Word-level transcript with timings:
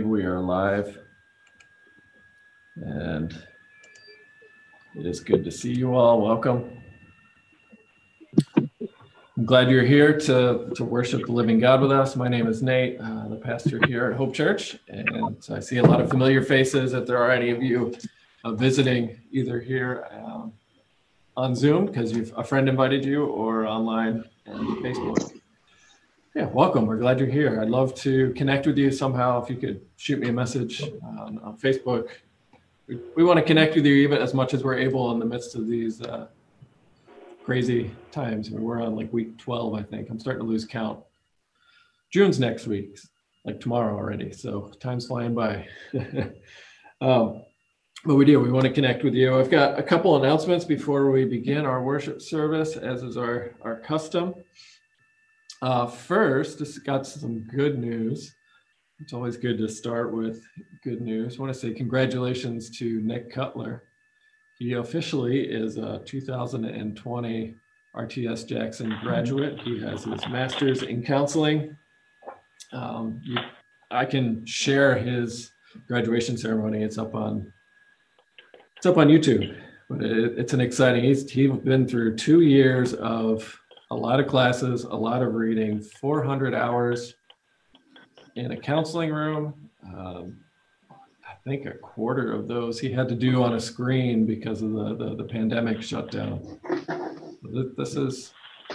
we 0.00 0.24
are 0.24 0.40
live. 0.40 0.98
And 2.76 3.32
it 4.94 5.06
is 5.06 5.20
good 5.20 5.44
to 5.44 5.50
see 5.50 5.72
you 5.72 5.94
all. 5.94 6.22
Welcome. 6.22 6.78
I'm 8.56 9.44
glad 9.44 9.70
you're 9.70 9.84
here 9.84 10.18
to, 10.20 10.72
to 10.74 10.84
worship 10.84 11.26
the 11.26 11.32
living 11.32 11.58
God 11.58 11.82
with 11.82 11.92
us. 11.92 12.16
My 12.16 12.28
name 12.28 12.46
is 12.46 12.62
Nate, 12.62 12.98
uh, 13.00 13.28
the 13.28 13.36
pastor 13.36 13.80
here 13.86 14.10
at 14.10 14.16
Hope 14.16 14.34
Church. 14.34 14.78
And 14.88 15.36
I 15.50 15.60
see 15.60 15.78
a 15.78 15.82
lot 15.82 16.00
of 16.00 16.08
familiar 16.08 16.42
faces. 16.42 16.94
If 16.94 17.06
there 17.06 17.18
are 17.18 17.30
any 17.30 17.50
of 17.50 17.62
you 17.62 17.94
uh, 18.44 18.52
visiting 18.52 19.20
either 19.30 19.60
here 19.60 20.06
um, 20.12 20.52
on 21.36 21.54
Zoom 21.54 21.86
because 21.86 22.12
you've 22.12 22.32
a 22.36 22.44
friend 22.44 22.68
invited 22.68 23.04
you 23.04 23.26
or 23.26 23.66
online 23.66 24.24
on 24.46 24.82
Facebook. 24.82 25.41
Welcome. 26.52 26.84
We're 26.84 26.98
glad 26.98 27.18
you're 27.18 27.30
here. 27.30 27.62
I'd 27.62 27.70
love 27.70 27.94
to 28.02 28.30
connect 28.34 28.66
with 28.66 28.76
you 28.76 28.90
somehow. 28.90 29.42
If 29.42 29.48
you 29.48 29.56
could 29.56 29.80
shoot 29.96 30.18
me 30.18 30.28
a 30.28 30.32
message 30.34 30.82
on, 31.02 31.38
on 31.42 31.56
Facebook. 31.56 32.10
We, 32.86 32.98
we 33.16 33.24
want 33.24 33.38
to 33.38 33.42
connect 33.42 33.74
with 33.74 33.86
you 33.86 33.94
even 33.94 34.18
as 34.18 34.34
much 34.34 34.52
as 34.52 34.62
we're 34.62 34.76
able 34.76 35.10
in 35.12 35.18
the 35.18 35.24
midst 35.24 35.54
of 35.54 35.66
these 35.66 36.02
uh, 36.02 36.26
crazy 37.42 37.90
times. 38.10 38.48
I 38.48 38.50
mean, 38.50 38.64
we're 38.64 38.82
on 38.82 38.94
like 38.94 39.10
week 39.14 39.38
12, 39.38 39.72
I 39.72 39.82
think. 39.82 40.10
I'm 40.10 40.20
starting 40.20 40.42
to 40.42 40.46
lose 40.46 40.66
count. 40.66 41.02
June's 42.10 42.38
next 42.38 42.66
week, 42.66 42.98
like 43.46 43.58
tomorrow 43.58 43.96
already. 43.96 44.30
So 44.30 44.72
time's 44.78 45.06
flying 45.06 45.34
by. 45.34 45.66
um, 47.00 47.44
but 48.04 48.16
we 48.16 48.26
do, 48.26 48.38
we 48.40 48.50
want 48.50 48.66
to 48.66 48.72
connect 48.72 49.04
with 49.04 49.14
you. 49.14 49.38
I've 49.38 49.50
got 49.50 49.78
a 49.78 49.82
couple 49.82 50.22
announcements 50.22 50.66
before 50.66 51.10
we 51.10 51.24
begin 51.24 51.64
our 51.64 51.82
worship 51.82 52.20
service, 52.20 52.76
as 52.76 53.02
is 53.02 53.16
our, 53.16 53.54
our 53.62 53.76
custom. 53.76 54.34
Uh, 55.62 55.86
first, 55.86 56.58
just 56.58 56.84
got 56.84 57.06
some 57.06 57.44
good 57.44 57.78
news. 57.78 58.34
It's 58.98 59.12
always 59.12 59.36
good 59.36 59.58
to 59.58 59.68
start 59.68 60.12
with 60.12 60.42
good 60.82 61.00
news. 61.00 61.38
I 61.38 61.42
want 61.42 61.54
to 61.54 61.58
say 61.58 61.72
congratulations 61.72 62.68
to 62.78 63.00
Nick 63.00 63.30
Cutler. 63.30 63.84
He 64.58 64.72
officially 64.72 65.40
is 65.40 65.76
a 65.76 66.02
2020 66.04 67.54
RTS 67.96 68.48
Jackson 68.48 68.96
graduate. 69.02 69.60
He 69.60 69.80
has 69.80 70.02
his 70.02 70.26
master's 70.28 70.82
in 70.82 71.04
counseling. 71.04 71.76
Um, 72.72 73.22
I 73.92 74.04
can 74.04 74.44
share 74.44 74.96
his 74.96 75.52
graduation 75.86 76.36
ceremony. 76.36 76.82
It's 76.82 76.98
up 76.98 77.14
on 77.14 77.52
it's 78.76 78.86
up 78.86 78.98
on 78.98 79.08
YouTube. 79.08 79.56
But 79.88 80.02
it, 80.02 80.38
it's 80.38 80.54
an 80.54 80.60
exciting. 80.60 81.04
He's 81.04 81.30
he's 81.30 81.50
been 81.50 81.86
through 81.86 82.16
two 82.16 82.40
years 82.40 82.94
of 82.94 83.61
a 83.92 83.94
lot 83.94 84.18
of 84.18 84.26
classes, 84.26 84.84
a 84.84 84.96
lot 84.96 85.22
of 85.22 85.34
reading, 85.34 85.82
400 85.82 86.54
hours 86.54 87.14
in 88.36 88.52
a 88.52 88.56
counseling 88.56 89.12
room. 89.12 89.68
Um, 89.84 90.38
I 90.90 91.34
think 91.44 91.66
a 91.66 91.72
quarter 91.72 92.32
of 92.32 92.48
those 92.48 92.80
he 92.80 92.90
had 92.90 93.06
to 93.10 93.14
do 93.14 93.42
on 93.42 93.52
a 93.52 93.60
screen 93.60 94.24
because 94.24 94.62
of 94.62 94.72
the, 94.72 94.96
the, 94.96 95.16
the 95.16 95.24
pandemic 95.24 95.82
shutdown. 95.82 96.58
This 97.76 97.94
is, 97.94 98.32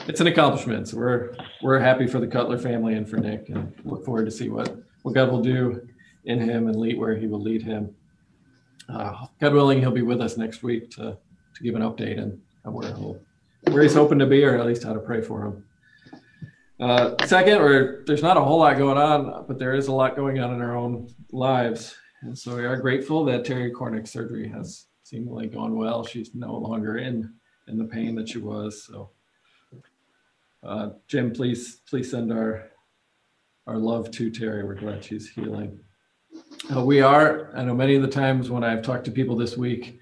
it's 0.07 0.21
an 0.21 0.27
accomplishment. 0.27 0.87
So 0.87 0.97
we're, 0.97 1.35
we're 1.63 1.79
happy 1.79 2.05
for 2.05 2.19
the 2.19 2.27
Cutler 2.27 2.59
family 2.59 2.93
and 2.93 3.09
for 3.09 3.17
Nick 3.17 3.49
and 3.49 3.73
look 3.85 4.05
forward 4.05 4.25
to 4.25 4.31
see 4.31 4.49
what, 4.49 4.77
what 5.01 5.15
God 5.15 5.31
will 5.31 5.41
do 5.41 5.81
in 6.25 6.39
him 6.39 6.67
and 6.67 6.75
lead 6.75 6.99
where 6.99 7.15
he 7.15 7.25
will 7.25 7.41
lead 7.41 7.63
him. 7.63 7.89
Uh, 8.87 9.25
God 9.41 9.53
willing, 9.53 9.79
he'll 9.79 9.89
be 9.89 10.03
with 10.03 10.21
us 10.21 10.37
next 10.37 10.61
week 10.61 10.91
to, 10.91 11.17
to 11.55 11.63
give 11.63 11.73
an 11.73 11.81
update 11.81 12.19
and 12.19 12.39
where 12.63 12.93
he'll 12.93 13.19
where 13.63 13.83
he's 13.83 13.93
hoping 13.93 14.19
to 14.19 14.25
be, 14.25 14.43
or 14.43 14.57
at 14.57 14.65
least 14.65 14.83
how 14.83 14.93
to 14.93 14.99
pray 14.99 15.21
for 15.21 15.45
him. 15.45 15.63
Uh, 16.79 17.15
second, 17.25 17.57
or 17.57 18.03
there's 18.05 18.21
not 18.21 18.37
a 18.37 18.41
whole 18.41 18.59
lot 18.59 18.77
going 18.77 18.97
on, 18.97 19.45
but 19.47 19.57
there 19.57 19.73
is 19.73 19.87
a 19.87 19.91
lot 19.91 20.15
going 20.15 20.39
on 20.39 20.53
in 20.53 20.61
our 20.61 20.75
own 20.75 21.07
lives. 21.31 21.95
And 22.21 22.37
so 22.37 22.55
we 22.55 22.65
are 22.65 22.77
grateful 22.77 23.25
that 23.25 23.45
Terry 23.45 23.71
Cornick's 23.71 24.11
surgery 24.11 24.47
has 24.49 24.85
seemingly 25.03 25.47
gone 25.47 25.75
well. 25.75 26.05
She's 26.05 26.35
no 26.35 26.55
longer 26.55 26.97
in 26.97 27.33
in 27.67 27.77
the 27.77 27.85
pain 27.85 28.15
that 28.15 28.29
she 28.29 28.37
was. 28.37 28.83
So, 28.83 29.09
uh, 30.63 30.89
Jim, 31.07 31.31
please 31.31 31.81
please 31.89 32.11
send 32.11 32.31
our 32.31 32.69
our 33.65 33.77
love 33.77 34.11
to 34.11 34.29
Terry. 34.29 34.63
We're 34.63 34.75
glad 34.75 35.03
she's 35.03 35.29
healing. 35.29 35.79
Uh, 36.75 36.83
we 36.83 37.01
are. 37.01 37.51
I 37.55 37.63
know 37.63 37.73
many 37.73 37.95
of 37.95 38.01
the 38.01 38.07
times 38.07 38.49
when 38.49 38.63
I've 38.63 38.81
talked 38.81 39.05
to 39.05 39.11
people 39.11 39.35
this 39.35 39.57
week, 39.57 39.96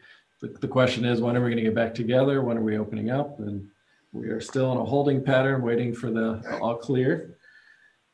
the, 0.45 0.59
the 0.59 0.67
question 0.67 1.05
is 1.05 1.21
when 1.21 1.35
are 1.35 1.43
we 1.43 1.49
going 1.49 1.57
to 1.57 1.63
get 1.63 1.75
back 1.75 1.93
together? 1.93 2.41
When 2.41 2.57
are 2.57 2.61
we 2.61 2.77
opening 2.77 3.09
up? 3.09 3.39
And 3.39 3.67
we 4.11 4.27
are 4.27 4.41
still 4.41 4.71
in 4.71 4.77
a 4.77 4.85
holding 4.85 5.23
pattern, 5.23 5.61
waiting 5.61 5.93
for 5.93 6.11
the 6.11 6.59
all 6.61 6.75
clear. 6.75 7.37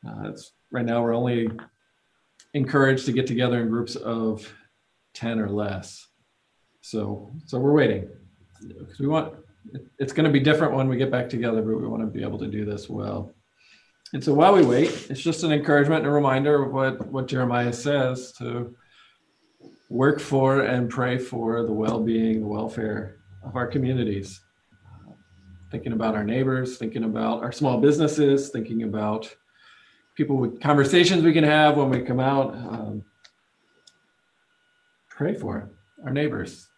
Uh, 0.06 0.32
right 0.70 0.84
now, 0.84 1.02
we're 1.02 1.14
only 1.14 1.48
encouraged 2.54 3.06
to 3.06 3.12
get 3.12 3.26
together 3.26 3.60
in 3.60 3.68
groups 3.68 3.96
of 3.96 4.52
10 5.14 5.38
or 5.38 5.48
less. 5.48 6.08
So, 6.80 7.32
so 7.46 7.58
we're 7.58 7.72
waiting 7.72 8.08
because 8.60 8.98
we 8.98 9.06
want, 9.06 9.34
it's 9.98 10.12
going 10.12 10.24
to 10.24 10.32
be 10.32 10.40
different 10.40 10.74
when 10.74 10.88
we 10.88 10.96
get 10.96 11.10
back 11.10 11.28
together, 11.28 11.62
but 11.62 11.76
we 11.76 11.86
want 11.86 12.02
to 12.02 12.06
be 12.06 12.22
able 12.22 12.38
to 12.38 12.48
do 12.48 12.64
this 12.64 12.88
well. 12.88 13.32
And 14.12 14.22
so 14.22 14.34
while 14.34 14.54
we 14.54 14.64
wait, 14.64 14.88
it's 15.08 15.22
just 15.22 15.44
an 15.44 15.52
encouragement 15.52 16.00
and 16.00 16.08
a 16.08 16.10
reminder 16.10 16.62
of 16.62 16.72
what, 16.72 17.06
what 17.06 17.28
Jeremiah 17.28 17.72
says 17.72 18.32
to 18.38 18.74
work 19.92 20.18
for 20.20 20.62
and 20.62 20.88
pray 20.88 21.18
for 21.18 21.64
the 21.64 21.72
well-being, 21.72 22.40
the 22.40 22.46
welfare 22.46 23.18
of 23.44 23.56
our 23.56 23.66
communities. 23.66 24.40
Thinking 25.70 25.92
about 25.92 26.14
our 26.14 26.24
neighbors, 26.24 26.78
thinking 26.78 27.04
about 27.04 27.42
our 27.42 27.52
small 27.52 27.78
businesses, 27.78 28.48
thinking 28.48 28.84
about 28.84 29.34
people 30.16 30.36
with 30.36 30.60
conversations 30.60 31.22
we 31.22 31.34
can 31.34 31.44
have 31.44 31.76
when 31.76 31.90
we 31.90 32.00
come 32.00 32.20
out. 32.20 32.54
Um, 32.54 33.04
pray 35.10 35.34
for 35.34 35.70
our 36.04 36.10
neighbors 36.10 36.68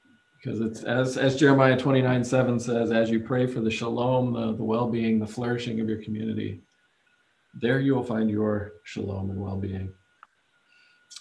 because 0.43 0.61
it's 0.61 0.83
as 0.83 1.17
as 1.17 1.37
Jeremiah 1.37 1.77
29 1.77 2.25
7 2.25 2.59
says, 2.59 2.91
as 2.91 3.11
you 3.11 3.21
pray 3.21 3.47
for 3.47 3.61
the 3.61 3.71
shalom, 3.71 4.33
the, 4.33 4.57
the 4.57 4.65
well-being, 4.65 5.21
the 5.21 5.27
flourishing 5.27 5.81
of 5.81 5.89
your 5.89 6.03
community, 6.03 6.63
there 7.61 7.79
you 7.79 7.95
will 7.95 8.03
find 8.03 8.29
your 8.29 8.73
shalom 8.83 9.31
and 9.31 9.41
well-being. 9.41 9.93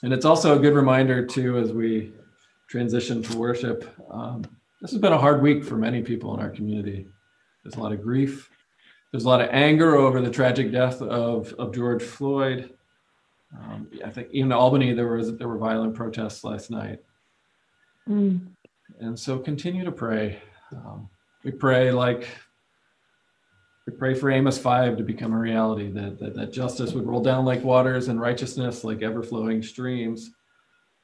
And 0.02 0.14
it's 0.14 0.26
also 0.26 0.58
a 0.58 0.60
good 0.60 0.76
reminder, 0.76 1.26
too, 1.26 1.58
as 1.58 1.72
we 1.72 2.14
transition 2.68 3.24
to 3.24 3.38
worship. 3.38 3.94
Um, 4.12 4.44
this 4.82 4.92
has 4.92 5.00
been 5.00 5.14
a 5.14 5.18
hard 5.18 5.42
week 5.42 5.64
for 5.64 5.78
many 5.78 6.02
people 6.02 6.34
in 6.34 6.42
our 6.42 6.50
community. 6.50 7.08
There's 7.64 7.76
a 7.76 7.80
lot 7.80 7.94
of 7.94 8.02
grief. 8.02 8.50
There's 9.12 9.26
a 9.26 9.30
lot 9.30 9.42
of 9.42 9.50
anger 9.52 9.96
over 9.96 10.20
the 10.20 10.32
tragic 10.32 10.72
death 10.72 11.02
of, 11.02 11.54
of 11.54 11.74
George 11.74 12.04
Floyd. 12.04 12.74
Um, 13.56 13.88
I 14.04 14.10
think 14.10 14.30
even 14.32 14.52
in 14.52 14.58
Albany, 14.58 14.94
there 14.94 15.08
was 15.08 15.38
there 15.38 15.48
were 15.48 15.58
violent 15.58 15.94
protests 15.94 16.44
last 16.44 16.72
night. 16.72 17.00
Mm. 18.10 18.48
And 19.00 19.18
so 19.18 19.38
continue 19.38 19.86
to 19.86 19.92
pray. 19.92 20.42
Um, 20.72 21.10
we 21.44 21.52
pray 21.52 21.92
like 21.92 22.28
we 23.86 23.94
pray 23.94 24.14
for 24.14 24.32
Amos 24.32 24.58
5 24.58 24.98
to 24.98 25.04
become 25.04 25.34
a 25.34 25.40
reality, 25.40 25.92
that, 25.92 26.20
that, 26.20 26.36
that 26.36 26.54
justice 26.54 26.94
would 26.94 27.06
roll 27.06 27.22
down 27.22 27.44
like 27.44 27.64
waters 27.64 28.08
and 28.08 28.20
righteousness 28.20 28.84
like 28.84 29.02
ever 29.02 29.22
flowing 29.22 29.62
streams 29.62 30.32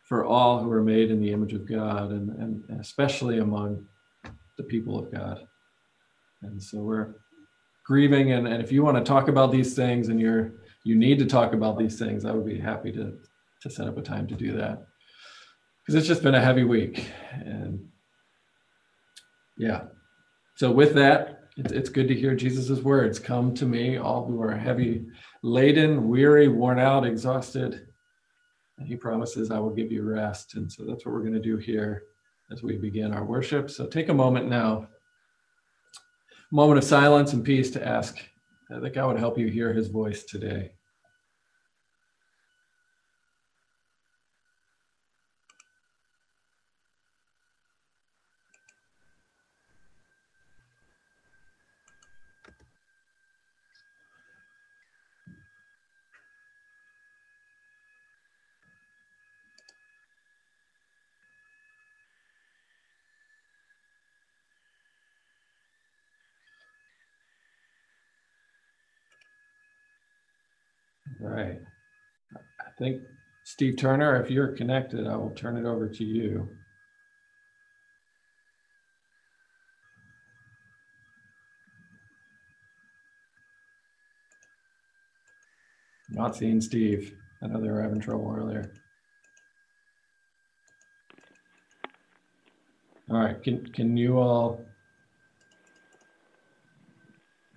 for 0.08 0.26
all 0.26 0.64
who 0.64 0.72
are 0.72 0.82
made 0.82 1.12
in 1.12 1.20
the 1.20 1.32
image 1.32 1.54
of 1.54 1.68
God, 1.68 2.12
and, 2.12 2.30
and 2.30 2.80
especially 2.80 3.40
among 3.40 3.86
the 4.58 4.64
people 4.64 4.98
of 4.98 5.12
God. 5.12 5.46
And 6.42 6.62
so 6.62 6.80
we're 6.80 7.16
grieving. 7.86 8.32
And, 8.32 8.48
and 8.48 8.64
if 8.64 8.72
you 8.72 8.84
want 8.84 8.98
to 8.98 9.04
talk 9.04 9.28
about 9.28 9.52
these 9.52 9.76
things 9.76 10.08
and 10.10 10.20
you're 10.20 10.54
you 10.84 10.96
need 10.96 11.20
to 11.20 11.26
talk 11.26 11.54
about 11.54 11.78
these 11.78 12.00
things, 12.00 12.24
I 12.24 12.32
would 12.32 12.46
be 12.46 12.58
happy 12.58 12.92
to, 12.94 13.18
to 13.62 13.70
set 13.70 13.88
up 13.88 13.98
a 13.98 14.02
time 14.02 14.28
to 14.28 14.36
do 14.36 14.54
that. 14.54 14.86
Because 15.82 15.96
it's 15.96 16.08
just 16.08 16.24
been 16.24 16.36
a 16.36 16.42
heavy 16.42 16.64
week. 16.64 17.12
And 17.34 17.90
yeah. 19.58 19.84
So 20.56 20.72
with 20.72 20.94
that, 20.96 21.39
it's, 21.66 21.90
good 21.90 22.08
to 22.08 22.16
hear 22.16 22.36
Jesus' 22.36 22.82
words 22.82 23.20
Come 23.20 23.54
to 23.56 23.66
me, 23.66 23.98
all 23.98 24.26
who 24.26 24.42
are 24.42 24.56
heavy 24.56 25.06
laden, 25.44 26.08
weary, 26.08 26.48
worn 26.48 26.80
out, 26.80 27.06
exhausted. 27.06 27.88
And 28.78 28.88
he 28.88 28.96
promises, 28.96 29.52
I 29.52 29.60
will 29.60 29.74
give 29.74 29.92
you 29.92 30.04
rest. 30.04 30.56
And 30.56 30.72
so 30.72 30.86
that's 30.86 31.06
what 31.06 31.14
we're 31.14 31.22
going 31.22 31.34
to 31.34 31.40
do 31.40 31.58
here 31.58 32.04
as 32.52 32.64
we 32.64 32.78
begin 32.78 33.14
our 33.14 33.26
worship. 33.26 33.70
So 33.70 33.86
take 33.86 34.10
a 34.10 34.14
moment 34.14 34.50
now, 34.50 34.88
a 36.52 36.56
moment 36.56 36.78
of 36.78 36.84
silence 36.84 37.34
and 37.34 37.44
peace 37.44 37.72
to 37.72 37.86
ask 37.86 38.18
that 38.70 38.94
God 38.94 39.08
would 39.08 39.20
help 39.20 39.38
you 39.38 39.48
hear 39.48 39.74
his 39.74 39.88
voice 39.88 40.24
today. 40.24 40.72
Right. 71.30 71.62
I 72.36 72.72
think 72.80 73.04
Steve 73.44 73.78
Turner, 73.78 74.20
if 74.20 74.32
you're 74.32 74.48
connected, 74.48 75.06
I 75.06 75.16
will 75.16 75.30
turn 75.30 75.58
it 75.58 75.66
over 75.70 75.88
to 75.88 76.04
you. 76.04 76.50
Not 86.10 86.36
seeing 86.36 86.62
Steve. 86.62 87.16
I 87.44 87.48
know 87.48 87.62
they 87.62 87.70
were 87.70 87.84
having 87.84 88.00
trouble 88.00 88.34
earlier. 88.36 88.72
All 93.12 93.20
right, 93.20 93.42
can, 93.44 93.68
can 93.68 93.96
you 93.96 94.18
all, 94.18 94.66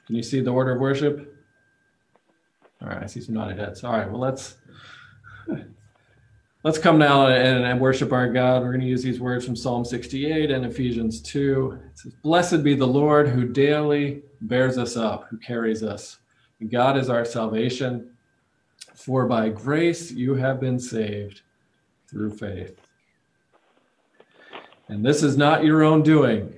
can 0.07 0.17
you 0.17 0.23
see 0.23 0.41
the 0.41 0.51
order 0.51 0.73
of 0.73 0.81
worship? 0.81 1.32
All 2.83 2.89
right, 2.89 3.03
I 3.03 3.07
see 3.07 3.21
some 3.21 3.35
nodded 3.35 3.59
heads. 3.59 3.85
All 3.85 3.93
right, 3.93 4.11
well, 4.11 4.21
let's, 4.21 4.57
let's 6.65 6.79
come 6.79 6.99
now 6.99 7.29
and, 7.29 7.65
and 7.65 7.81
worship 7.81 8.13
our 8.13 8.29
God. 8.29 8.63
We're 8.63 8.73
going 8.73 8.81
to 8.81 8.87
use 8.87 9.03
these 9.03 9.21
words 9.21 9.45
from 9.45 9.55
Psalm 9.55 9.85
68 9.85 10.51
and 10.51 10.67
Ephesians 10.67 11.21
2. 11.23 11.79
It 11.91 11.99
says, 11.99 12.13
Blessed 12.23 12.65
be 12.65 12.75
the 12.75 12.87
Lord 12.87 13.29
who 13.29 13.47
daily 13.47 14.23
bears 14.41 14.79
us 14.79 14.97
up, 14.97 15.29
who 15.29 15.39
carries 15.39 15.85
us. 15.85 16.19
God 16.71 16.97
is 16.97 17.09
our 17.09 17.25
salvation. 17.25 18.11
For 18.95 19.27
by 19.27 19.49
grace 19.49 20.11
you 20.11 20.35
have 20.35 20.61
been 20.61 20.79
saved 20.79 21.43
through 22.09 22.37
faith. 22.37 22.79
And 24.89 25.05
this 25.05 25.23
is 25.23 25.37
not 25.37 25.65
your 25.65 25.83
own 25.83 26.03
doing, 26.03 26.53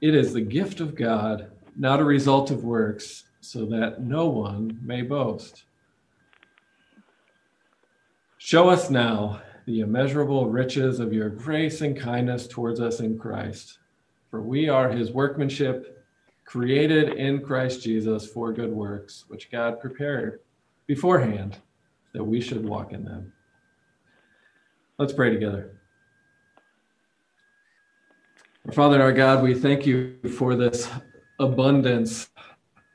it 0.00 0.14
is 0.14 0.32
the 0.32 0.40
gift 0.40 0.80
of 0.80 0.94
God, 0.94 1.50
not 1.76 2.00
a 2.00 2.04
result 2.04 2.50
of 2.50 2.64
works, 2.64 3.24
so 3.46 3.64
that 3.66 4.02
no 4.02 4.26
one 4.26 4.78
may 4.82 5.02
boast. 5.02 5.64
Show 8.38 8.68
us 8.68 8.90
now 8.90 9.40
the 9.66 9.80
immeasurable 9.80 10.48
riches 10.48 11.00
of 11.00 11.12
your 11.12 11.30
grace 11.30 11.80
and 11.80 11.98
kindness 11.98 12.46
towards 12.46 12.80
us 12.80 13.00
in 13.00 13.18
Christ. 13.18 13.78
For 14.30 14.42
we 14.42 14.68
are 14.68 14.90
his 14.90 15.12
workmanship, 15.12 16.04
created 16.44 17.14
in 17.14 17.40
Christ 17.40 17.82
Jesus 17.82 18.26
for 18.26 18.52
good 18.52 18.72
works, 18.72 19.24
which 19.28 19.50
God 19.50 19.80
prepared 19.80 20.40
beforehand 20.86 21.58
that 22.14 22.24
we 22.24 22.40
should 22.40 22.64
walk 22.64 22.92
in 22.92 23.04
them. 23.04 23.32
Let's 24.98 25.12
pray 25.12 25.30
together. 25.30 25.78
Our 28.66 28.72
Father 28.72 29.00
our 29.00 29.12
God, 29.12 29.42
we 29.42 29.54
thank 29.54 29.86
you 29.86 30.16
for 30.36 30.56
this 30.56 30.88
abundance 31.38 32.28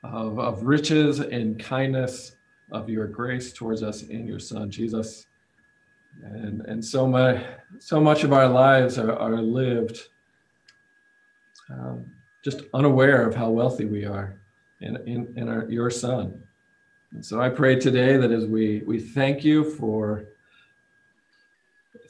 of, 0.04 0.40
of 0.40 0.64
riches 0.64 1.20
and 1.20 1.60
kindness 1.60 2.36
of 2.72 2.90
your 2.90 3.08
grace 3.08 3.54
towards 3.54 3.84
us 3.84 4.04
in 4.04 4.26
your 4.26 4.40
Son, 4.40 4.70
Jesus. 4.72 5.28
And, 6.24 6.62
and 6.62 6.84
so, 6.84 7.08
much, 7.08 7.44
so 7.80 8.00
much 8.00 8.24
of 8.24 8.34
our 8.34 8.48
lives 8.48 8.98
are, 8.98 9.14
are 9.18 9.42
lived 9.42 10.08
um, 11.70 12.06
just 12.44 12.64
unaware 12.74 13.28
of 13.28 13.36
how 13.36 13.50
wealthy 13.50 13.86
we 13.86 14.06
are 14.06 14.42
in, 14.82 14.98
in, 15.08 15.34
in 15.38 15.48
our, 15.48 15.70
your 15.70 15.90
Son. 15.90 16.42
And 17.14 17.26
so 17.26 17.42
I 17.42 17.50
pray 17.50 17.76
today 17.76 18.18
that 18.18 18.32
as 18.32 18.46
we, 18.46 18.84
we 18.86 19.00
thank 19.00 19.44
you 19.44 19.64
for 19.76 20.26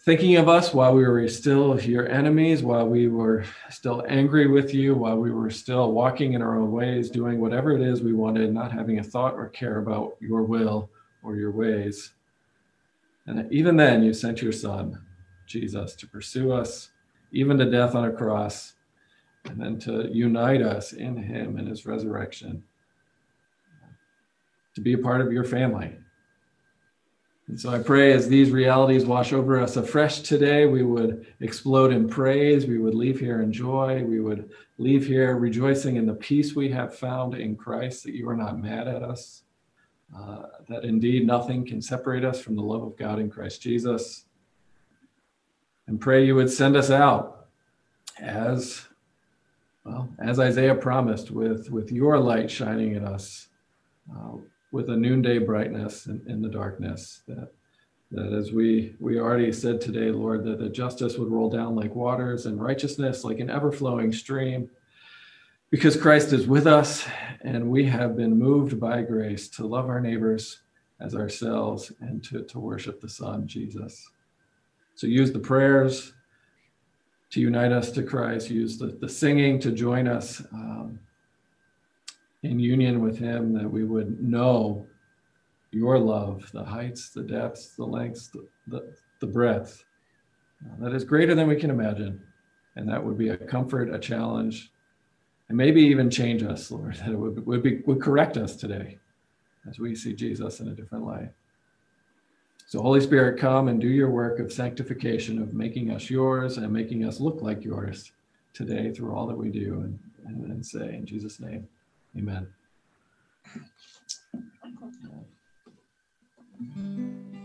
thinking 0.04 0.38
of 0.38 0.50
us 0.50 0.74
while 0.74 0.96
we 0.96 1.08
were 1.08 1.28
still 1.28 1.80
your 1.80 2.10
enemies, 2.10 2.64
while 2.64 2.88
we 2.88 3.08
were 3.08 3.46
still 3.70 4.04
angry 4.08 4.48
with 4.48 4.74
you, 4.74 4.96
while 4.96 5.18
we 5.18 5.32
were 5.32 5.50
still 5.50 5.92
walking 5.92 6.34
in 6.34 6.42
our 6.42 6.58
own 6.58 6.72
ways, 6.72 7.10
doing 7.10 7.40
whatever 7.40 7.72
it 7.72 7.82
is 7.82 8.02
we 8.02 8.14
wanted, 8.14 8.52
not 8.54 8.72
having 8.72 9.00
a 9.00 9.04
thought 9.04 9.36
or 9.36 9.50
care 9.50 9.78
about 9.78 10.18
your 10.20 10.44
will 10.44 10.90
or 11.24 11.36
your 11.36 11.52
ways. 11.52 12.14
And 13.28 13.52
even 13.54 13.78
then, 13.78 14.04
you 14.04 14.14
sent 14.14 14.42
your 14.42 14.52
son, 14.52 15.00
Jesus, 15.46 15.96
to 15.96 16.08
pursue 16.08 16.52
us, 16.52 16.90
even 17.32 17.58
to 17.60 17.70
death 17.70 17.94
on 17.94 18.06
a 18.06 18.12
cross, 18.12 18.74
and 19.46 19.62
then 19.62 19.78
to 19.80 20.10
unite 20.12 20.62
us 20.62 20.94
in 20.94 21.16
him 21.16 21.58
and 21.58 21.68
his 21.68 21.86
resurrection 21.86 22.64
to 24.74 24.82
be 24.82 24.94
a 24.94 24.98
part 24.98 25.22
of 25.22 25.32
your 25.32 25.44
family. 25.44 25.96
And 27.48 27.60
so 27.60 27.70
I 27.70 27.80
pray 27.80 28.14
as 28.14 28.28
these 28.28 28.52
realities 28.52 29.06
wash 29.06 29.34
over 29.34 29.60
us 29.60 29.76
afresh 29.76 30.22
today, 30.22 30.68
we 30.68 30.84
would 30.84 31.26
explode 31.42 31.92
in 31.92 32.08
praise. 32.08 32.66
We 32.66 32.78
would 32.78 32.96
leave 32.96 33.20
here 33.20 33.42
in 33.42 33.52
joy. 33.52 34.04
We 34.04 34.20
would 34.22 34.52
leave 34.78 35.06
here 35.06 35.36
rejoicing 35.36 35.98
in 35.98 36.06
the 36.06 36.14
peace 36.14 36.56
we 36.56 36.70
have 36.70 36.96
found 36.96 37.36
in 37.36 37.56
Christ, 37.56 38.04
that 38.04 38.14
you 38.14 38.30
are 38.30 38.38
not 38.38 38.60
mad 38.60 38.88
at 38.88 39.04
us, 39.04 39.44
uh, 40.18 40.44
that 40.70 40.86
indeed 40.86 41.28
nothing 41.28 41.66
can 41.66 41.82
separate 41.82 42.24
us 42.24 42.40
from 42.42 42.56
the 42.56 42.62
love 42.62 42.84
of 42.84 42.98
God 42.98 43.20
in 43.20 43.30
Christ 43.30 43.62
Jesus. 43.62 44.26
And 45.88 46.00
pray 46.00 46.26
you 46.26 46.36
would 46.36 46.50
send 46.50 46.78
us 46.78 46.90
out 46.90 47.48
as 48.20 48.88
well 49.84 50.08
as 50.20 50.40
Isaiah 50.40 50.76
promised, 50.76 51.32
with, 51.32 51.70
with 51.70 51.92
your 51.92 52.20
light 52.20 52.50
shining 52.50 52.96
in 52.96 53.04
us. 53.04 53.48
Uh, 54.10 54.38
with 54.72 54.90
a 54.90 54.96
noonday 54.96 55.38
brightness 55.40 56.08
in, 56.08 56.22
in 56.28 56.42
the 56.42 56.50
darkness. 56.50 57.22
That, 57.28 57.52
that 58.12 58.34
as 58.34 58.52
we, 58.52 58.96
we 59.00 59.20
already 59.20 59.52
said 59.52 59.82
today, 59.82 60.12
Lord, 60.12 60.44
that 60.46 60.60
the 60.60 60.70
justice 60.70 61.18
would 61.18 61.32
roll 61.32 61.50
down 61.50 61.76
like 61.76 61.96
waters 61.96 62.46
and 62.46 62.62
righteousness 62.62 63.24
like 63.24 63.40
an 63.40 63.50
ever 63.50 63.72
flowing 63.72 64.12
stream. 64.12 64.70
Because 65.70 65.96
Christ 65.96 66.34
is 66.34 66.48
with 66.48 66.68
us 66.68 67.08
and 67.42 67.70
we 67.70 67.86
have 67.86 68.18
been 68.18 68.38
moved 68.38 68.80
by 68.80 69.02
grace 69.02 69.48
to 69.50 69.66
love 69.66 69.88
our 69.88 70.02
neighbors 70.02 70.62
as 71.00 71.16
ourselves 71.16 71.92
and 72.02 72.24
to, 72.26 72.44
to 72.44 72.60
worship 72.60 73.02
the 73.02 73.10
Son, 73.10 73.48
Jesus. 73.48 74.10
So 74.96 75.08
use 75.08 75.32
the 75.32 75.40
prayers 75.40 76.14
to 77.32 77.40
unite 77.40 77.72
us 77.72 77.92
to 77.92 78.04
Christ, 78.04 78.50
use 78.50 78.78
the, 78.78 78.88
the 78.88 79.08
singing 79.08 79.60
to 79.62 79.72
join 79.72 80.08
us. 80.08 80.42
Um, 80.54 81.00
in 82.44 82.60
union 82.60 83.02
with 83.02 83.18
Him, 83.18 83.54
that 83.54 83.70
we 83.70 83.84
would 83.84 84.22
know 84.22 84.86
your 85.72 85.98
love, 85.98 86.50
the 86.52 86.64
heights, 86.64 87.10
the 87.10 87.24
depths, 87.24 87.76
the 87.76 87.86
lengths, 87.86 88.28
the, 88.28 88.48
the, 88.68 88.94
the 89.20 89.28
breadth, 89.28 89.84
uh, 90.66 90.84
that 90.84 90.94
is 90.94 91.04
greater 91.04 91.34
than 91.34 91.48
we 91.48 91.56
can 91.56 91.70
imagine. 91.70 92.22
And 92.76 92.88
that 92.90 93.04
would 93.04 93.18
be 93.18 93.30
a 93.30 93.38
comfort, 93.38 93.94
a 93.94 94.00
challenge, 94.00 94.72
and 95.50 95.58
maybe 95.58 95.82
even 95.82 96.10
change 96.10 96.44
us, 96.44 96.72
Lord, 96.72 96.96
that 96.98 97.10
it 97.10 97.18
would, 97.18 97.46
would, 97.46 97.64
be, 97.64 97.82
would 97.86 98.02
correct 98.02 98.38
us 98.38 98.56
today 98.56 98.98
as 99.70 99.80
we 99.80 99.96
see 99.96 100.14
Jesus 100.14 100.60
in 100.60 100.68
a 100.68 100.76
different 100.76 101.06
light. 101.06 101.30
So, 102.68 102.82
Holy 102.82 103.02
Spirit, 103.02 103.38
come 103.38 103.68
and 103.68 103.82
do 103.82 103.90
your 103.90 104.10
work 104.10 104.40
of 104.40 104.52
sanctification, 104.52 105.42
of 105.42 105.54
making 105.54 105.92
us 105.92 106.10
yours 106.10 106.58
and 106.58 106.72
making 106.72 107.06
us 107.06 107.20
look 107.20 107.42
like 107.42 107.66
yours 107.66 108.14
today 108.54 108.92
through 108.92 109.14
all 109.14 109.28
that 109.28 109.38
we 109.38 109.50
do 109.50 109.82
and, 109.82 110.00
and, 110.26 110.52
and 110.52 110.66
say 110.66 110.96
in 110.96 111.06
Jesus' 111.06 111.40
name. 111.40 111.68
Amen. 112.18 112.48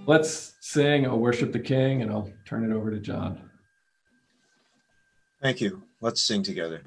Let's 0.07 0.55
sing 0.61 1.07
or 1.07 1.17
worship 1.17 1.53
the 1.53 1.59
King, 1.59 2.03
and 2.03 2.11
I'll 2.11 2.31
turn 2.45 2.71
it 2.71 2.75
over 2.75 2.91
to 2.91 3.01
John. 3.01 3.51
Thank 5.43 5.61
you. 5.61 5.83
Let's 6.01 6.23
sing 6.23 6.43
together. 6.43 6.83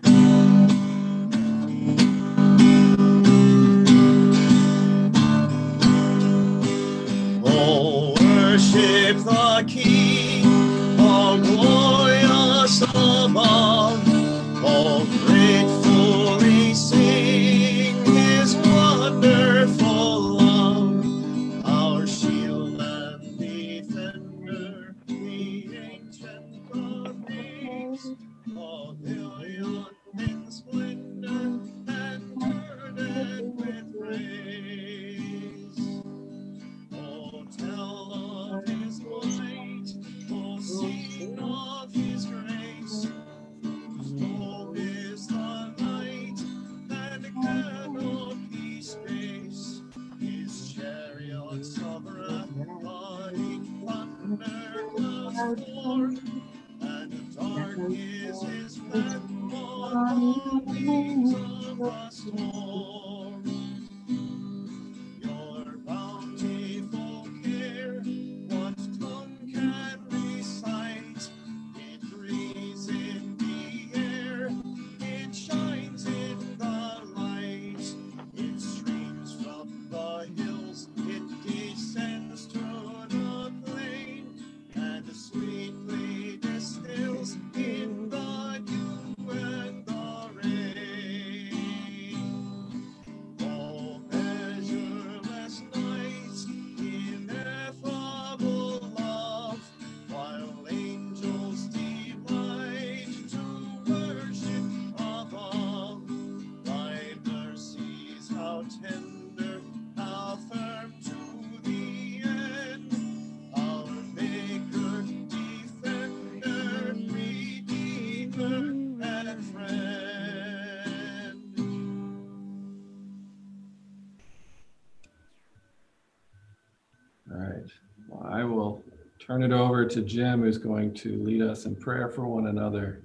Turn 129.29 129.43
it 129.43 129.51
over 129.51 129.86
to 129.86 130.01
Jim, 130.01 130.41
who's 130.41 130.57
going 130.57 130.91
to 130.91 131.24
lead 131.24 131.43
us 131.43 131.65
in 131.65 131.75
prayer 131.75 132.09
for 132.09 132.25
one 132.25 132.48
another. 132.48 133.03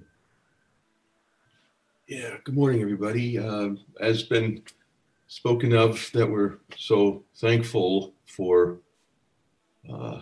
Yeah, 2.07 2.37
good 2.43 2.55
morning, 2.55 2.81
everybody. 2.81 3.37
Um, 3.37 3.77
as 4.01 4.23
been 4.23 4.63
spoken 5.27 5.73
of, 5.73 6.09
that 6.13 6.27
we're 6.27 6.57
so 6.75 7.23
thankful 7.35 8.15
for 8.25 8.79
uh, 9.87 10.21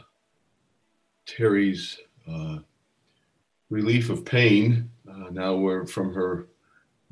Terry's 1.25 1.97
uh, 2.29 2.57
relief 3.69 4.09
of 4.09 4.25
pain. 4.25 4.89
Uh, 5.09 5.29
now 5.31 5.55
we're 5.55 5.85
from 5.85 6.13
her 6.13 6.49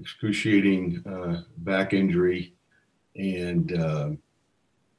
excruciating 0.01 1.01
uh, 1.07 1.43
back 1.59 1.93
injury, 1.93 2.55
and 3.15 3.71
uh, 3.71 4.09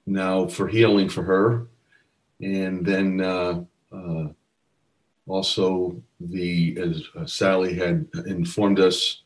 now 0.06 0.46
for 0.46 0.66
healing 0.66 1.11
for 1.11 1.25
her, 1.25 1.66
and 2.40 2.87
then 2.87 3.68
uh, 3.92 4.28
also 5.26 5.96
the 6.20 6.76
as 6.80 7.04
uh, 7.16 7.26
Sally 7.26 7.75
had 7.75 8.08
informed 8.26 8.80
us 8.80 9.22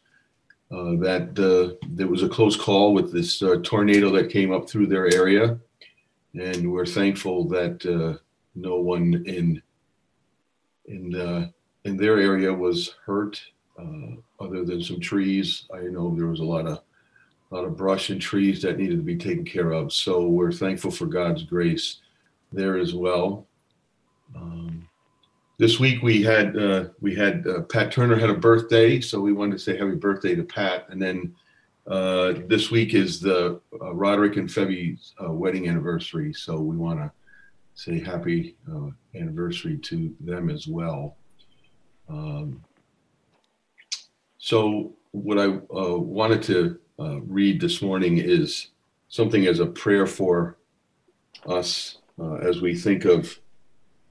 uh, 0.71 0.97
that 0.97 1.39
uh, 1.39 1.77
there 1.89 2.09
was 2.09 2.23
a 2.23 2.29
close 2.29 2.57
call 2.57 2.93
with 2.93 3.13
this 3.13 3.43
uh, 3.43 3.57
tornado 3.63 4.11
that 4.11 4.31
came 4.31 4.53
up 4.53 4.69
through 4.69 4.87
their 4.87 5.13
area, 5.13 5.59
and 6.35 6.71
we're 6.71 6.87
thankful 6.87 7.47
that 7.49 7.85
no 8.55 8.77
one 8.77 9.23
in 9.27 9.63
in 10.87 11.53
in 11.85 11.97
their 11.97 12.19
area 12.19 12.53
was 12.53 12.95
hurt, 13.05 13.41
other 14.41 14.65
than 14.65 14.83
some 14.83 15.01
trees. 15.01 15.67
I 15.73 15.81
know 15.83 16.15
there 16.15 16.27
was 16.27 16.41
a 16.41 16.45
lot 16.45 16.67
of 16.67 16.81
a 17.51 17.55
lot 17.55 17.65
of 17.65 17.77
brush 17.77 18.11
and 18.11 18.21
trees 18.21 18.61
that 18.63 18.79
needed 18.79 18.97
to 18.97 19.05
be 19.05 19.17
taken 19.17 19.45
care 19.45 19.71
of. 19.71 19.93
So 19.93 20.27
we're 20.27 20.53
thankful 20.53 20.91
for 20.91 21.07
God's 21.07 21.45
grace 21.45 22.01
there 22.53 22.77
as 22.77 22.93
well. 22.93 23.47
Um, 24.35 24.89
this 25.59 25.79
week 25.79 26.03
we 26.03 26.23
had 26.23 26.57
uh, 26.57 26.87
we 27.01 27.15
had 27.15 27.47
uh, 27.47 27.63
Pat 27.63 27.91
Turner 27.91 28.17
had 28.17 28.31
a 28.31 28.35
birthday, 28.35 29.01
so 29.01 29.21
we 29.21 29.33
wanted 29.33 29.53
to 29.53 29.59
say 29.59 29.77
happy 29.77 29.95
birthday 29.95 30.35
to 30.35 30.43
Pat. 30.43 30.87
And 30.91 31.01
then 31.01 31.35
uh, 31.87 32.35
this 32.47 32.71
week 32.71 32.95
is 32.95 33.21
the 33.21 33.61
uh, 33.81 33.95
Roderick 33.95 34.37
and 34.37 34.51
Febby's 34.51 35.15
uh, 35.25 35.33
wedding 35.33 35.69
anniversary, 35.69 36.33
so 36.33 36.61
we 36.61 36.77
want 36.77 36.99
to 36.99 37.11
say 37.75 38.01
happy 38.01 38.57
uh, 38.71 38.89
anniversary 39.15 39.79
to 39.79 40.15
them 40.21 40.51
as 40.51 40.67
well. 40.67 41.17
Um, 42.09 42.63
so 44.39 44.93
what 45.13 45.39
I 45.39 45.49
wanted 45.49 46.43
to 46.45 46.79
read 47.27 47.61
this 47.61 47.83
morning 47.83 48.19
is 48.19 48.69
something 49.09 49.47
as 49.47 49.61
a 49.61 49.67
prayer 49.67 50.07
for 50.07 50.59
us 51.47 51.99
as 52.43 52.61
we 52.61 52.77
think 52.77 53.05
of 53.05 53.39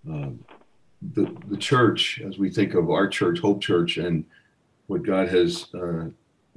um, 0.09 0.43
the, 1.13 1.35
the 1.47 1.57
church, 1.57 2.21
as 2.25 2.37
we 2.37 2.49
think 2.49 2.73
of 2.73 2.89
our 2.89 3.07
church, 3.07 3.39
Hope 3.39 3.61
Church, 3.61 3.97
and 3.97 4.25
what 4.87 5.03
God 5.03 5.27
has 5.29 5.73
uh, 5.73 6.05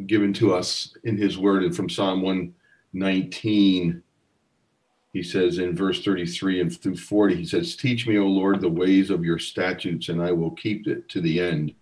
given 0.07 0.33
to 0.35 0.55
us 0.55 0.95
in 1.05 1.17
His 1.17 1.39
Word. 1.39 1.65
And 1.65 1.75
from 1.75 1.89
Psalm 1.89 2.23
119, 2.23 4.03
he 5.13 5.23
says 5.23 5.59
in 5.59 5.75
verse 5.75 6.05
33 6.05 6.61
and 6.61 6.81
through 6.81 6.97
40, 6.97 7.37
he 7.37 7.45
says, 7.45 7.75
Teach 7.75 8.07
me, 8.07 8.19
O 8.19 8.27
Lord, 8.27 8.61
the 8.61 8.69
ways 8.69 9.11
of 9.11 9.25
your 9.25 9.39
statutes, 9.39 10.11
and 10.11 10.23
I 10.23 10.33
will 10.33 10.53
keep 10.53 10.87
it 10.87 11.09
to 11.09 11.21
the 11.21 11.41
end. 11.41 11.75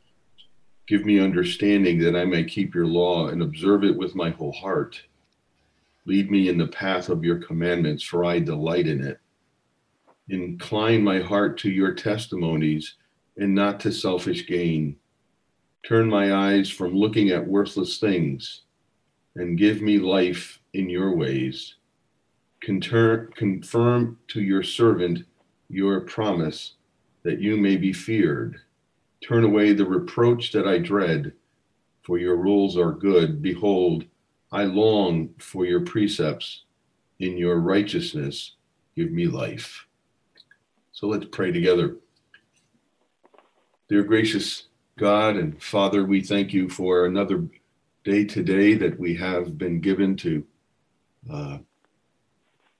Give 0.87 1.05
me 1.05 1.19
understanding 1.19 1.99
that 2.01 2.15
I 2.15 2.25
may 2.25 2.45
keep 2.45 2.75
your 2.75 2.87
law 2.87 3.29
and 3.29 3.43
observe 3.43 3.83
it 3.83 3.97
with 3.97 4.15
my 4.15 4.31
whole 4.31 4.53
heart. 4.53 5.03
Lead 6.07 6.31
me 6.31 6.49
in 6.49 6.57
the 6.57 6.69
path 6.69 7.09
of 7.09 7.25
your 7.25 7.39
commandments, 7.39 8.05
for 8.05 8.25
I 8.25 8.39
delight 8.39 8.87
in 8.87 9.05
it. 9.05 9.19
Incline 10.29 11.05
my 11.05 11.21
heart 11.21 11.59
to 11.59 11.71
your 11.71 11.95
testimonies 11.95 12.97
and 13.37 13.55
not 13.55 13.79
to 13.81 13.93
selfish 13.93 14.47
gain. 14.47 14.97
Turn 15.87 16.09
my 16.09 16.35
eyes 16.35 16.69
from 16.69 16.95
looking 16.95 17.31
at 17.31 17.47
worthless 17.47 17.99
things 17.99 18.63
and 19.37 19.59
give 19.59 19.81
me 19.81 19.99
life 19.99 20.61
in 20.73 20.91
your 20.91 21.15
ways. 21.15 21.77
Conter- 22.61 23.31
confirm 23.37 24.19
to 24.29 24.41
your 24.41 24.63
servant 24.63 25.25
your 25.69 26.01
promise 26.01 26.73
that 27.23 27.41
you 27.41 27.57
may 27.57 27.77
be 27.77 27.93
feared. 27.93 28.57
Turn 29.23 29.45
away 29.45 29.73
the 29.73 29.85
reproach 29.85 30.53
that 30.53 30.67
I 30.67 30.79
dread, 30.79 31.33
for 32.03 32.19
your 32.19 32.37
rules 32.37 32.77
are 32.77 32.93
good. 32.93 33.43
Behold, 33.43 34.05
I 34.51 34.65
long 34.65 35.35
for 35.39 35.67
your 35.67 35.81
precepts. 35.81 36.63
In 37.19 37.37
your 37.37 37.61
righteousness, 37.61 38.57
give 38.95 39.11
me 39.11 39.27
life. 39.27 39.86
So 40.97 41.09
let's 41.09 41.27
pray 41.27 41.53
together. 41.53 41.97
Dear 43.91 44.03
gracious 44.03 44.69
God 44.99 45.37
and 45.37 45.63
Father, 45.63 46.07
we 46.07 46.23
thank 46.23 46.55
you 46.55 46.71
for 46.71 47.05
another 47.05 47.45
day 48.03 48.25
today 48.25 48.73
that 48.73 48.99
we 48.99 49.15
have 49.17 49.59
been 49.59 49.79
given 49.79 50.17
to 50.17 50.47
uh, 51.31 51.59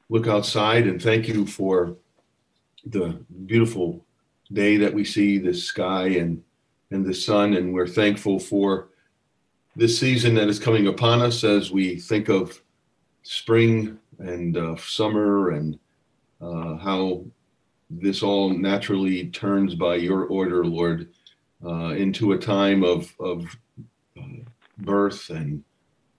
look 0.09 0.27
outside 0.27 0.87
and 0.87 1.01
thank 1.01 1.29
you 1.29 1.47
for 1.47 1.95
the 2.87 3.23
beautiful 3.45 4.03
day 4.51 4.79
that 4.79 4.95
we 4.95 5.05
see, 5.05 5.37
the 5.37 5.53
sky 5.53 6.07
and 6.07 6.43
and 6.91 7.05
the 7.05 7.13
sun, 7.13 7.53
and 7.53 7.75
we're 7.75 7.87
thankful 7.87 8.39
for 8.39 8.89
this 9.75 9.99
season 9.99 10.35
that 10.37 10.49
is 10.49 10.59
coming 10.59 10.87
upon 10.87 11.21
us 11.21 11.45
as 11.45 11.71
we 11.71 11.97
think 12.01 12.31
of 12.31 12.63
spring 13.25 13.99
and 14.21 14.57
uh, 14.57 14.75
summer 14.77 15.51
and 15.51 15.79
uh, 16.41 16.77
how 16.77 17.23
this 17.91 18.23
all 18.23 18.51
naturally 18.51 19.29
turns 19.29 19.75
by 19.75 19.97
your 19.97 20.25
order, 20.25 20.65
Lord, 20.65 21.09
uh, 21.65 21.95
into 21.95 22.33
a 22.33 22.39
time 22.39 22.85
of 22.85 23.13
of 23.21 23.45
uh, 24.19 24.45
birth 24.79 25.31
and 25.31 25.63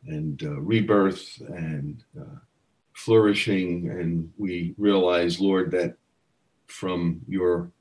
and 0.05 0.41
uh, 0.43 0.59
rebirth 0.61 1.41
and 1.49 2.03
uh, 2.19 2.39
flourishing, 2.93 3.89
and 3.89 4.31
we 4.37 4.73
realize, 4.77 5.39
Lord, 5.39 5.71
that 5.71 5.97
from 6.67 7.21
your 7.27 7.71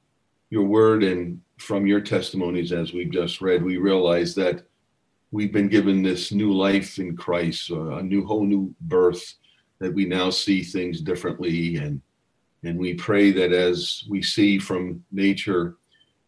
your 0.51 0.65
word 0.65 1.03
and 1.03 1.41
from 1.59 1.87
your 1.87 2.01
testimonies, 2.01 2.73
as 2.73 2.93
we've 2.93 3.11
just 3.11 3.41
read, 3.41 3.63
we 3.63 3.79
realize 3.79 4.35
that 4.35 4.65
we've 5.31 5.53
been 5.53 5.69
given 5.69 6.03
this 6.03 6.33
new 6.33 6.53
life 6.53 6.99
in 6.99 7.17
Christ, 7.17 7.71
uh, 7.71 7.97
a 7.97 8.03
new 8.03 8.25
whole 8.27 8.45
new 8.45 8.75
birth, 8.83 9.35
that 9.79 9.93
we 9.93 10.05
now 10.05 10.31
see 10.31 10.63
things 10.63 11.01
differently, 11.01 11.77
and 11.77 12.01
and 12.67 12.77
we 12.77 12.95
pray 12.95 13.31
that 13.31 13.53
as 13.53 14.05
we 14.09 14.21
see 14.21 14.59
from 14.59 15.05
nature, 15.13 15.77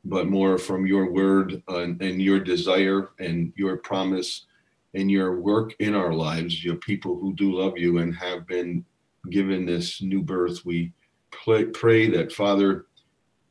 but 0.05 0.29
more 0.29 0.57
from 0.57 0.87
your 0.87 1.11
word 1.11 1.61
and, 1.67 2.01
and 2.01 2.23
your 2.23 2.39
desire 2.39 3.11
and 3.19 3.53
your 3.57 3.77
promise 3.79 4.47
and 4.95 5.11
your 5.11 5.41
work 5.41 5.75
in 5.81 5.97
our 5.97 6.13
lives, 6.13 6.65
your 6.65 6.77
people 6.77 7.19
who 7.19 7.35
do 7.35 7.53
love 7.53 7.77
you 7.77 7.99
and 7.99 8.15
have 8.15 8.47
been 8.47 8.85
given 9.31 9.67
this 9.67 10.01
new 10.01 10.23
birth, 10.23 10.65
we 10.65 10.93
pray, 11.33 11.65
pray 11.65 12.09
that 12.09 12.33
Father 12.33 12.87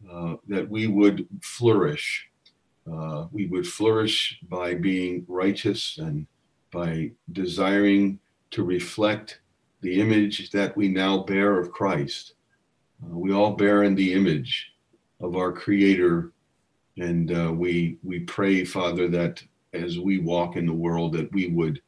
uh, 0.10 0.36
that 0.48 0.70
we 0.70 0.88
would 0.88 1.28
flourish. 1.42 2.30
Uh, 2.90 3.26
we 3.34 3.48
would 3.48 3.68
flourish 3.68 4.40
by 4.44 4.74
being 4.74 5.26
righteous 5.28 5.98
and 5.98 6.26
by 6.72 7.12
desiring 7.34 8.18
to 8.52 8.64
reflect 8.64 9.42
the 9.82 10.00
image 10.00 10.52
that 10.52 10.76
we 10.78 10.88
now 10.88 11.18
bear 11.24 11.60
of 11.60 11.72
Christ. 11.72 12.36
Uh, 13.04 13.18
we 13.18 13.32
all 13.34 13.54
bear 13.54 13.84
in 13.84 13.96
the 13.96 14.14
image 14.14 14.72
of 15.22 15.36
our 15.36 15.52
Creator, 15.52 16.32
and 16.98 17.32
uh, 17.32 17.52
we 17.54 17.98
we 18.04 18.22
pray, 18.22 18.64
Father, 18.64 19.08
that 19.10 19.44
as 19.74 20.00
we 20.00 20.20
walk 20.20 20.56
in 20.56 20.66
the 20.66 20.74
world, 20.74 21.14
that 21.14 21.32
we 21.32 21.48
would 21.48 21.82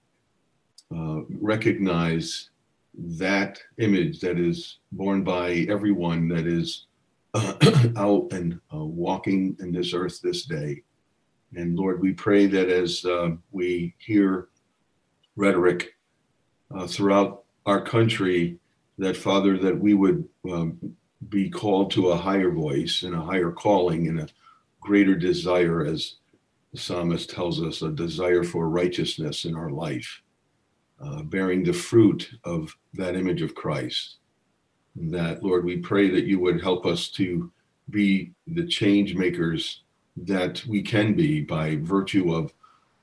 uh, 0.95 1.21
recognize 1.29 2.49
that 2.95 3.59
image 3.77 4.19
that 4.19 4.39
is 4.39 4.79
borne 4.91 5.23
by 5.23 5.65
everyone 5.69 6.27
that 6.27 6.45
is 6.45 6.87
out 7.95 8.27
and 8.31 8.59
uh, 8.73 8.83
walking 8.83 9.55
in 9.59 9.71
this 9.71 9.93
earth 9.93 10.19
this 10.21 10.45
day. 10.45 10.81
And 11.55 11.77
Lord, 11.77 12.01
we 12.01 12.13
pray 12.13 12.47
that 12.47 12.69
as 12.69 13.05
uh, 13.05 13.31
we 13.51 13.95
hear 13.99 14.49
rhetoric 15.35 15.95
uh, 16.75 16.87
throughout 16.87 17.43
our 17.65 17.81
country, 17.81 18.59
that 18.97 19.15
Father, 19.15 19.57
that 19.57 19.79
we 19.79 19.93
would 19.93 20.27
um, 20.51 20.77
be 21.27 21.49
called 21.49 21.91
to 21.91 22.09
a 22.09 22.17
higher 22.17 22.51
voice 22.51 23.03
and 23.03 23.13
a 23.13 23.21
higher 23.21 23.51
calling 23.51 24.07
and 24.07 24.21
a 24.21 24.27
greater 24.79 25.15
desire, 25.15 25.85
as 25.85 26.15
the 26.71 26.79
psalmist 26.79 27.29
tells 27.29 27.61
us, 27.61 27.81
a 27.81 27.89
desire 27.89 28.43
for 28.43 28.69
righteousness 28.69 29.43
in 29.45 29.55
our 29.55 29.69
life, 29.69 30.21
uh, 31.03 31.23
bearing 31.23 31.63
the 31.63 31.73
fruit 31.73 32.29
of 32.45 32.75
that 32.93 33.15
image 33.15 33.41
of 33.41 33.55
Christ 33.55 34.19
that, 34.95 35.43
Lord, 35.43 35.65
we 35.65 35.77
pray 35.77 36.09
that 36.09 36.25
you 36.25 36.39
would 36.39 36.61
help 36.61 36.85
us 36.85 37.09
to 37.11 37.51
be 37.89 38.31
the 38.47 38.67
change 38.67 39.15
makers 39.15 39.83
that 40.17 40.63
we 40.65 40.81
can 40.81 41.13
be 41.13 41.41
by 41.41 41.77
virtue 41.77 42.33
of 42.33 42.53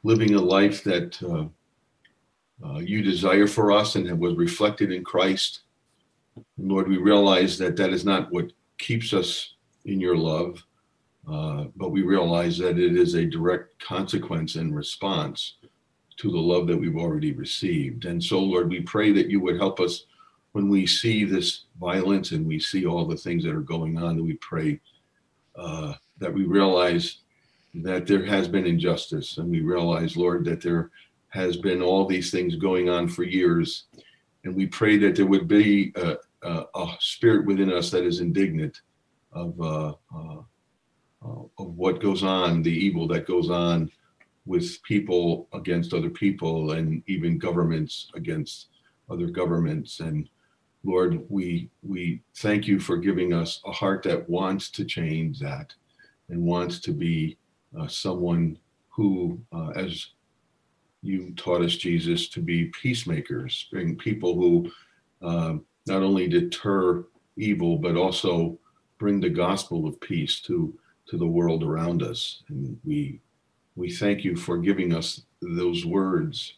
living 0.03 0.35
a 0.35 0.41
life 0.41 0.85
that 0.85 1.21
uh, 1.23 1.47
uh, 2.67 2.79
you 2.79 3.03
desire 3.03 3.47
for 3.47 3.73
us 3.73 3.97
and 3.97 4.07
that 4.07 4.19
was 4.19 4.35
reflected 4.35 4.93
in 4.93 5.03
Christ. 5.03 5.61
Lord, 6.59 6.89
we 6.89 6.99
realize 6.99 7.59
that 7.59 7.77
that 7.77 7.91
is 7.91 8.05
not 8.05 8.31
what 8.33 8.53
keeps 8.79 9.13
us 9.13 9.55
in 9.85 10.01
your 10.01 10.17
love, 10.17 10.65
uh, 11.31 11.65
but 11.77 11.91
we 11.91 12.03
realize 12.03 12.59
that 12.59 12.79
it 12.79 12.97
is 12.97 13.15
a 13.15 13.25
direct 13.25 13.79
consequence 13.83 14.57
and 14.57 14.75
response 14.75 15.57
to 16.19 16.31
the 16.31 16.39
love 16.39 16.67
that 16.67 16.77
we've 16.77 16.97
already 16.97 17.33
received. 17.33 18.05
And 18.05 18.23
so, 18.23 18.39
Lord, 18.39 18.71
we 18.71 18.81
pray 18.81 19.13
that 19.13 19.29
you 19.29 19.41
would 19.41 19.59
help 19.59 19.81
us 19.81 20.07
when 20.53 20.69
we 20.69 20.87
see 20.87 21.25
this 21.25 21.65
violence 21.79 22.31
and 22.31 22.47
we 22.47 22.59
see 22.59 22.87
all 22.87 23.05
the 23.05 23.17
things 23.17 23.45
that 23.45 23.55
are 23.55 23.61
going 23.61 23.99
on, 23.99 24.17
that 24.17 24.23
we 24.23 24.35
pray 24.35 24.81
uh, 25.57 25.93
that 26.19 26.33
we 26.33 26.45
realize 26.45 27.19
that 27.75 28.07
there 28.07 28.25
has 28.25 28.49
been 28.49 28.67
injustice. 28.67 29.37
And 29.37 29.51
we 29.51 29.61
realize, 29.61 30.17
Lord, 30.17 30.45
that 30.47 30.63
there 30.63 30.91
has 31.29 31.59
been 31.59 31.83
all 31.83 32.07
these 32.07 32.31
things 32.31 32.57
going 32.57 32.89
on 32.89 33.09
for 33.09 33.23
years. 33.23 33.85
And 34.45 34.57
we 34.57 34.67
pray 34.67 34.97
that 34.99 35.17
there 35.17 35.27
would 35.27 35.49
be 35.49 35.93
a, 35.97 36.17
a, 36.43 36.65
a 36.75 36.97
spirit 37.01 37.47
within 37.47 37.73
us 37.73 37.91
that 37.91 38.05
is 38.05 38.21
indignant 38.21 38.81
of, 39.33 39.61
uh, 39.61 39.95
uh, 40.15 40.41
uh, 41.25 41.43
of 41.59 41.77
what 41.77 42.01
goes 42.01 42.23
on, 42.23 42.63
the 42.63 42.71
evil 42.71 43.07
that 43.09 43.27
goes 43.27 43.51
on 43.51 43.91
with 44.45 44.83
people 44.85 45.49
against 45.53 45.93
other 45.93 46.11
people, 46.11 46.73
and 46.73 47.03
even 47.07 47.39
governments 47.39 48.11
against 48.15 48.69
other 49.11 49.27
governments. 49.27 50.01
And 50.01 50.29
Lord, 50.85 51.25
we 51.29 51.69
we 51.83 52.23
thank 52.37 52.69
you 52.69 52.79
for 52.79 52.97
giving 52.97 53.33
us 53.33 53.61
a 53.67 53.73
heart 53.73 54.05
that 54.05 54.29
wants 54.29 54.71
to 54.71 54.85
change 54.85 55.41
that 55.41 55.73
and 56.29 56.41
wants 56.43 56.81
to 56.81 56.93
be 56.93 57.39
uh, 57.79 57.89
someone 57.89 58.59
who, 58.89 59.41
uh, 59.53 59.71
as 59.71 60.11
you 61.03 61.33
taught 61.37 61.63
us, 61.63 61.77
Jesus, 61.77 62.29
to 62.29 62.41
be 62.41 62.67
peacemakers, 62.67 63.69
being 63.73 63.97
people 63.97 64.35
who 64.35 64.71
uh, 65.23 65.55
not 65.87 66.03
only 66.03 66.29
deter 66.29 67.05
evil 67.37 67.79
but 67.79 67.97
also 67.97 68.59
bring 68.99 69.21
the 69.21 69.31
gospel 69.31 69.87
of 69.87 70.01
peace 70.01 70.41
to 70.41 70.77
to 71.07 71.17
the 71.17 71.27
world 71.27 71.63
around 71.63 72.03
us. 72.03 72.43
And 72.49 72.79
we 72.85 73.21
we 73.77 73.91
thank 73.91 74.25
you 74.25 74.37
for 74.37 74.59
giving 74.59 74.95
us 74.95 75.23
those 75.41 75.85
words 75.85 76.55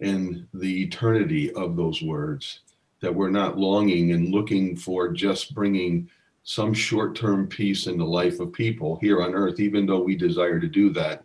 and 0.00 0.46
the 0.54 0.82
eternity 0.82 1.52
of 1.52 1.76
those 1.76 2.02
words 2.02 2.60
that 3.00 3.14
we're 3.14 3.30
not 3.30 3.58
longing 3.58 4.12
and 4.12 4.30
looking 4.30 4.74
for 4.76 5.08
just 5.08 5.54
bringing 5.54 6.08
some 6.42 6.72
short 6.72 7.14
term 7.14 7.46
peace 7.46 7.86
in 7.86 7.98
the 7.98 8.04
life 8.04 8.40
of 8.40 8.52
people 8.52 8.98
here 9.00 9.22
on 9.22 9.34
earth, 9.34 9.60
even 9.60 9.86
though 9.86 10.00
we 10.00 10.16
desire 10.16 10.58
to 10.58 10.66
do 10.66 10.90
that. 10.90 11.22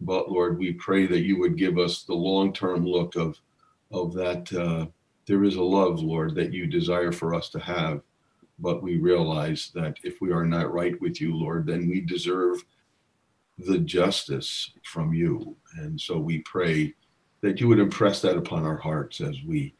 But 0.00 0.30
Lord, 0.30 0.58
we 0.58 0.72
pray 0.72 1.06
that 1.06 1.20
you 1.20 1.38
would 1.38 1.56
give 1.56 1.78
us 1.78 2.02
the 2.02 2.14
long 2.14 2.52
term 2.52 2.84
look 2.84 3.14
of, 3.16 3.38
of 3.92 4.12
that. 4.14 4.52
Uh, 4.52 4.86
there 5.26 5.44
is 5.44 5.56
a 5.56 5.62
love, 5.62 6.00
Lord, 6.00 6.34
that 6.36 6.52
you 6.52 6.66
desire 6.66 7.12
for 7.12 7.34
us 7.34 7.48
to 7.50 7.58
have. 7.60 8.02
But 8.58 8.82
we 8.82 8.96
realize 8.96 9.70
that 9.74 9.96
if 10.02 10.20
we 10.20 10.32
are 10.32 10.46
not 10.46 10.72
right 10.72 10.98
with 11.00 11.20
you, 11.20 11.36
Lord, 11.36 11.66
then 11.66 11.88
we 11.88 12.00
deserve 12.00 12.64
the 13.58 13.78
justice 13.78 14.72
from 14.84 15.12
you. 15.12 15.56
And 15.76 16.00
so 16.00 16.18
we 16.18 16.38
pray 16.38 16.94
that 17.42 17.60
you 17.60 17.68
would 17.68 17.78
impress 17.78 18.22
that 18.22 18.36
upon 18.36 18.64
our 18.64 18.78
hearts 18.78 19.20
as 19.20 19.36
we 19.46 19.74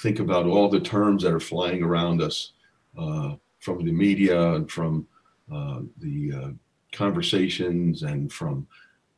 think 0.00 0.20
about 0.20 0.46
all 0.46 0.68
the 0.68 0.80
terms 0.80 1.24
that 1.24 1.32
are 1.32 1.40
flying 1.40 1.82
around 1.82 2.22
us. 2.22 2.52
Uh, 2.98 3.34
from 3.60 3.84
the 3.84 3.92
media 3.92 4.54
and 4.54 4.70
from 4.70 5.06
uh, 5.52 5.80
the 5.98 6.32
uh, 6.34 6.48
conversations 6.92 8.02
and 8.02 8.32
from 8.32 8.66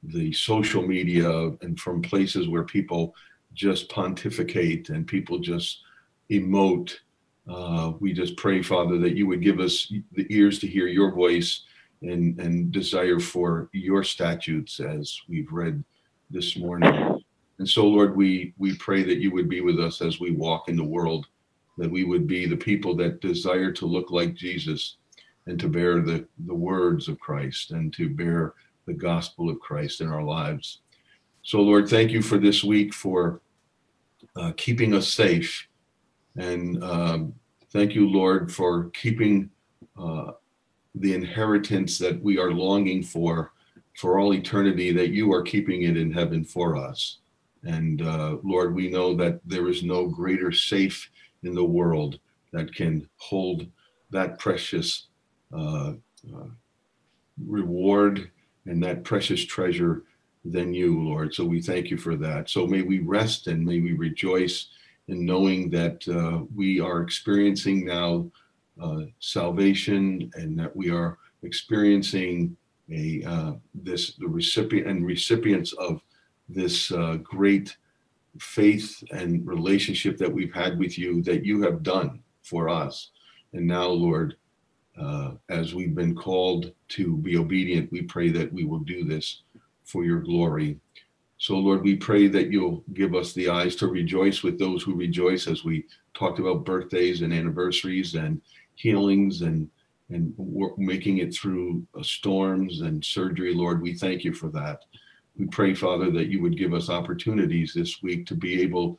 the 0.02 0.32
social 0.32 0.82
media 0.82 1.30
and 1.62 1.78
from 1.78 2.02
places 2.02 2.48
where 2.48 2.64
people 2.64 3.14
just 3.54 3.88
pontificate 3.88 4.88
and 4.88 5.06
people 5.06 5.38
just 5.38 5.80
emote. 6.30 6.94
Uh, 7.48 7.92
we 8.00 8.12
just 8.12 8.36
pray, 8.36 8.62
Father, 8.62 8.98
that 8.98 9.16
you 9.16 9.26
would 9.26 9.42
give 9.42 9.60
us 9.60 9.92
the 10.12 10.26
ears 10.30 10.58
to 10.60 10.66
hear 10.66 10.86
your 10.86 11.12
voice 11.12 11.64
and, 12.02 12.38
and 12.40 12.72
desire 12.72 13.20
for 13.20 13.68
your 13.72 14.02
statutes 14.02 14.80
as 14.80 15.16
we've 15.28 15.52
read 15.52 15.82
this 16.30 16.56
morning. 16.56 17.20
And 17.58 17.68
so, 17.68 17.86
Lord, 17.86 18.16
we, 18.16 18.54
we 18.58 18.76
pray 18.76 19.02
that 19.02 19.18
you 19.18 19.30
would 19.32 19.48
be 19.48 19.60
with 19.60 19.78
us 19.78 20.00
as 20.00 20.18
we 20.18 20.32
walk 20.32 20.68
in 20.68 20.76
the 20.76 20.84
world 20.84 21.26
that 21.78 21.90
we 21.90 22.04
would 22.04 22.26
be 22.26 22.46
the 22.46 22.56
people 22.56 22.94
that 22.96 23.20
desire 23.20 23.72
to 23.72 23.86
look 23.86 24.10
like 24.10 24.34
Jesus 24.34 24.96
and 25.46 25.58
to 25.58 25.68
bear 25.68 26.00
the, 26.00 26.26
the 26.46 26.54
words 26.54 27.08
of 27.08 27.18
Christ 27.18 27.72
and 27.72 27.92
to 27.94 28.08
bear 28.08 28.54
the 28.86 28.92
gospel 28.92 29.48
of 29.48 29.60
Christ 29.60 30.00
in 30.00 30.08
our 30.08 30.22
lives. 30.22 30.81
So, 31.42 31.60
Lord, 31.60 31.88
thank 31.88 32.12
you 32.12 32.22
for 32.22 32.38
this 32.38 32.62
week 32.62 32.94
for 32.94 33.40
uh, 34.36 34.52
keeping 34.56 34.94
us 34.94 35.08
safe. 35.08 35.66
And 36.36 36.82
um, 36.82 37.34
thank 37.72 37.94
you, 37.94 38.08
Lord, 38.08 38.52
for 38.52 38.90
keeping 38.90 39.50
uh, 39.98 40.32
the 40.94 41.14
inheritance 41.14 41.98
that 41.98 42.22
we 42.22 42.38
are 42.38 42.52
longing 42.52 43.02
for 43.02 43.52
for 43.98 44.18
all 44.18 44.32
eternity, 44.32 44.90
that 44.92 45.10
you 45.10 45.32
are 45.32 45.42
keeping 45.42 45.82
it 45.82 45.98
in 45.98 46.10
heaven 46.10 46.44
for 46.44 46.76
us. 46.76 47.18
And 47.64 48.00
uh, 48.00 48.38
Lord, 48.42 48.74
we 48.74 48.88
know 48.88 49.14
that 49.16 49.40
there 49.44 49.68
is 49.68 49.82
no 49.82 50.06
greater 50.06 50.50
safe 50.50 51.10
in 51.42 51.54
the 51.54 51.64
world 51.64 52.18
that 52.52 52.74
can 52.74 53.08
hold 53.16 53.66
that 54.10 54.38
precious 54.38 55.08
uh, 55.52 55.92
uh, 56.34 56.48
reward 57.46 58.30
and 58.66 58.82
that 58.82 59.04
precious 59.04 59.44
treasure 59.44 60.04
than 60.44 60.74
you, 60.74 61.02
Lord. 61.02 61.34
So 61.34 61.44
we 61.44 61.60
thank 61.60 61.90
you 61.90 61.96
for 61.96 62.16
that. 62.16 62.50
So 62.50 62.66
may 62.66 62.82
we 62.82 62.98
rest 62.98 63.46
and 63.46 63.64
may 63.64 63.80
we 63.80 63.92
rejoice 63.92 64.68
in 65.08 65.24
knowing 65.24 65.70
that 65.70 66.06
uh, 66.08 66.44
we 66.54 66.80
are 66.80 67.02
experiencing 67.02 67.84
now 67.84 68.30
uh, 68.80 69.02
salvation 69.20 70.30
and 70.34 70.58
that 70.58 70.74
we 70.74 70.90
are 70.90 71.18
experiencing 71.42 72.56
a 72.90 73.22
uh, 73.24 73.52
this 73.74 74.14
the 74.16 74.26
recipient 74.26 74.86
and 74.86 75.06
recipients 75.06 75.72
of 75.74 76.00
this 76.48 76.90
uh, 76.92 77.18
great 77.22 77.76
faith 78.38 79.02
and 79.12 79.46
relationship 79.46 80.16
that 80.18 80.32
we've 80.32 80.54
had 80.54 80.78
with 80.78 80.98
you 80.98 81.22
that 81.22 81.44
you 81.44 81.62
have 81.62 81.82
done 81.82 82.20
for 82.42 82.68
us. 82.68 83.10
And 83.52 83.66
now, 83.66 83.88
Lord, 83.88 84.36
uh, 85.00 85.32
as 85.48 85.74
we've 85.74 85.94
been 85.94 86.14
called 86.14 86.72
to 86.88 87.16
be 87.18 87.36
obedient, 87.36 87.92
we 87.92 88.02
pray 88.02 88.30
that 88.30 88.52
we 88.52 88.64
will 88.64 88.80
do 88.80 89.04
this 89.04 89.42
for 89.92 90.04
your 90.04 90.20
glory. 90.20 90.80
So, 91.36 91.56
Lord, 91.58 91.82
we 91.82 91.96
pray 91.96 92.28
that 92.28 92.50
you'll 92.50 92.82
give 92.94 93.14
us 93.14 93.32
the 93.32 93.50
eyes 93.50 93.76
to 93.76 93.88
rejoice 93.88 94.42
with 94.42 94.58
those 94.58 94.82
who 94.82 94.94
rejoice 94.94 95.46
as 95.46 95.64
we 95.64 95.84
talked 96.14 96.38
about 96.38 96.64
birthdays 96.64 97.20
and 97.20 97.32
anniversaries 97.32 98.14
and 98.14 98.40
healings 98.74 99.42
and 99.42 99.68
and 100.08 100.34
making 100.76 101.18
it 101.18 101.34
through 101.34 101.86
uh, 101.98 102.02
storms 102.02 102.82
and 102.82 103.02
surgery, 103.02 103.54
Lord. 103.54 103.80
We 103.80 103.94
thank 103.94 104.24
you 104.24 104.34
for 104.34 104.50
that. 104.50 104.84
We 105.38 105.46
pray, 105.46 105.74
Father, 105.74 106.10
that 106.10 106.26
you 106.26 106.42
would 106.42 106.58
give 106.58 106.74
us 106.74 106.90
opportunities 106.90 107.72
this 107.74 108.02
week 108.02 108.26
to 108.26 108.34
be 108.34 108.60
able 108.60 108.98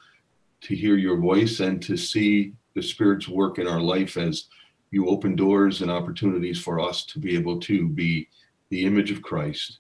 to 0.62 0.76
hear 0.76 0.98
your 0.98 1.18
voice 1.18 1.60
and 1.60 1.80
to 1.84 1.96
see 1.96 2.54
the 2.74 2.82
Spirit's 2.82 3.28
work 3.28 3.60
in 3.60 3.68
our 3.68 3.82
life 3.82 4.18
as 4.18 4.46
you 4.90 5.08
open 5.08 5.36
doors 5.36 5.84
and 5.84 5.92
opportunities 5.92 6.60
for 6.60 6.80
us 6.80 7.06
to 7.06 7.20
be 7.20 7.36
able 7.36 7.60
to 7.60 7.88
be 7.90 8.28
the 8.70 8.84
image 8.84 9.12
of 9.12 9.22
Christ 9.22 9.80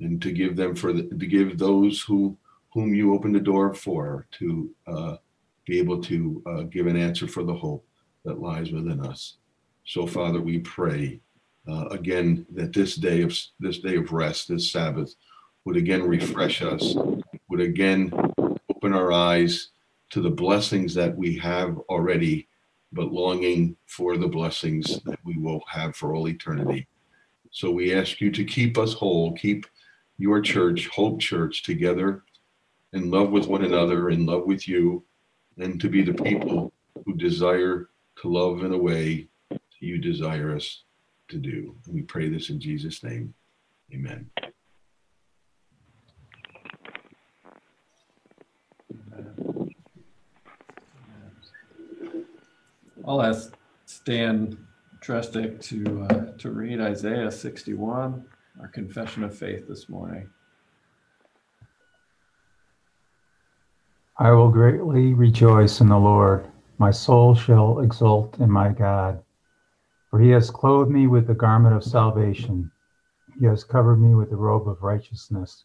and 0.00 0.20
to 0.22 0.32
give 0.32 0.56
them 0.56 0.74
for 0.74 0.92
the, 0.92 1.04
to 1.04 1.26
give 1.26 1.58
those 1.58 2.02
who 2.02 2.36
whom 2.72 2.94
you 2.94 3.14
open 3.14 3.32
the 3.32 3.40
door 3.40 3.72
for 3.72 4.26
to 4.32 4.70
uh, 4.86 5.16
be 5.66 5.78
able 5.78 6.00
to 6.02 6.42
uh, 6.46 6.62
give 6.62 6.86
an 6.86 6.96
answer 6.96 7.26
for 7.26 7.42
the 7.42 7.54
hope 7.54 7.86
that 8.24 8.40
lies 8.40 8.70
within 8.70 9.00
us. 9.00 9.38
So, 9.86 10.06
Father, 10.06 10.42
we 10.42 10.58
pray 10.58 11.20
uh, 11.68 11.86
again 11.86 12.44
that 12.54 12.72
this 12.72 12.96
day 12.96 13.22
of 13.22 13.36
this 13.60 13.78
day 13.78 13.96
of 13.96 14.12
rest, 14.12 14.48
this 14.48 14.70
Sabbath, 14.70 15.14
would 15.64 15.76
again 15.76 16.02
refresh 16.02 16.62
us, 16.62 16.94
would 17.48 17.60
again 17.60 18.12
open 18.70 18.92
our 18.92 19.12
eyes 19.12 19.70
to 20.10 20.20
the 20.20 20.30
blessings 20.30 20.94
that 20.94 21.16
we 21.16 21.36
have 21.38 21.78
already, 21.88 22.46
but 22.92 23.12
longing 23.12 23.76
for 23.86 24.16
the 24.16 24.28
blessings 24.28 25.00
that 25.04 25.18
we 25.24 25.36
will 25.38 25.62
have 25.68 25.96
for 25.96 26.14
all 26.14 26.28
eternity. 26.28 26.86
So 27.50 27.70
we 27.70 27.94
ask 27.94 28.20
you 28.20 28.30
to 28.32 28.44
keep 28.44 28.76
us 28.76 28.92
whole, 28.92 29.32
keep 29.32 29.66
your 30.18 30.40
church, 30.40 30.88
Hope 30.88 31.20
Church, 31.20 31.62
together 31.62 32.22
in 32.92 33.10
love 33.10 33.30
with 33.30 33.46
one 33.46 33.64
another, 33.64 34.10
in 34.10 34.26
love 34.26 34.44
with 34.46 34.66
you, 34.66 35.04
and 35.58 35.80
to 35.80 35.88
be 35.88 36.02
the 36.02 36.14
people 36.14 36.72
who 37.04 37.14
desire 37.14 37.88
to 38.22 38.28
love 38.28 38.62
in 38.64 38.72
a 38.72 38.78
way 38.78 39.28
you 39.80 39.98
desire 39.98 40.54
us 40.54 40.84
to 41.28 41.38
do. 41.38 41.74
And 41.86 41.94
we 41.94 42.02
pray 42.02 42.28
this 42.28 42.50
in 42.50 42.60
Jesus' 42.60 43.02
name. 43.02 43.34
Amen. 43.92 44.30
I'll 53.06 53.22
ask 53.22 53.54
Stan 53.84 54.58
Trestick 55.00 55.60
to, 55.62 56.06
uh, 56.10 56.38
to 56.38 56.50
read 56.50 56.80
Isaiah 56.80 57.30
61, 57.30 58.24
our 58.60 58.68
confession 58.68 59.22
of 59.24 59.36
faith 59.36 59.68
this 59.68 59.88
morning. 59.88 60.28
I 64.18 64.30
will 64.30 64.50
greatly 64.50 65.12
rejoice 65.12 65.80
in 65.80 65.88
the 65.88 65.98
Lord. 65.98 66.46
My 66.78 66.90
soul 66.90 67.34
shall 67.34 67.80
exult 67.80 68.38
in 68.40 68.50
my 68.50 68.70
God. 68.70 69.22
For 70.10 70.20
he 70.20 70.30
has 70.30 70.50
clothed 70.50 70.90
me 70.90 71.06
with 71.06 71.26
the 71.26 71.34
garment 71.34 71.74
of 71.74 71.84
salvation. 71.84 72.70
He 73.38 73.44
has 73.44 73.64
covered 73.64 73.96
me 73.96 74.14
with 74.14 74.30
the 74.30 74.36
robe 74.36 74.68
of 74.68 74.82
righteousness. 74.82 75.64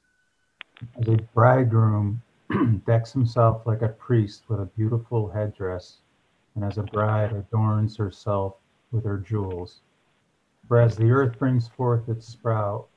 As 0.99 1.07
a 1.07 1.17
bridegroom 1.33 2.21
decks 2.85 3.13
himself 3.13 3.65
like 3.65 3.81
a 3.81 3.89
priest 3.89 4.43
with 4.49 4.59
a 4.59 4.65
beautiful 4.65 5.29
headdress, 5.29 5.99
and 6.55 6.65
as 6.65 6.77
a 6.77 6.83
bride 6.83 7.31
adorns 7.31 7.95
herself 7.95 8.55
with 8.91 9.05
her 9.05 9.17
jewels. 9.17 9.79
For 10.71 10.79
as 10.79 10.95
the 10.95 11.11
earth 11.11 11.37
brings 11.37 11.67
forth 11.67 12.07
its 12.07 12.25
sprout, 12.25 12.87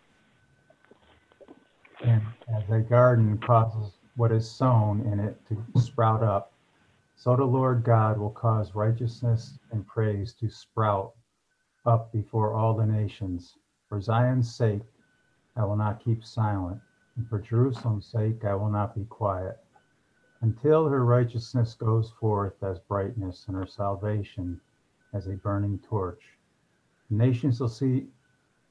and 2.04 2.22
as 2.56 2.70
a 2.70 2.78
garden 2.78 3.36
causes 3.38 3.98
what 4.14 4.30
is 4.30 4.48
sown 4.48 5.00
in 5.00 5.18
it 5.18 5.36
to 5.48 5.80
sprout 5.80 6.22
up, 6.22 6.52
so 7.16 7.34
the 7.34 7.42
Lord 7.42 7.82
God 7.82 8.16
will 8.16 8.30
cause 8.30 8.76
righteousness 8.76 9.58
and 9.72 9.84
praise 9.88 10.34
to 10.34 10.48
sprout 10.48 11.14
up 11.84 12.12
before 12.12 12.54
all 12.54 12.74
the 12.74 12.86
nations. 12.86 13.56
For 13.88 14.00
Zion's 14.00 14.54
sake, 14.54 14.84
I 15.56 15.64
will 15.64 15.74
not 15.74 15.98
keep 15.98 16.24
silent, 16.24 16.80
and 17.16 17.28
for 17.28 17.40
Jerusalem's 17.40 18.06
sake, 18.06 18.44
I 18.44 18.54
will 18.54 18.70
not 18.70 18.94
be 18.94 19.04
quiet, 19.06 19.58
until 20.42 20.86
her 20.86 21.04
righteousness 21.04 21.74
goes 21.74 22.12
forth 22.20 22.62
as 22.62 22.78
brightness 22.78 23.46
and 23.48 23.56
her 23.56 23.66
salvation 23.66 24.60
as 25.12 25.26
a 25.26 25.32
burning 25.32 25.80
torch. 25.80 26.22
Nations 27.10 27.58
shall 27.58 27.68
see 27.68 28.06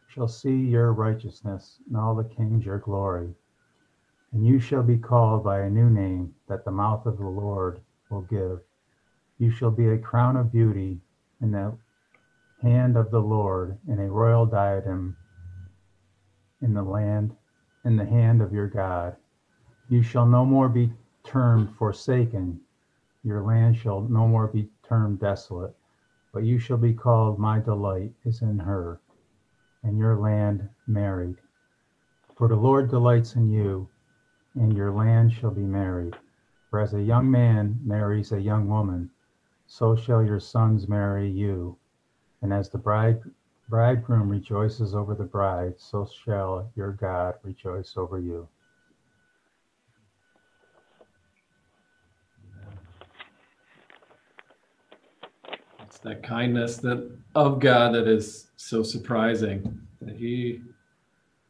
shall 0.08 0.28
see 0.28 0.56
your 0.56 0.94
righteousness, 0.94 1.80
and 1.88 1.98
all 1.98 2.14
the 2.16 2.24
kings 2.24 2.66
your 2.66 2.78
glory. 2.78 3.34
And 4.32 4.46
you 4.46 4.60
shall 4.60 4.84
be 4.84 4.98
called 4.98 5.44
by 5.44 5.62
a 5.62 5.70
new 5.70 5.90
name 5.90 6.36
that 6.48 6.66
the 6.66 6.72
mouth 6.72 7.06
of 7.06 7.18
the 7.18 7.28
Lord 7.28 7.82
will 8.10 8.22
give. 8.22 8.62
You 9.40 9.50
shall 9.50 9.72
be 9.72 9.90
a 9.90 9.98
crown 9.98 10.36
of 10.36 10.52
beauty 10.52 11.00
in 11.42 11.52
the 11.52 11.78
hand 12.62 12.96
of 12.96 13.12
the 13.12 13.20
Lord, 13.20 13.78
and 13.88 14.00
a 14.00 14.10
royal 14.10 14.46
diadem 14.46 15.18
in 16.62 16.74
the 16.74 16.84
land, 16.84 17.36
in 17.86 17.98
the 17.98 18.06
hand 18.06 18.42
of 18.42 18.54
your 18.54 18.68
God. 18.68 19.16
You 19.90 20.02
shall 20.02 20.26
no 20.26 20.46
more 20.46 20.70
be 20.70 20.94
termed 21.24 21.76
forsaken, 21.76 22.60
your 23.24 23.42
land 23.42 23.78
shall 23.78 24.02
no 24.02 24.28
more 24.28 24.48
be 24.48 24.70
termed 24.84 25.20
desolate, 25.20 25.76
but 26.34 26.44
you 26.44 26.58
shall 26.58 26.78
be 26.78 26.94
called, 26.94 27.38
My 27.38 27.60
delight 27.60 28.12
is 28.26 28.42
in 28.42 28.58
her, 28.60 29.00
and 29.84 29.98
your 30.00 30.18
land 30.18 30.68
married. 30.88 31.38
For 32.36 32.48
the 32.48 32.56
Lord 32.56 32.90
delights 32.90 33.36
in 33.36 33.50
you, 33.52 33.88
and 34.56 34.76
your 34.76 34.92
land 34.92 35.32
shall 35.32 35.52
be 35.52 35.62
married. 35.62 36.16
For 36.70 36.80
as 36.80 36.96
a 36.96 37.02
young 37.02 37.30
man 37.30 37.80
marries 37.84 38.32
a 38.32 38.42
young 38.42 38.68
woman, 38.68 39.12
so 39.68 39.96
shall 39.96 40.24
your 40.24 40.40
sons 40.40 40.88
marry 40.88 41.30
you. 41.30 41.78
And 42.42 42.52
as 42.52 42.70
the 42.70 42.80
bride, 42.80 43.22
bridegroom 43.70 44.30
rejoices 44.30 44.96
over 44.96 45.14
the 45.14 45.24
bride, 45.24 45.76
so 45.78 46.08
shall 46.26 46.72
your 46.76 46.94
God 46.94 47.36
rejoice 47.44 47.94
over 47.96 48.20
you. 48.20 48.50
That 56.04 56.24
kindness 56.24 56.78
that 56.78 57.10
of 57.36 57.60
God 57.60 57.94
that 57.96 58.08
is 58.08 58.48
so 58.58 58.84
surprising 58.84 59.82
that 60.02 60.16
He 60.16 60.62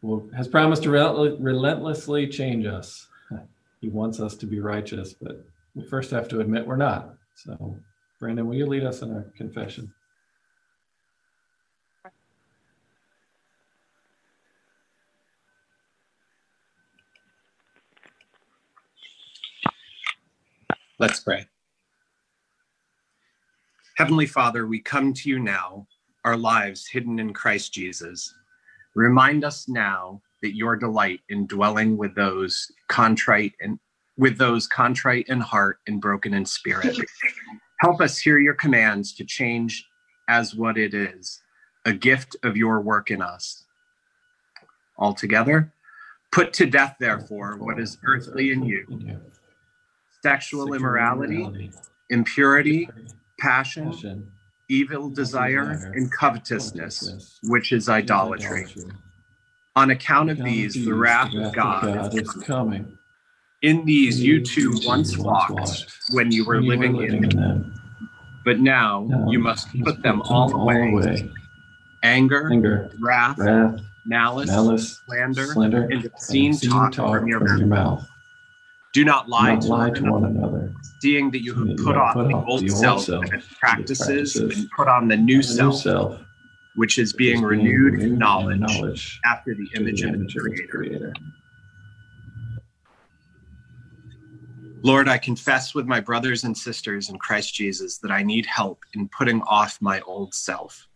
will, 0.01 0.29
has 0.35 0.47
promised 0.47 0.83
to 0.83 0.91
relent- 0.91 1.39
relentlessly 1.39 2.27
change 2.27 2.65
us. 2.65 3.07
He 3.81 3.89
wants 3.89 4.19
us 4.21 4.35
to 4.37 4.45
be 4.45 4.59
righteous, 4.61 5.13
but 5.13 5.45
we 5.75 5.85
first 5.87 6.11
have 6.11 6.29
to 6.29 6.39
admit 6.39 6.65
we're 6.65 6.77
not. 6.77 7.15
So, 7.35 7.75
Brandon, 8.19 8.47
will 8.47 8.55
you 8.55 8.65
lead 8.65 8.85
us 8.85 9.01
in 9.01 9.11
our 9.11 9.25
confession? 9.35 9.93
Let's 20.99 21.19
pray. 21.19 21.45
Heavenly 23.95 24.25
Father, 24.25 24.65
we 24.65 24.79
come 24.79 25.13
to 25.13 25.29
you 25.29 25.38
now, 25.38 25.86
our 26.25 26.36
lives 26.36 26.88
hidden 26.88 27.19
in 27.19 27.32
Christ 27.32 27.73
Jesus. 27.73 28.34
Remind 28.95 29.43
us 29.43 29.69
now 29.69 30.19
that 30.41 30.56
your 30.56 30.75
delight 30.75 31.19
in 31.29 31.45
dwelling 31.45 31.95
with 31.95 32.15
those 32.15 32.71
contrite 32.88 33.53
and 33.62 33.77
with 34.17 34.39
those 34.39 34.65
contrite 34.65 35.27
in 35.27 35.39
heart 35.39 35.77
and 35.86 36.01
broken 36.01 36.34
in 36.34 36.43
spirit. 36.43 36.97
Help 37.82 38.01
us 38.01 38.17
hear 38.17 38.39
your 38.39 38.56
commands 38.56 39.13
to 39.13 39.25
change 39.25 39.86
as 40.27 40.56
what 40.56 40.75
it 40.77 40.95
is, 40.95 41.43
a 41.86 41.93
gift 41.93 42.36
of 42.41 42.58
your 42.58 42.82
work 42.82 43.12
in 43.12 43.21
us. 43.21 43.65
Altogether, 44.97 45.71
put 46.32 46.51
to 46.53 46.65
death, 46.65 46.95
therefore, 46.99 47.58
what 47.58 47.79
is 47.79 47.99
earthly 48.06 48.51
in 48.53 48.63
you 48.63 48.88
sexual 50.23 50.73
immorality, 50.73 51.69
impurity, 52.10 52.88
passion, 53.43 53.91
passion, 53.91 54.32
evil 54.69 55.10
desire, 55.10 55.73
desire, 55.73 55.91
and 55.93 56.12
covetousness, 56.12 56.99
covetousness, 56.99 57.39
which 57.43 57.71
is 57.71 57.89
idolatry. 57.89 58.65
On 59.75 59.91
account 59.91 60.29
of 60.29 60.38
these, 60.38 60.73
the 60.86 60.93
wrath 60.93 61.34
of 61.34 61.53
God 61.53 62.13
is 62.15 62.27
is 62.27 62.32
coming. 62.43 62.97
In 63.62 63.86
these 63.86 64.21
you 64.21 64.43
too 64.43 64.73
once 64.86 65.17
walked 65.17 65.86
when 66.12 66.32
you 66.32 66.45
were 66.45 66.62
when 66.62 66.63
you 66.63 66.69
living 66.71 67.23
in 67.23 67.29
them, 67.29 67.29
them. 67.29 67.73
but 68.45 68.60
now 68.60 69.06
Now 69.10 69.32
you 69.32 69.39
must 69.39 69.67
put 69.84 70.01
them 70.01 70.21
all 70.23 70.53
away. 70.53 71.29
Anger, 72.03 72.51
Anger, 72.51 72.91
wrath, 72.99 73.38
wrath, 73.39 73.79
malice, 74.06 74.47
malice, 74.47 75.01
slander, 75.06 75.45
slander, 75.45 75.84
and 75.84 76.06
obscene 76.06 76.51
obscene 76.51 76.69
talk 76.69 76.91
talk 76.91 77.15
from 77.19 77.27
your 77.27 77.39
from 77.39 77.60
your 77.60 77.67
mouth. 77.67 77.99
mouth. 78.01 78.10
Do 78.93 79.06
not 79.06 79.29
lie, 79.29 79.56
Do 79.56 79.56
Not 79.56 79.62
to, 79.63 79.67
lie 79.69 79.89
one 79.89 79.93
to 79.95 80.12
one 80.12 80.25
another. 80.25 80.73
Seeing 81.03 81.29
that 81.31 81.43
you 81.43 81.53
have 81.53 81.75
put 81.75 81.97
off 81.97 82.15
the 82.15 82.43
old 82.47 82.69
self 82.71 83.09
and 83.09 83.43
practices 83.59 83.99
practices, 83.99 84.35
and 84.37 84.69
put 84.71 84.87
on 84.87 85.09
the 85.09 85.17
new 85.17 85.41
self, 85.43 85.85
which 86.75 86.97
is 86.97 87.11
being 87.11 87.41
renewed 87.41 88.01
in 88.01 88.17
knowledge 88.17 89.19
after 89.25 89.53
the 89.53 89.67
image 89.75 90.01
of 90.01 90.13
the 90.13 90.25
creator. 90.69 91.13
Lord, 94.81 95.09
I 95.09 95.17
confess 95.17 95.75
with 95.75 95.87
my 95.87 95.99
brothers 95.99 96.45
and 96.45 96.57
sisters 96.57 97.09
in 97.09 97.17
Christ 97.17 97.53
Jesus 97.53 97.97
that 97.97 98.11
I 98.11 98.23
need 98.23 98.45
help 98.45 98.79
in 98.93 99.09
putting 99.09 99.41
off 99.41 99.81
my 99.81 99.99
old 100.01 100.33
self. 100.33 100.87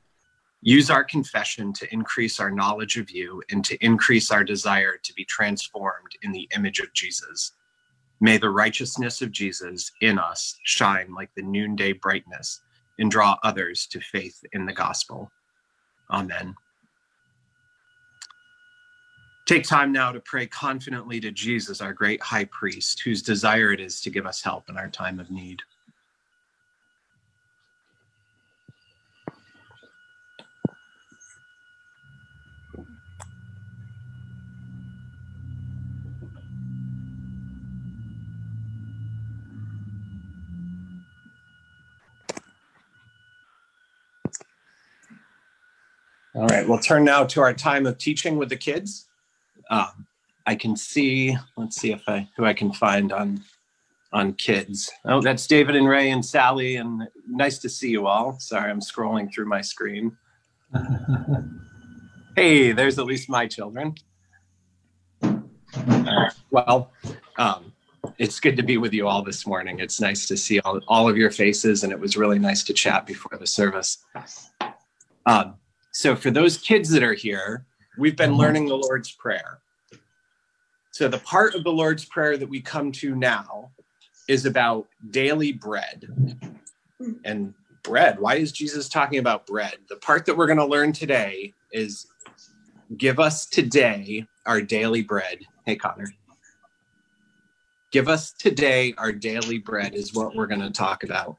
Use 0.61 0.89
our 0.89 1.03
confession 1.03 1.73
to 1.73 1.93
increase 1.93 2.39
our 2.39 2.49
knowledge 2.49 2.95
of 2.95 3.11
you 3.11 3.43
and 3.51 3.63
to 3.65 3.77
increase 3.83 4.31
our 4.31 4.45
desire 4.45 4.95
to 5.03 5.13
be 5.15 5.25
transformed 5.25 6.13
in 6.21 6.31
the 6.31 6.47
image 6.55 6.79
of 6.79 6.93
Jesus. 6.93 7.51
May 8.19 8.37
the 8.37 8.49
righteousness 8.49 9.21
of 9.21 9.31
Jesus 9.31 9.91
in 10.01 10.17
us 10.17 10.57
shine 10.63 11.13
like 11.13 11.29
the 11.35 11.43
noonday 11.43 11.93
brightness 11.93 12.61
and 12.99 13.11
draw 13.11 13.37
others 13.43 13.85
to 13.87 13.99
faith 13.99 14.43
in 14.53 14.65
the 14.65 14.73
gospel. 14.73 15.31
Amen. 16.09 16.55
Take 19.45 19.63
time 19.63 19.91
now 19.91 20.11
to 20.11 20.19
pray 20.19 20.45
confidently 20.47 21.19
to 21.21 21.31
Jesus, 21.31 21.79
our 21.79 21.93
great 21.93 22.21
high 22.21 22.45
priest, 22.45 23.01
whose 23.01 23.21
desire 23.21 23.71
it 23.71 23.79
is 23.79 24.01
to 24.01 24.09
give 24.09 24.25
us 24.25 24.41
help 24.41 24.69
in 24.69 24.77
our 24.77 24.89
time 24.89 25.19
of 25.19 25.31
need. 25.31 25.61
All 46.37 46.45
right, 46.45 46.67
we'll 46.69 46.77
turn 46.77 47.03
now 47.03 47.23
to 47.23 47.41
our 47.41 47.51
time 47.51 47.87
of 47.87 47.97
teaching 47.97 48.37
with 48.37 48.49
the 48.49 48.55
kids. 48.55 49.07
Um, 49.71 50.05
I 50.45 50.53
can 50.53 50.77
see, 50.77 51.35
let's 51.55 51.77
see 51.77 51.91
if 51.91 52.03
I 52.07 52.29
who 52.37 52.45
I 52.45 52.53
can 52.53 52.71
find 52.71 53.11
on 53.11 53.43
on 54.13 54.33
kids. 54.33 54.91
Oh, 55.03 55.19
that's 55.19 55.47
David 55.47 55.75
and 55.75 55.89
Ray 55.89 56.11
and 56.11 56.23
Sally, 56.23 56.75
and 56.75 57.07
nice 57.27 57.57
to 57.59 57.69
see 57.69 57.89
you 57.89 58.05
all. 58.05 58.37
Sorry, 58.39 58.69
I'm 58.69 58.81
scrolling 58.81 59.33
through 59.33 59.47
my 59.47 59.61
screen. 59.61 60.15
Hey, 62.35 62.71
there's 62.71 62.99
at 62.99 63.07
least 63.07 63.29
my 63.29 63.47
children. 63.47 63.95
Uh, 65.23 66.29
well, 66.51 66.91
um, 67.39 67.73
it's 68.19 68.39
good 68.39 68.55
to 68.57 68.61
be 68.61 68.77
with 68.77 68.93
you 68.93 69.07
all 69.07 69.23
this 69.23 69.47
morning. 69.47 69.79
It's 69.79 69.99
nice 69.99 70.27
to 70.27 70.37
see 70.37 70.59
all, 70.59 70.79
all 70.87 71.09
of 71.09 71.17
your 71.17 71.31
faces, 71.31 71.83
and 71.83 71.91
it 71.91 71.99
was 71.99 72.15
really 72.15 72.37
nice 72.37 72.61
to 72.65 72.73
chat 72.73 73.07
before 73.07 73.39
the 73.39 73.47
service. 73.47 74.05
Um, 75.25 75.55
so, 75.97 76.15
for 76.15 76.29
those 76.29 76.59
kids 76.59 76.91
that 76.91 77.01
are 77.01 77.15
here, 77.15 77.65
we've 77.97 78.15
been 78.15 78.33
uh-huh. 78.33 78.39
learning 78.39 78.67
the 78.67 78.77
Lord's 78.77 79.11
Prayer. 79.11 79.61
So, 80.91 81.07
the 81.07 81.17
part 81.17 81.55
of 81.55 81.63
the 81.63 81.71
Lord's 81.71 82.05
Prayer 82.05 82.37
that 82.37 82.47
we 82.47 82.61
come 82.61 82.91
to 82.91 83.15
now 83.15 83.71
is 84.27 84.45
about 84.45 84.85
daily 85.09 85.53
bread 85.53 86.37
and 87.25 87.51
bread. 87.81 88.19
Why 88.19 88.35
is 88.35 88.51
Jesus 88.51 88.87
talking 88.87 89.17
about 89.17 89.47
bread? 89.47 89.77
The 89.89 89.95
part 89.95 90.27
that 90.27 90.37
we're 90.37 90.45
going 90.45 90.59
to 90.59 90.65
learn 90.65 90.93
today 90.93 91.55
is 91.71 92.05
give 92.95 93.19
us 93.19 93.47
today 93.47 94.27
our 94.45 94.61
daily 94.61 95.01
bread. 95.01 95.39
Hey, 95.65 95.77
Connor. 95.77 96.13
Give 97.91 98.07
us 98.07 98.33
today 98.33 98.93
our 98.99 99.11
daily 99.11 99.57
bread 99.57 99.95
is 99.95 100.13
what 100.13 100.35
we're 100.35 100.45
going 100.45 100.61
to 100.61 100.69
talk 100.69 101.03
about. 101.03 101.37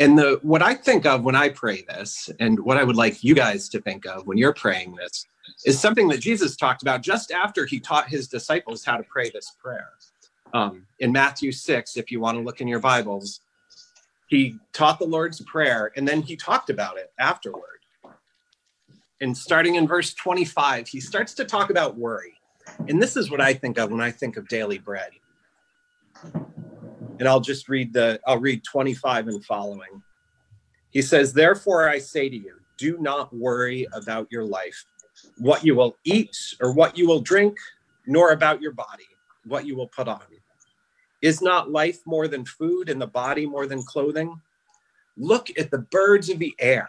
And 0.00 0.18
the 0.18 0.38
what 0.42 0.62
I 0.62 0.74
think 0.74 1.06
of 1.06 1.22
when 1.24 1.36
I 1.36 1.48
pray 1.48 1.82
this, 1.82 2.30
and 2.40 2.58
what 2.60 2.76
I 2.76 2.84
would 2.84 2.96
like 2.96 3.22
you 3.22 3.34
guys 3.34 3.68
to 3.70 3.80
think 3.80 4.06
of 4.06 4.26
when 4.26 4.38
you're 4.38 4.54
praying 4.54 4.96
this, 4.96 5.26
is 5.64 5.78
something 5.78 6.08
that 6.08 6.20
Jesus 6.20 6.56
talked 6.56 6.82
about 6.82 7.02
just 7.02 7.30
after 7.30 7.66
he 7.66 7.80
taught 7.80 8.08
his 8.08 8.28
disciples 8.28 8.84
how 8.84 8.96
to 8.96 9.04
pray 9.04 9.30
this 9.30 9.52
prayer. 9.62 9.90
Um, 10.52 10.86
in 11.00 11.10
Matthew 11.10 11.52
6, 11.52 11.96
if 11.96 12.10
you 12.10 12.20
want 12.20 12.38
to 12.38 12.42
look 12.42 12.60
in 12.60 12.68
your 12.68 12.80
Bibles, 12.80 13.40
he 14.28 14.58
taught 14.72 14.98
the 14.98 15.06
Lord's 15.06 15.40
Prayer 15.42 15.92
and 15.96 16.06
then 16.06 16.22
he 16.22 16.36
talked 16.36 16.70
about 16.70 16.96
it 16.96 17.12
afterward. 17.18 17.80
And 19.20 19.36
starting 19.36 19.76
in 19.76 19.86
verse 19.86 20.12
25, 20.14 20.88
he 20.88 21.00
starts 21.00 21.34
to 21.34 21.44
talk 21.44 21.70
about 21.70 21.96
worry. 21.96 22.34
And 22.88 23.00
this 23.00 23.16
is 23.16 23.30
what 23.30 23.40
I 23.40 23.54
think 23.54 23.78
of 23.78 23.90
when 23.90 24.00
I 24.00 24.10
think 24.10 24.36
of 24.36 24.48
daily 24.48 24.78
bread. 24.78 25.10
And 27.18 27.28
I'll 27.28 27.40
just 27.40 27.68
read 27.68 27.92
the, 27.92 28.20
I'll 28.26 28.40
read 28.40 28.64
25 28.64 29.28
and 29.28 29.44
following. 29.44 30.02
He 30.90 31.02
says, 31.02 31.32
Therefore 31.32 31.88
I 31.88 31.98
say 31.98 32.28
to 32.28 32.36
you, 32.36 32.56
do 32.76 32.98
not 32.98 33.34
worry 33.34 33.86
about 33.92 34.26
your 34.30 34.44
life, 34.44 34.84
what 35.38 35.64
you 35.64 35.74
will 35.74 35.96
eat 36.04 36.36
or 36.60 36.72
what 36.72 36.98
you 36.98 37.06
will 37.06 37.20
drink, 37.20 37.56
nor 38.06 38.32
about 38.32 38.60
your 38.60 38.72
body, 38.72 39.08
what 39.44 39.66
you 39.66 39.76
will 39.76 39.88
put 39.88 40.08
on. 40.08 40.22
Is 41.22 41.40
not 41.40 41.70
life 41.70 42.00
more 42.04 42.28
than 42.28 42.44
food 42.44 42.90
and 42.90 43.00
the 43.00 43.06
body 43.06 43.46
more 43.46 43.66
than 43.66 43.82
clothing? 43.82 44.38
Look 45.16 45.48
at 45.58 45.70
the 45.70 45.78
birds 45.78 46.28
of 46.28 46.38
the 46.38 46.54
air. 46.58 46.86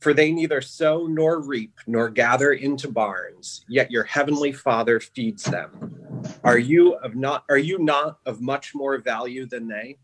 For 0.00 0.12
they 0.12 0.32
neither 0.32 0.60
sow 0.60 1.06
nor 1.06 1.40
reap 1.40 1.72
nor 1.86 2.08
gather 2.08 2.52
into 2.52 2.90
barns, 2.90 3.64
yet 3.68 3.90
your 3.90 4.04
heavenly 4.04 4.50
Father 4.50 4.98
feeds 4.98 5.44
them. 5.44 6.07
Are 6.44 6.58
you 6.58 6.94
of 6.94 7.14
not 7.14 7.44
are 7.48 7.58
you 7.58 7.78
not 7.78 8.18
of 8.26 8.40
much 8.40 8.74
more 8.74 8.98
value 8.98 9.46
than 9.46 9.68
they? 9.68 9.98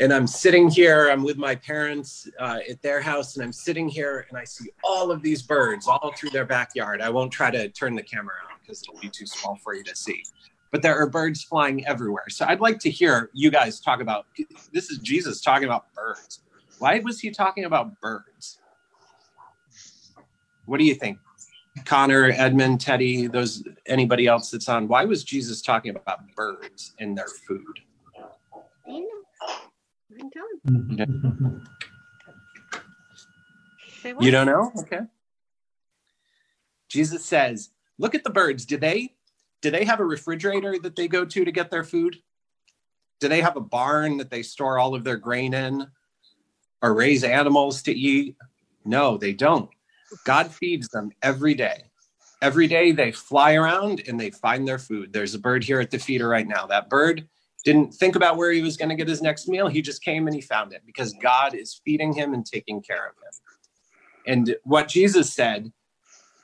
And 0.00 0.12
I'm 0.12 0.28
sitting 0.28 0.68
here, 0.68 1.08
I'm 1.10 1.24
with 1.24 1.38
my 1.38 1.56
parents 1.56 2.28
uh, 2.38 2.60
at 2.70 2.80
their 2.82 3.00
house, 3.00 3.34
and 3.34 3.44
I'm 3.44 3.52
sitting 3.52 3.88
here 3.88 4.26
and 4.28 4.38
I 4.38 4.44
see 4.44 4.70
all 4.84 5.10
of 5.10 5.22
these 5.22 5.42
birds 5.42 5.88
all 5.88 6.12
through 6.16 6.30
their 6.30 6.44
backyard. 6.44 7.00
I 7.00 7.10
won't 7.10 7.32
try 7.32 7.50
to 7.50 7.68
turn 7.70 7.96
the 7.96 8.02
camera 8.02 8.34
on 8.48 8.58
because 8.60 8.82
it'll 8.82 9.00
be 9.00 9.08
too 9.08 9.26
small 9.26 9.56
for 9.56 9.74
you 9.74 9.82
to 9.82 9.96
see. 9.96 10.22
But 10.70 10.82
there 10.82 10.96
are 10.96 11.08
birds 11.08 11.42
flying 11.42 11.84
everywhere. 11.86 12.28
So 12.28 12.46
I'd 12.46 12.60
like 12.60 12.78
to 12.80 12.90
hear 12.90 13.30
you 13.32 13.50
guys 13.50 13.80
talk 13.80 14.00
about 14.00 14.26
this 14.72 14.90
is 14.90 14.98
Jesus 14.98 15.40
talking 15.40 15.64
about 15.64 15.92
birds. 15.94 16.42
Why 16.78 17.00
was 17.00 17.18
he 17.18 17.30
talking 17.30 17.64
about 17.64 18.00
birds? 18.00 18.60
What 20.66 20.78
do 20.78 20.84
you 20.84 20.94
think? 20.94 21.18
Connor, 21.84 22.30
Edmund, 22.34 22.80
Teddy, 22.80 23.26
those 23.26 23.64
anybody 23.86 24.26
else 24.26 24.50
that's 24.50 24.68
on, 24.68 24.88
why 24.88 25.04
was 25.04 25.24
Jesus 25.24 25.62
talking 25.62 25.94
about 25.94 26.34
birds 26.34 26.94
in 26.98 27.14
their 27.14 27.28
food? 27.46 27.80
I 28.86 29.00
know. 29.00 29.06
I'm 30.20 30.30
telling. 30.30 31.66
Say 34.02 34.12
what? 34.12 34.24
You 34.24 34.30
don't 34.30 34.46
know? 34.46 34.72
Okay. 34.78 35.00
Jesus 36.88 37.24
says, 37.24 37.70
look 37.98 38.14
at 38.14 38.24
the 38.24 38.30
birds. 38.30 38.64
Do 38.64 38.76
they 38.76 39.14
do 39.60 39.70
they 39.70 39.84
have 39.84 40.00
a 40.00 40.04
refrigerator 40.04 40.78
that 40.78 40.96
they 40.96 41.08
go 41.08 41.24
to 41.24 41.44
to 41.44 41.52
get 41.52 41.70
their 41.70 41.84
food? 41.84 42.16
Do 43.20 43.28
they 43.28 43.40
have 43.40 43.56
a 43.56 43.60
barn 43.60 44.18
that 44.18 44.30
they 44.30 44.42
store 44.42 44.78
all 44.78 44.94
of 44.94 45.02
their 45.04 45.16
grain 45.16 45.52
in 45.52 45.86
or 46.80 46.94
raise 46.94 47.24
animals 47.24 47.82
to 47.82 47.92
eat? 47.92 48.36
No, 48.84 49.18
they 49.18 49.32
don't. 49.32 49.68
God 50.24 50.50
feeds 50.50 50.88
them 50.88 51.10
every 51.22 51.54
day. 51.54 51.84
Every 52.40 52.66
day 52.68 52.92
they 52.92 53.10
fly 53.10 53.54
around 53.54 54.02
and 54.06 54.18
they 54.18 54.30
find 54.30 54.66
their 54.66 54.78
food. 54.78 55.12
There's 55.12 55.34
a 55.34 55.40
bird 55.40 55.64
here 55.64 55.80
at 55.80 55.90
the 55.90 55.98
feeder 55.98 56.28
right 56.28 56.46
now. 56.46 56.66
That 56.66 56.88
bird 56.88 57.28
didn't 57.64 57.92
think 57.94 58.14
about 58.14 58.36
where 58.36 58.52
he 58.52 58.62
was 58.62 58.76
going 58.76 58.90
to 58.90 58.94
get 58.94 59.08
his 59.08 59.22
next 59.22 59.48
meal. 59.48 59.66
He 59.68 59.82
just 59.82 60.02
came 60.02 60.26
and 60.26 60.34
he 60.34 60.40
found 60.40 60.72
it 60.72 60.82
because 60.86 61.12
God 61.14 61.54
is 61.54 61.80
feeding 61.84 62.12
him 62.12 62.34
and 62.34 62.46
taking 62.46 62.80
care 62.80 63.08
of 63.08 63.14
him. 63.16 63.32
And 64.26 64.56
what 64.64 64.88
Jesus 64.88 65.32
said 65.32 65.72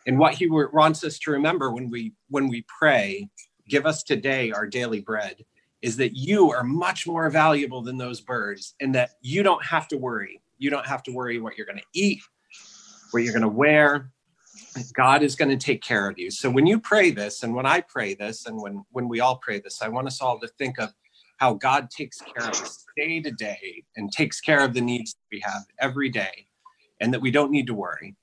and 0.06 0.18
what 0.18 0.34
he 0.34 0.48
wants 0.48 1.04
us 1.04 1.18
to 1.20 1.30
remember 1.30 1.70
when 1.70 1.90
we 1.90 2.12
when 2.28 2.48
we 2.48 2.64
pray, 2.78 3.28
give 3.68 3.86
us 3.86 4.02
today 4.02 4.50
our 4.50 4.66
daily 4.66 5.00
bread, 5.00 5.44
is 5.82 5.96
that 5.98 6.16
you 6.16 6.50
are 6.50 6.64
much 6.64 7.06
more 7.06 7.30
valuable 7.30 7.82
than 7.82 7.98
those 7.98 8.20
birds 8.20 8.74
and 8.80 8.94
that 8.94 9.10
you 9.20 9.42
don't 9.42 9.64
have 9.64 9.86
to 9.88 9.96
worry. 9.96 10.40
You 10.58 10.70
don't 10.70 10.86
have 10.86 11.02
to 11.04 11.12
worry 11.12 11.38
what 11.38 11.56
you're 11.56 11.66
going 11.66 11.78
to 11.78 11.84
eat, 11.92 12.22
what 13.14 13.22
you're 13.22 13.32
going 13.32 13.42
to 13.42 13.48
wear. 13.48 14.10
God 14.92 15.22
is 15.22 15.36
going 15.36 15.56
to 15.56 15.56
take 15.56 15.82
care 15.82 16.08
of 16.08 16.18
you. 16.18 16.30
So 16.30 16.50
when 16.50 16.66
you 16.66 16.80
pray 16.80 17.10
this 17.10 17.44
and 17.44 17.54
when 17.54 17.64
I 17.64 17.80
pray 17.80 18.14
this 18.14 18.46
and 18.46 18.60
when 18.60 18.84
when 18.90 19.08
we 19.08 19.20
all 19.20 19.36
pray 19.36 19.60
this, 19.60 19.80
I 19.80 19.88
want 19.88 20.08
us 20.08 20.20
all 20.20 20.38
to 20.40 20.48
think 20.58 20.78
of 20.78 20.92
how 21.38 21.54
God 21.54 21.90
takes 21.90 22.20
care 22.20 22.44
of 22.44 22.60
us 22.60 22.84
day 22.96 23.20
to 23.20 23.30
day 23.30 23.84
and 23.96 24.12
takes 24.12 24.40
care 24.40 24.64
of 24.64 24.74
the 24.74 24.80
needs 24.80 25.14
that 25.14 25.26
we 25.30 25.40
have 25.40 25.62
every 25.80 26.08
day 26.08 26.46
and 27.00 27.12
that 27.14 27.20
we 27.20 27.30
don't 27.30 27.50
need 27.50 27.66
to 27.68 27.74
worry. 27.74 28.16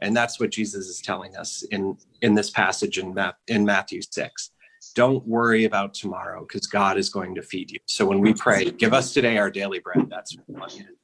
And 0.00 0.16
that's 0.16 0.40
what 0.40 0.50
Jesus 0.50 0.86
is 0.88 1.00
telling 1.00 1.36
us 1.36 1.62
in 1.70 1.96
in 2.20 2.34
this 2.34 2.50
passage 2.50 2.98
in 2.98 3.14
Ma- 3.14 3.32
in 3.46 3.64
Matthew 3.64 4.02
6. 4.02 4.50
Don't 4.94 5.26
worry 5.26 5.64
about 5.64 5.94
tomorrow 5.94 6.44
because 6.46 6.66
God 6.66 6.98
is 6.98 7.08
going 7.08 7.36
to 7.36 7.42
feed 7.42 7.70
you. 7.70 7.78
So 7.86 8.04
when 8.04 8.20
we 8.20 8.34
pray, 8.34 8.70
give 8.70 8.92
us 8.92 9.14
today 9.14 9.38
our 9.38 9.50
daily 9.50 9.78
bread. 9.78 10.10
That's 10.10 10.36
what 10.36 10.44
we 10.48 10.54
want 10.54 10.76
you 10.76 10.82
to 10.82 10.88
do. 10.88 10.96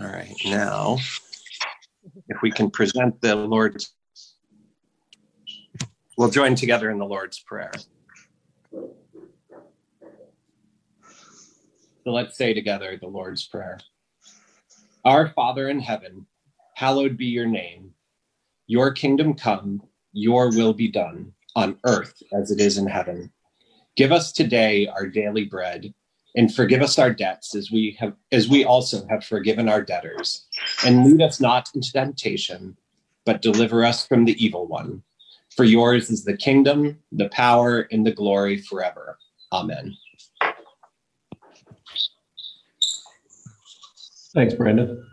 All 0.00 0.06
right, 0.06 0.36
now 0.44 0.98
if 2.28 2.40
we 2.40 2.52
can 2.52 2.70
present 2.70 3.20
the 3.20 3.34
Lord's 3.34 3.92
we'll 6.16 6.30
join 6.30 6.54
together 6.54 6.88
in 6.90 6.98
the 6.98 7.04
Lord's 7.04 7.40
Prayer. 7.40 7.72
So 12.04 12.12
let's 12.12 12.36
say 12.36 12.54
together 12.54 12.96
the 13.00 13.08
Lord's 13.08 13.48
Prayer. 13.48 13.80
Our 15.04 15.30
Father 15.30 15.68
in 15.68 15.80
heaven, 15.80 16.26
hallowed 16.74 17.16
be 17.16 17.26
your 17.26 17.46
name. 17.46 17.90
Your 18.68 18.92
kingdom 18.92 19.34
come, 19.34 19.82
your 20.12 20.50
will 20.50 20.74
be 20.74 20.88
done 20.88 21.32
on 21.56 21.76
earth 21.84 22.22
as 22.32 22.52
it 22.52 22.60
is 22.60 22.78
in 22.78 22.86
heaven. 22.86 23.32
Give 23.96 24.12
us 24.12 24.30
today 24.30 24.86
our 24.86 25.08
daily 25.08 25.46
bread 25.46 25.92
and 26.38 26.54
forgive 26.54 26.82
us 26.82 27.00
our 27.00 27.12
debts 27.12 27.56
as 27.56 27.72
we 27.72 27.96
have 27.98 28.14
as 28.30 28.48
we 28.48 28.64
also 28.64 29.04
have 29.08 29.24
forgiven 29.24 29.68
our 29.68 29.82
debtors. 29.82 30.46
And 30.86 31.04
lead 31.04 31.20
us 31.20 31.40
not 31.40 31.68
into 31.74 31.92
temptation, 31.92 32.76
but 33.26 33.42
deliver 33.42 33.84
us 33.84 34.06
from 34.06 34.24
the 34.24 34.42
evil 34.42 34.68
one. 34.68 35.02
For 35.56 35.64
yours 35.64 36.10
is 36.10 36.24
the 36.24 36.36
kingdom, 36.36 37.00
the 37.10 37.28
power, 37.30 37.88
and 37.90 38.06
the 38.06 38.12
glory 38.12 38.58
forever. 38.58 39.18
Amen. 39.52 39.96
Thanks, 44.32 44.54
Brandon. 44.54 45.04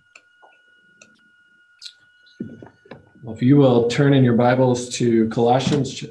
Well, 3.23 3.33
if 3.33 3.41
you 3.41 3.57
will 3.57 3.87
turn 3.87 4.13
in 4.13 4.23
your 4.23 4.35
Bibles 4.35 4.89
to 4.97 5.27
Colossians 5.29 5.91
ch- 5.91 6.05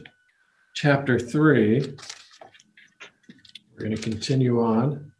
chapter 0.75 1.21
3, 1.21 1.97
we're 3.75 3.87
going 3.87 3.97
to 3.97 4.03
continue 4.03 4.63
on. 4.63 5.13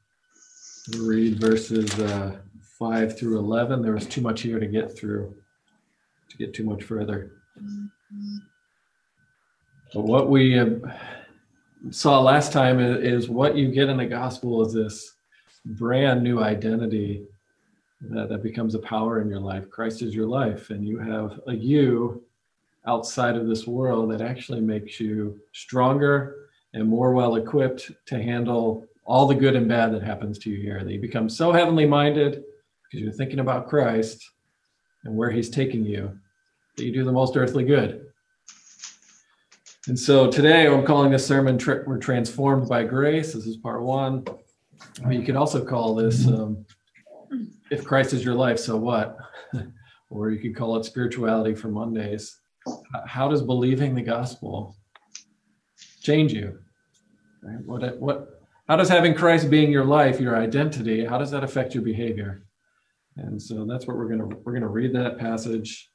Read 0.99 1.41
verses 1.41 1.93
uh, 1.99 2.37
5 2.79 3.19
through 3.19 3.39
11. 3.39 3.83
There 3.83 3.95
was 3.95 4.07
too 4.07 4.21
much 4.21 4.43
here 4.43 4.61
to 4.61 4.67
get 4.67 4.97
through, 4.97 5.35
to 6.29 6.37
get 6.37 6.55
too 6.55 6.65
much 6.65 6.85
further. 6.85 7.33
But 9.93 10.03
what 10.03 10.31
we 10.31 10.59
uh, 10.59 10.71
saw 11.91 12.21
last 12.21 12.53
time 12.53 12.79
is, 12.79 13.25
is 13.25 13.29
what 13.29 13.57
you 13.57 13.73
get 13.73 13.89
in 13.89 13.97
the 13.97 14.07
gospel 14.07 14.65
is 14.65 14.73
this 14.73 15.15
brand 15.65 16.23
new 16.23 16.41
identity 16.41 17.25
that, 18.03 18.29
that 18.29 18.43
becomes 18.43 18.75
a 18.75 18.81
power 18.81 19.21
in 19.21 19.29
your 19.29 19.41
life. 19.41 19.69
Christ 19.69 20.03
is 20.03 20.15
your 20.15 20.29
life, 20.29 20.71
and 20.71 20.87
you 20.87 20.99
have 20.99 21.41
a 21.49 21.55
you 21.55 22.23
outside 22.87 23.35
of 23.37 23.49
this 23.49 23.67
world 23.67 24.13
that 24.13 24.21
actually 24.21 24.61
makes 24.61 25.01
you 25.01 25.41
stronger 25.53 26.44
and 26.75 26.89
more 26.89 27.13
well 27.13 27.37
equipped 27.37 27.91
to 28.07 28.23
handle 28.23 28.87
all 29.07 29.27
the 29.27 29.35
good 29.35 29.57
and 29.57 29.69
bad 29.69 29.93
that 29.95 30.03
happens 30.03 30.39
to 30.41 30.51
you 30.51 30.61
here. 30.61 30.83
That 30.83 30.93
you 30.93 31.01
become 31.01 31.31
so 31.31 31.53
heavenly 31.53 31.87
minded 31.87 32.43
because 32.85 33.03
you're 33.03 33.13
thinking 33.13 33.39
about 33.39 33.69
Christ 33.69 34.31
and 35.05 35.17
where 35.17 35.31
he's 35.31 35.49
taking 35.49 35.85
you 35.85 36.19
that 36.77 36.85
you 36.85 36.93
do 36.93 37.05
the 37.05 37.13
most 37.13 37.37
earthly 37.37 37.65
good. 37.65 38.07
And 39.87 39.99
so 39.99 40.31
today 40.31 40.67
I'm 40.67 40.85
calling 40.85 41.13
this 41.13 41.27
sermon 41.27 41.59
We're 41.87 41.99
Transformed 41.99 42.69
by 42.69 42.85
Grace. 42.85 43.35
This 43.35 43.47
is 43.47 43.57
part 43.59 43.83
one. 43.83 44.25
But 45.03 45.13
you 45.13 45.23
could 45.23 45.37
also 45.37 45.65
call 45.65 45.95
this 45.95 46.27
um, 46.27 46.65
If 47.71 47.85
Christ 47.85 48.13
is 48.13 48.25
Your 48.25 48.35
Life, 48.35 48.59
So 48.59 48.77
What? 48.77 49.17
or 50.11 50.31
you 50.31 50.41
could 50.41 50.57
call 50.57 50.77
it 50.77 50.85
Spirituality 50.85 51.55
for 51.55 51.69
Mondays. 51.69 52.39
How 53.07 53.29
does 53.29 53.43
believing 53.43 53.95
the 53.95 54.03
gospel 54.03 54.75
change 56.01 56.33
you? 56.33 56.59
Right? 57.45 57.65
What 57.65 57.99
what 58.01 58.41
how 58.69 58.77
does 58.77 58.89
having 58.89 59.15
Christ 59.15 59.51
being 59.51 59.71
your 59.71 59.85
life, 59.85 60.21
your 60.21 60.37
identity, 60.37 61.05
how 61.05 61.19
does 61.19 61.31
that 61.33 61.45
affect 61.45 61.75
your 61.75 61.83
behavior? 61.83 62.45
And 63.17 63.41
so 63.41 63.65
that's 63.65 63.87
what 63.87 63.97
we're 63.97 64.09
gonna 64.09 64.27
we're 64.27 64.55
gonna 64.55 64.69
read 64.69 64.95
that 64.95 65.19
passage. 65.19 65.91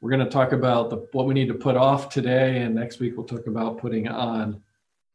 We're 0.00 0.10
gonna 0.10 0.30
talk 0.30 0.52
about 0.52 0.90
the 0.90 1.08
what 1.12 1.26
we 1.26 1.34
need 1.34 1.48
to 1.48 1.54
put 1.54 1.76
off 1.76 2.08
today, 2.08 2.58
and 2.58 2.74
next 2.74 3.00
week 3.00 3.16
we'll 3.16 3.26
talk 3.26 3.46
about 3.46 3.78
putting 3.78 4.06
on, 4.08 4.62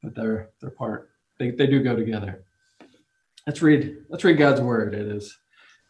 but 0.04 0.14
they're 0.16 0.50
they're 0.60 0.72
part. 0.72 1.10
They 1.38 1.52
they 1.52 1.68
do 1.68 1.82
go 1.82 1.96
together. 1.96 2.44
Let's 3.48 3.62
read 3.62 3.98
let's 4.10 4.24
read 4.24 4.38
God's 4.38 4.62
word. 4.62 4.94
It 4.94 5.08
is 5.08 5.38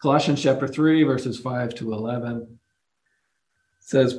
Colossians 0.00 0.42
chapter 0.42 0.66
3, 0.66 1.02
verses 1.02 1.38
5 1.38 1.74
to 1.74 1.92
11. 1.92 2.36
It 2.40 2.48
says, 3.80 4.18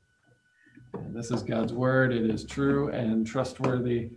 This 1.13 1.31
is 1.31 1.43
God's 1.43 1.73
word. 1.73 2.13
It 2.13 2.29
is 2.29 2.45
true 2.45 2.89
and 2.89 3.25
trustworthy. 3.25 4.09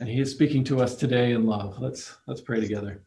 And 0.00 0.08
he 0.08 0.20
is 0.20 0.30
speaking 0.30 0.64
to 0.64 0.80
us 0.80 0.96
today 0.96 1.32
in 1.32 1.44
love. 1.44 1.78
Let's 1.78 2.16
let's 2.26 2.40
pray 2.40 2.60
together. 2.60 3.02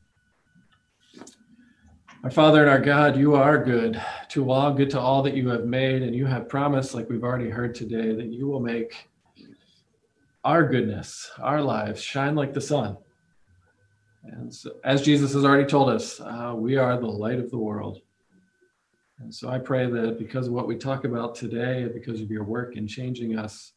Our 2.23 2.31
Father 2.31 2.61
and 2.61 2.69
our 2.69 2.79
God, 2.79 3.17
you 3.17 3.35
are 3.35 3.61
good 3.61 4.01
to 4.29 4.49
all, 4.49 4.73
good 4.73 4.89
to 4.91 4.99
all 4.99 5.21
that 5.23 5.35
you 5.35 5.49
have 5.49 5.65
made, 5.65 6.03
and 6.03 6.15
you 6.15 6.25
have 6.25 6.47
promised, 6.47 6.93
like 6.93 7.09
we've 7.09 7.23
already 7.23 7.49
heard 7.49 7.75
today, 7.75 8.15
that 8.15 8.31
you 8.31 8.47
will 8.47 8.61
make 8.61 9.09
our 10.45 10.65
goodness, 10.65 11.29
our 11.41 11.61
lives 11.61 12.01
shine 12.01 12.35
like 12.35 12.53
the 12.53 12.61
sun. 12.61 12.95
And 14.23 14.53
so, 14.53 14.71
as 14.85 15.01
Jesus 15.01 15.33
has 15.33 15.43
already 15.43 15.65
told 15.65 15.89
us, 15.89 16.21
uh, 16.21 16.53
we 16.55 16.77
are 16.77 16.97
the 16.97 17.07
light 17.07 17.39
of 17.39 17.51
the 17.51 17.57
world. 17.57 17.99
And 19.19 19.33
so 19.33 19.49
I 19.49 19.59
pray 19.59 19.89
that 19.89 20.17
because 20.17 20.47
of 20.47 20.53
what 20.53 20.67
we 20.67 20.75
talk 20.75 21.05
about 21.05 21.35
today, 21.35 21.87
because 21.93 22.21
of 22.21 22.31
your 22.31 22.43
work 22.43 22.75
in 22.75 22.87
changing 22.87 23.37
us, 23.37 23.73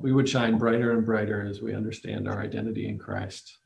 we 0.00 0.12
would 0.12 0.28
shine 0.28 0.58
brighter 0.58 0.92
and 0.92 1.06
brighter 1.06 1.46
as 1.48 1.62
we 1.62 1.74
understand 1.74 2.28
our 2.28 2.42
identity 2.42 2.88
in 2.88 2.98
Christ. 2.98 3.58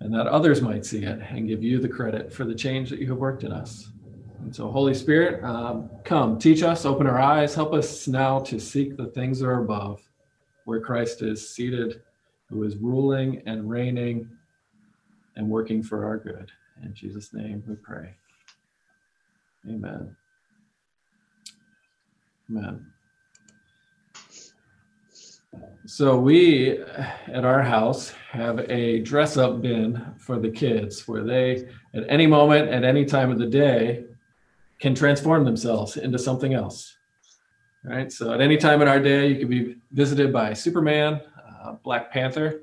And 0.00 0.12
that 0.12 0.26
others 0.26 0.60
might 0.60 0.84
see 0.84 1.04
it 1.04 1.20
and 1.30 1.48
give 1.48 1.62
you 1.62 1.78
the 1.78 1.88
credit 1.88 2.32
for 2.32 2.44
the 2.44 2.54
change 2.54 2.90
that 2.90 2.98
you 2.98 3.08
have 3.08 3.18
worked 3.18 3.44
in 3.44 3.52
us. 3.52 3.90
And 4.40 4.54
so, 4.54 4.70
Holy 4.70 4.92
Spirit, 4.92 5.42
um, 5.42 5.88
come, 6.04 6.38
teach 6.38 6.62
us, 6.62 6.84
open 6.84 7.06
our 7.06 7.18
eyes, 7.18 7.54
help 7.54 7.72
us 7.72 8.06
now 8.06 8.40
to 8.40 8.60
seek 8.60 8.96
the 8.96 9.06
things 9.06 9.38
that 9.38 9.46
are 9.46 9.62
above, 9.62 10.02
where 10.66 10.80
Christ 10.80 11.22
is 11.22 11.48
seated, 11.48 12.02
who 12.50 12.64
is 12.64 12.76
ruling 12.76 13.42
and 13.46 13.70
reigning 13.70 14.28
and 15.36 15.48
working 15.48 15.82
for 15.82 16.04
our 16.04 16.18
good. 16.18 16.50
In 16.82 16.92
Jesus' 16.92 17.32
name 17.32 17.62
we 17.66 17.76
pray. 17.76 18.16
Amen. 19.68 20.16
Amen. 22.50 22.86
So 25.86 26.18
we 26.18 26.78
at 27.28 27.44
our 27.44 27.62
house 27.62 28.10
have 28.30 28.58
a 28.70 29.00
dress 29.00 29.36
up 29.36 29.62
bin 29.62 30.14
for 30.18 30.38
the 30.38 30.50
kids 30.50 31.06
where 31.06 31.22
they 31.22 31.68
at 31.94 32.04
any 32.08 32.26
moment 32.26 32.70
at 32.70 32.84
any 32.84 33.04
time 33.04 33.30
of 33.30 33.38
the 33.38 33.46
day 33.46 34.04
can 34.80 34.94
transform 34.94 35.44
themselves 35.44 35.96
into 35.96 36.18
something 36.18 36.54
else. 36.54 36.96
Right? 37.84 38.10
So 38.10 38.32
at 38.32 38.40
any 38.40 38.56
time 38.56 38.82
in 38.82 38.88
our 38.88 38.98
day 38.98 39.28
you 39.28 39.38
could 39.38 39.50
be 39.50 39.76
visited 39.92 40.32
by 40.32 40.54
Superman, 40.54 41.20
uh, 41.62 41.72
Black 41.84 42.10
Panther, 42.10 42.62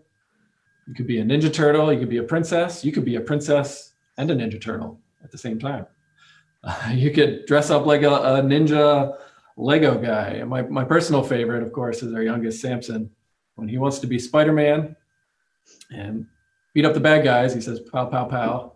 you 0.87 0.95
could 0.95 1.07
be 1.07 1.19
a 1.19 1.23
Ninja 1.23 1.53
Turtle, 1.53 1.93
you 1.93 1.99
could 1.99 2.09
be 2.09 2.17
a 2.17 2.23
princess, 2.23 2.83
you 2.83 2.91
could 2.91 3.05
be 3.05 3.15
a 3.15 3.21
princess 3.21 3.93
and 4.17 4.29
a 4.31 4.35
Ninja 4.35 4.59
Turtle 4.59 4.99
at 5.23 5.31
the 5.31 5.37
same 5.37 5.59
time. 5.59 5.85
you 6.91 7.11
could 7.11 7.45
dress 7.45 7.69
up 7.69 7.85
like 7.85 8.03
a, 8.03 8.09
a, 8.09 8.41
ninja 8.41 9.15
Lego 9.57 9.97
guy. 9.97 10.29
And 10.29 10.49
my, 10.49 10.61
my 10.63 10.83
personal 10.83 11.23
favorite, 11.23 11.63
of 11.63 11.71
course, 11.71 12.03
is 12.03 12.13
our 12.13 12.21
youngest 12.21 12.61
Samson. 12.61 13.09
When 13.55 13.67
he 13.67 13.77
wants 13.77 13.99
to 13.99 14.07
be 14.07 14.17
Spider 14.17 14.53
Man 14.53 14.95
and 15.91 16.25
beat 16.73 16.85
up 16.85 16.93
the 16.93 16.99
bad 16.99 17.23
guys, 17.23 17.53
he 17.53 17.61
says, 17.61 17.79
pow, 17.91 18.05
pow, 18.05 18.25
pow. 18.25 18.73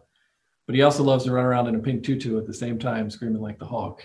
But 0.66 0.76
he 0.76 0.82
also 0.82 1.04
loves 1.04 1.26
to 1.26 1.32
run 1.32 1.46
around 1.46 1.68
in 1.68 1.76
a 1.76 1.80
pink 1.80 2.04
tutu 2.04 2.38
at 2.38 2.48
the 2.48 2.54
same 2.54 2.80
time, 2.80 3.10
screaming 3.10 3.42
like 3.42 3.60
the 3.60 3.68
Hulk. 3.68 4.02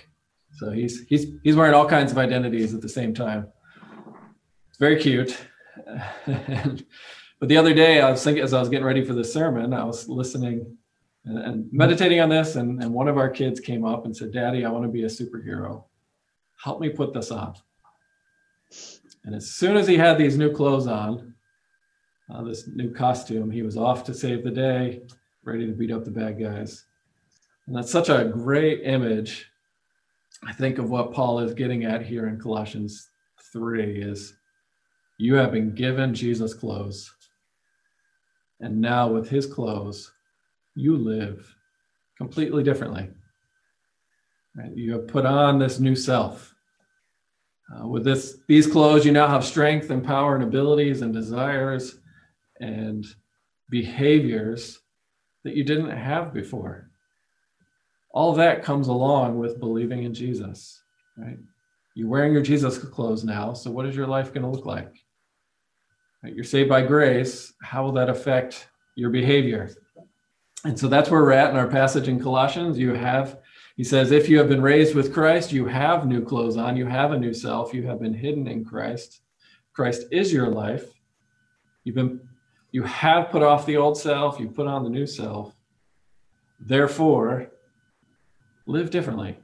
So 0.52 0.70
he's 0.70 1.04
he's 1.08 1.26
he's 1.42 1.56
wearing 1.56 1.74
all 1.74 1.86
kinds 1.86 2.12
of 2.12 2.18
identities 2.18 2.74
at 2.74 2.82
the 2.82 2.88
same 2.88 3.14
time. 3.14 3.48
It's 4.68 4.78
very 4.78 5.00
cute. 5.00 5.36
but 6.26 7.48
the 7.48 7.56
other 7.56 7.72
day, 7.72 8.00
I 8.00 8.10
was 8.10 8.22
thinking 8.22 8.42
as 8.42 8.52
I 8.52 8.60
was 8.60 8.68
getting 8.68 8.84
ready 8.84 9.04
for 9.04 9.14
the 9.14 9.24
sermon, 9.24 9.72
I 9.72 9.84
was 9.84 10.08
listening 10.08 10.76
and, 11.24 11.38
and 11.38 11.72
meditating 11.72 12.20
on 12.20 12.28
this, 12.28 12.56
and, 12.56 12.82
and 12.82 12.92
one 12.92 13.08
of 13.08 13.18
our 13.18 13.28
kids 13.28 13.60
came 13.60 13.84
up 13.84 14.04
and 14.04 14.16
said, 14.16 14.32
Daddy, 14.32 14.64
I 14.64 14.70
want 14.70 14.84
to 14.84 14.90
be 14.90 15.04
a 15.04 15.06
superhero. 15.06 15.84
Help 16.62 16.80
me 16.80 16.88
put 16.88 17.12
this 17.12 17.30
on. 17.30 17.54
And 19.24 19.34
as 19.34 19.50
soon 19.50 19.76
as 19.76 19.86
he 19.86 19.96
had 19.96 20.16
these 20.16 20.38
new 20.38 20.52
clothes 20.52 20.86
on, 20.86 21.34
uh, 22.32 22.42
this 22.42 22.68
new 22.68 22.92
costume, 22.92 23.50
he 23.50 23.62
was 23.62 23.76
off 23.76 24.04
to 24.04 24.14
save 24.14 24.44
the 24.44 24.50
day, 24.50 25.02
ready 25.44 25.66
to 25.66 25.72
beat 25.72 25.92
up 25.92 26.04
the 26.04 26.10
bad 26.10 26.40
guys. 26.40 26.84
And 27.66 27.76
that's 27.76 27.90
such 27.90 28.08
a 28.08 28.24
great 28.24 28.82
image, 28.84 29.46
I 30.46 30.52
think, 30.52 30.78
of 30.78 30.90
what 30.90 31.12
Paul 31.12 31.40
is 31.40 31.54
getting 31.54 31.84
at 31.84 32.04
here 32.04 32.28
in 32.28 32.40
Colossians 32.40 33.10
3 33.52 34.02
is 34.02 34.34
you 35.18 35.34
have 35.34 35.52
been 35.52 35.74
given 35.74 36.14
Jesus' 36.14 36.54
clothes. 36.54 37.12
And 38.60 38.80
now 38.80 39.08
with 39.08 39.28
his 39.28 39.46
clothes, 39.46 40.12
you 40.74 40.96
live 40.96 41.54
completely 42.16 42.62
differently. 42.62 43.10
Right? 44.56 44.76
You 44.76 44.92
have 44.92 45.08
put 45.08 45.26
on 45.26 45.58
this 45.58 45.78
new 45.78 45.96
self. 45.96 46.54
Uh, 47.72 47.86
with 47.86 48.04
this, 48.04 48.38
these 48.48 48.66
clothes, 48.66 49.04
you 49.04 49.12
now 49.12 49.28
have 49.28 49.44
strength 49.44 49.90
and 49.90 50.04
power 50.04 50.34
and 50.34 50.42
abilities 50.42 51.02
and 51.02 51.12
desires 51.12 51.98
and 52.60 53.06
behaviors 53.70 54.80
that 55.44 55.54
you 55.54 55.64
didn't 55.64 55.90
have 55.90 56.34
before. 56.34 56.90
All 58.12 58.32
that 58.34 58.64
comes 58.64 58.88
along 58.88 59.38
with 59.38 59.60
believing 59.60 60.02
in 60.02 60.12
Jesus, 60.12 60.82
right? 61.16 61.38
You're 61.94 62.08
wearing 62.08 62.32
your 62.32 62.42
Jesus 62.42 62.78
clothes 62.78 63.24
now, 63.24 63.52
so 63.52 63.70
what 63.70 63.86
is 63.86 63.94
your 63.94 64.06
life 64.06 64.32
going 64.34 64.42
to 64.42 64.50
look 64.50 64.66
like? 64.66 64.92
Right? 66.22 66.34
You're 66.34 66.44
saved 66.44 66.68
by 66.68 66.82
grace. 66.82 67.52
How 67.62 67.84
will 67.84 67.92
that 67.92 68.10
affect 68.10 68.68
your 68.96 69.10
behavior? 69.10 69.70
And 70.64 70.78
so 70.78 70.88
that's 70.88 71.10
where 71.10 71.22
we're 71.22 71.32
at 71.32 71.50
in 71.50 71.56
our 71.56 71.68
passage 71.68 72.08
in 72.08 72.20
Colossians. 72.20 72.78
You 72.78 72.94
have, 72.94 73.38
he 73.76 73.84
says, 73.84 74.10
if 74.10 74.28
you 74.28 74.38
have 74.38 74.48
been 74.48 74.60
raised 74.60 74.94
with 74.94 75.12
Christ, 75.12 75.52
you 75.52 75.66
have 75.66 76.06
new 76.06 76.22
clothes 76.22 76.56
on, 76.56 76.76
you 76.76 76.86
have 76.86 77.12
a 77.12 77.18
new 77.18 77.32
self, 77.32 77.72
you 77.72 77.86
have 77.86 78.00
been 78.00 78.14
hidden 78.14 78.46
in 78.46 78.64
Christ. 78.64 79.22
Christ 79.72 80.04
is 80.10 80.32
your 80.32 80.48
life. 80.48 80.84
You've 81.84 81.94
been, 81.94 82.20
you 82.72 82.82
have 82.82 83.30
put 83.30 83.42
off 83.42 83.64
the 83.64 83.78
old 83.78 83.96
self, 83.96 84.38
you 84.38 84.48
put 84.48 84.66
on 84.66 84.84
the 84.84 84.90
new 84.90 85.06
self. 85.06 85.54
Therefore, 86.58 87.50
live 88.66 88.90
differently. 88.90 89.38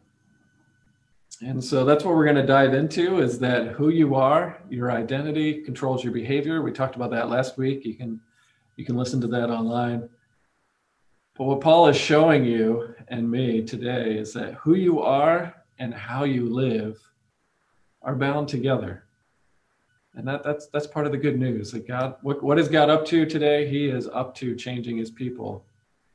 And 1.42 1.62
so 1.62 1.84
that's 1.84 2.04
what 2.04 2.14
we're 2.14 2.24
going 2.24 2.36
to 2.36 2.46
dive 2.46 2.72
into 2.72 3.18
is 3.20 3.38
that 3.40 3.68
who 3.68 3.90
you 3.90 4.14
are, 4.14 4.58
your 4.70 4.90
identity 4.90 5.62
controls 5.62 6.02
your 6.02 6.12
behavior. 6.12 6.62
We 6.62 6.72
talked 6.72 6.96
about 6.96 7.10
that 7.10 7.28
last 7.28 7.58
week. 7.58 7.84
You 7.84 7.94
can 7.94 8.20
you 8.76 8.84
can 8.84 8.96
listen 8.96 9.20
to 9.22 9.26
that 9.28 9.50
online. 9.50 10.08
But 11.36 11.44
what 11.44 11.60
Paul 11.60 11.88
is 11.88 11.96
showing 11.96 12.44
you 12.44 12.94
and 13.08 13.30
me 13.30 13.62
today 13.62 14.16
is 14.16 14.32
that 14.32 14.54
who 14.54 14.74
you 14.74 15.00
are 15.00 15.54
and 15.78 15.92
how 15.92 16.24
you 16.24 16.48
live 16.48 16.98
are 18.00 18.14
bound 18.14 18.48
together. 18.48 19.04
And 20.14 20.26
that, 20.26 20.42
that's 20.42 20.68
that's 20.68 20.86
part 20.86 21.04
of 21.04 21.12
the 21.12 21.18
good 21.18 21.38
news 21.38 21.70
that 21.72 21.86
God 21.86 22.16
what, 22.22 22.42
what 22.42 22.58
is 22.58 22.68
God 22.68 22.88
up 22.88 23.04
to 23.06 23.26
today? 23.26 23.68
He 23.68 23.86
is 23.88 24.08
up 24.08 24.34
to 24.36 24.56
changing 24.56 24.96
his 24.96 25.10
people 25.10 25.66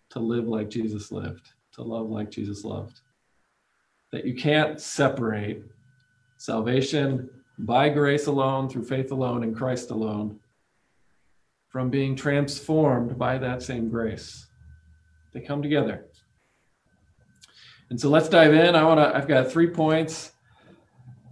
to 0.09 0.19
live 0.19 0.47
like 0.47 0.69
Jesus 0.69 1.11
lived, 1.11 1.49
to 1.73 1.83
love 1.83 2.09
like 2.09 2.31
Jesus 2.31 2.63
loved. 2.63 3.01
That 4.11 4.25
you 4.25 4.33
can't 4.33 4.81
separate 4.81 5.63
salvation 6.37 7.29
by 7.59 7.89
grace 7.89 8.25
alone, 8.25 8.67
through 8.67 8.85
faith 8.85 9.11
alone, 9.11 9.43
in 9.43 9.53
Christ 9.53 9.91
alone, 9.91 10.39
from 11.69 11.91
being 11.91 12.15
transformed 12.15 13.19
by 13.19 13.37
that 13.37 13.61
same 13.61 13.87
grace. 13.87 14.47
They 15.33 15.39
come 15.39 15.61
together. 15.61 16.07
And 17.89 17.99
so 17.99 18.09
let's 18.09 18.29
dive 18.29 18.53
in. 18.53 18.75
I 18.75 18.83
want 18.83 18.99
to, 18.99 19.15
I've 19.15 19.27
got 19.27 19.51
three 19.51 19.67
points. 19.67 20.31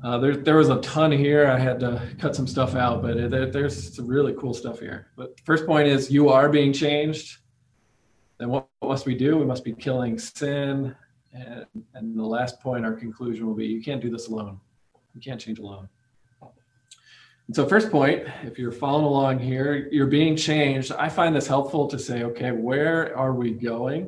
Uh, 0.03 0.17
there, 0.17 0.35
there 0.35 0.57
was 0.57 0.69
a 0.69 0.79
ton 0.81 1.11
here. 1.11 1.47
I 1.47 1.59
had 1.59 1.79
to 1.81 2.01
cut 2.19 2.35
some 2.35 2.47
stuff 2.47 2.75
out, 2.75 3.01
but 3.01 3.17
it, 3.17 3.31
there, 3.31 3.45
there's 3.45 3.95
some 3.95 4.07
really 4.07 4.33
cool 4.33 4.53
stuff 4.53 4.79
here. 4.79 5.07
But 5.17 5.39
first 5.45 5.65
point 5.65 5.87
is 5.87 6.09
you 6.09 6.29
are 6.29 6.49
being 6.49 6.71
changed. 6.71 7.37
Then 8.37 8.49
what, 8.49 8.67
what 8.79 8.89
must 8.89 9.05
we 9.05 9.15
do? 9.15 9.37
We 9.37 9.45
must 9.45 9.63
be 9.63 9.73
killing 9.73 10.17
sin. 10.17 10.95
And, 11.33 11.65
and 11.93 12.17
the 12.17 12.25
last 12.25 12.61
point, 12.61 12.85
our 12.85 12.93
conclusion 12.93 13.45
will 13.45 13.55
be 13.55 13.65
you 13.65 13.81
can't 13.81 14.01
do 14.01 14.09
this 14.09 14.27
alone. 14.27 14.59
You 15.13 15.21
can't 15.21 15.39
change 15.39 15.59
alone. 15.59 15.89
And 17.49 17.55
so, 17.55 17.65
first 17.65 17.89
point, 17.89 18.27
if 18.43 18.59
you're 18.59 18.71
following 18.71 19.05
along 19.05 19.39
here, 19.39 19.89
you're 19.91 20.05
being 20.05 20.35
changed. 20.35 20.91
I 20.91 21.09
find 21.09 21.35
this 21.35 21.47
helpful 21.47 21.87
to 21.87 21.97
say, 21.97 22.21
okay, 22.21 22.51
where 22.51 23.17
are 23.17 23.33
we 23.33 23.53
going? 23.53 24.07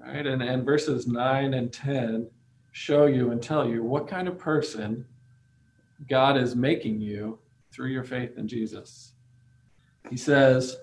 Right? 0.00 0.26
And, 0.26 0.40
and 0.40 0.64
verses 0.64 1.06
9 1.06 1.52
and 1.52 1.70
10 1.70 2.30
show 2.72 3.04
you 3.04 3.32
and 3.32 3.42
tell 3.42 3.68
you 3.68 3.82
what 3.82 4.08
kind 4.08 4.28
of 4.28 4.38
person 4.38 5.04
God 6.08 6.38
is 6.38 6.56
making 6.56 7.02
you 7.02 7.38
through 7.70 7.90
your 7.90 8.04
faith 8.04 8.38
in 8.38 8.48
Jesus. 8.48 9.12
He 10.08 10.16
says, 10.16 10.74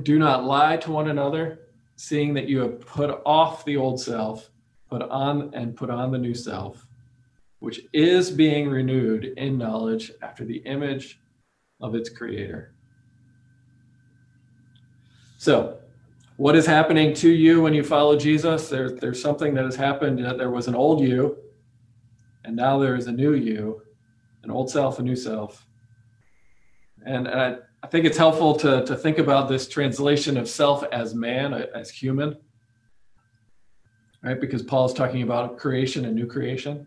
Do 0.00 0.18
not 0.18 0.44
lie 0.44 0.78
to 0.78 0.92
one 0.92 1.08
another, 1.08 1.58
seeing 1.96 2.32
that 2.32 2.48
you 2.48 2.60
have 2.60 2.80
put 2.80 3.20
off 3.26 3.66
the 3.66 3.76
old 3.76 4.00
self, 4.00 4.48
put 4.88 5.02
on 5.02 5.52
and 5.52 5.76
put 5.76 5.90
on 5.90 6.10
the 6.10 6.18
new 6.18 6.32
self 6.32 6.85
which 7.66 7.80
is 7.92 8.30
being 8.30 8.68
renewed 8.68 9.24
in 9.36 9.58
knowledge 9.58 10.12
after 10.22 10.44
the 10.44 10.58
image 10.58 11.20
of 11.80 11.96
its 11.96 12.08
creator. 12.08 12.72
So, 15.36 15.78
what 16.36 16.54
is 16.54 16.64
happening 16.64 17.12
to 17.14 17.28
you 17.28 17.60
when 17.60 17.74
you 17.74 17.82
follow 17.82 18.16
Jesus? 18.16 18.68
There, 18.68 18.92
there's 18.92 19.20
something 19.20 19.52
that 19.54 19.64
has 19.64 19.74
happened. 19.74 20.24
That 20.24 20.38
there 20.38 20.52
was 20.52 20.68
an 20.68 20.76
old 20.76 21.00
you, 21.00 21.38
and 22.44 22.54
now 22.54 22.78
there 22.78 22.94
is 22.94 23.08
a 23.08 23.12
new 23.12 23.34
you, 23.34 23.82
an 24.44 24.52
old 24.52 24.70
self, 24.70 25.00
a 25.00 25.02
new 25.02 25.16
self. 25.16 25.66
And, 27.04 27.26
I, 27.26 27.56
I 27.82 27.88
think 27.88 28.06
it's 28.06 28.16
helpful 28.16 28.54
to, 28.58 28.84
to 28.84 28.94
think 28.94 29.18
about 29.18 29.48
this 29.48 29.66
translation 29.66 30.36
of 30.36 30.48
self 30.48 30.84
as 30.92 31.16
man, 31.16 31.52
uh, 31.52 31.66
as 31.74 31.90
human, 31.90 32.36
right? 34.22 34.40
Because 34.40 34.62
Paul 34.62 34.86
is 34.86 34.92
talking 34.92 35.22
about 35.22 35.58
creation 35.58 36.04
and 36.04 36.14
new 36.14 36.28
creation. 36.28 36.86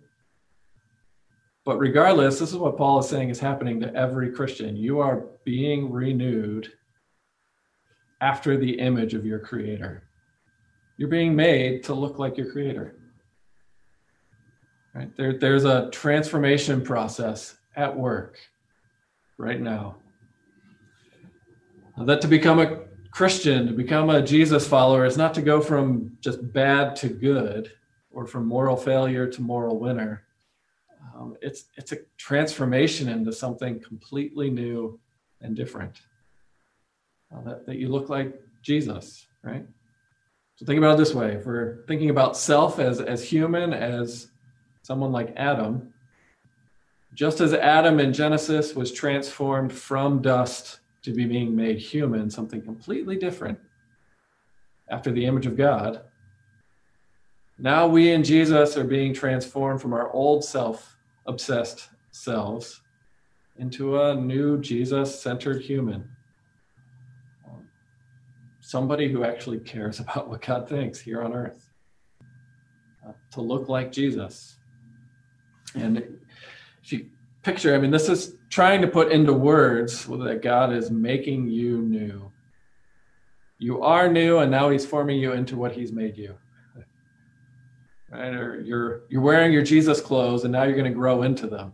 But 1.70 1.78
regardless, 1.78 2.40
this 2.40 2.50
is 2.50 2.58
what 2.58 2.78
Paul 2.78 2.98
is 2.98 3.08
saying 3.08 3.30
is 3.30 3.40
happening 3.40 3.80
to 3.82 3.94
every 3.94 4.32
Christian. 4.32 4.76
You 4.76 5.02
are 5.02 5.26
being 5.44 5.92
renewed 5.92 6.74
after 8.22 8.58
the 8.58 8.80
image 8.80 9.14
of 9.14 9.24
your 9.24 9.38
creator. 9.38 10.02
You're 10.98 11.10
being 11.10 11.36
made 11.36 11.84
to 11.84 11.94
look 11.94 12.18
like 12.18 12.38
your 12.38 12.52
creator. 12.52 12.96
Right? 14.96 15.16
There, 15.16 15.38
there's 15.38 15.66
a 15.66 15.92
transformation 15.92 16.82
process 16.82 17.58
at 17.76 17.96
work 17.96 18.40
right 19.38 19.62
now. 19.62 19.98
That 22.00 22.20
to 22.22 22.28
become 22.28 22.58
a 22.58 22.80
Christian, 23.12 23.68
to 23.68 23.74
become 23.74 24.10
a 24.10 24.24
Jesus 24.24 24.68
follower, 24.68 25.06
is 25.06 25.18
not 25.18 25.36
to 25.36 25.44
go 25.44 25.62
from 25.62 26.18
just 26.20 26.52
bad 26.52 26.96
to 26.96 27.10
good 27.10 27.72
or 28.10 28.26
from 28.26 28.48
moral 28.48 28.76
failure 28.76 29.28
to 29.28 29.42
moral 29.44 29.78
winner 29.78 30.24
um, 31.20 31.36
it's 31.42 31.66
it's 31.76 31.92
a 31.92 31.98
transformation 32.18 33.10
into 33.10 33.34
something 33.34 33.80
completely 33.82 34.50
new 34.50 35.00
and 35.42 35.56
different. 35.56 36.02
Uh, 37.34 37.42
that, 37.44 37.66
that 37.66 37.76
you 37.78 37.90
look 37.90 38.10
like 38.10 38.34
Jesus, 38.62 39.28
right? 39.44 39.66
So 40.56 40.66
think 40.66 40.78
about 40.78 40.96
it 40.96 40.98
this 40.98 41.14
way: 41.14 41.34
if 41.34 41.46
we're 41.46 41.84
thinking 41.88 42.10
about 42.10 42.38
self 42.38 42.80
as 42.80 43.02
as 43.02 43.24
human, 43.24 43.74
as 43.74 44.32
someone 44.82 45.12
like 45.12 45.34
Adam, 45.36 45.94
just 47.14 47.42
as 47.42 47.54
Adam 47.54 48.00
in 48.00 48.14
Genesis 48.14 48.74
was 48.74 48.92
transformed 48.92 49.74
from 49.74 50.22
dust 50.22 50.80
to 51.02 51.12
be 51.12 51.26
being 51.26 51.54
made 51.54 51.80
human, 51.80 52.30
something 52.30 52.62
completely 52.62 53.18
different 53.18 53.60
after 54.90 55.12
the 55.12 55.26
image 55.26 55.46
of 55.46 55.58
God. 55.58 56.02
Now 57.58 57.88
we 57.88 58.12
in 58.12 58.24
Jesus 58.24 58.78
are 58.78 58.86
being 58.86 59.14
transformed 59.14 59.82
from 59.82 59.92
our 59.92 60.10
old 60.14 60.46
self 60.46 60.96
obsessed 61.30 61.90
selves 62.12 62.82
into 63.58 64.02
a 64.02 64.16
new 64.16 64.60
Jesus 64.60 65.22
centered 65.22 65.62
human. 65.62 66.10
Somebody 68.62 69.12
who 69.12 69.24
actually 69.24 69.60
cares 69.60 70.00
about 70.04 70.28
what 70.28 70.42
God 70.42 70.68
thinks 70.68 71.00
here 71.00 71.22
on 71.22 71.34
earth. 71.34 71.70
Uh, 73.08 73.14
to 73.32 73.42
look 73.42 73.70
like 73.70 73.92
Jesus. 73.92 74.58
And 75.74 75.98
if 76.84 76.92
you 76.92 77.10
picture, 77.44 77.74
I 77.74 77.78
mean, 77.78 77.92
this 77.92 78.10
is 78.10 78.36
trying 78.50 78.82
to 78.82 78.88
put 78.88 79.12
into 79.12 79.32
words 79.32 80.06
that 80.06 80.42
God 80.42 80.74
is 80.74 80.92
making 80.92 81.48
you 81.48 81.82
new. 81.82 82.32
You 83.58 83.82
are 83.84 84.12
new, 84.12 84.40
and 84.40 84.52
now 84.52 84.70
He's 84.70 84.86
forming 84.86 85.20
you 85.20 85.34
into 85.34 85.56
what 85.56 85.72
He's 85.72 85.92
made 85.92 86.18
you 86.18 86.36
right? 88.12 88.34
Or 88.34 88.62
you're 88.62 89.04
you're 89.10 89.22
wearing 89.22 89.52
your 89.52 89.64
Jesus 89.64 90.02
clothes, 90.02 90.44
and 90.44 90.52
now 90.52 90.64
you're 90.64 90.76
going 90.76 90.92
to 90.92 90.98
grow 90.98 91.24
into 91.24 91.48
them. 91.48 91.74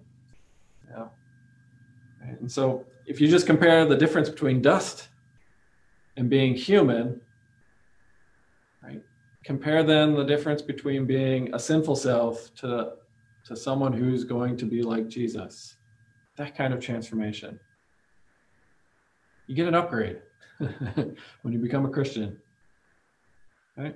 Yeah. 0.90 1.08
And 2.22 2.52
so, 2.52 2.86
if 3.06 3.22
you 3.22 3.28
just 3.28 3.46
compare 3.46 3.86
the 3.86 3.98
difference 3.98 4.30
between 4.30 4.62
dust 4.62 5.10
and 6.18 6.30
being 6.30 6.56
human, 6.56 7.22
right? 8.84 9.02
Compare 9.44 9.84
then 9.84 10.16
the 10.16 10.24
difference 10.24 10.62
between 10.62 11.06
being 11.06 11.54
a 11.54 11.60
sinful 11.60 11.96
self 11.96 12.54
to 12.56 12.94
to 13.46 13.56
someone 13.56 13.94
who's 13.94 14.24
going 14.24 14.58
to 14.58 14.66
be 14.66 14.82
like 14.82 15.08
Jesus. 15.08 15.78
That 16.38 16.56
kind 16.58 16.74
of 16.74 16.80
transformation. 16.80 17.60
You 19.48 19.56
get 19.56 19.68
an 19.68 19.76
upgrade 19.76 20.20
when 20.58 21.54
you 21.54 21.60
become 21.60 21.86
a 21.86 21.90
Christian. 21.90 22.38
Right? 23.78 23.96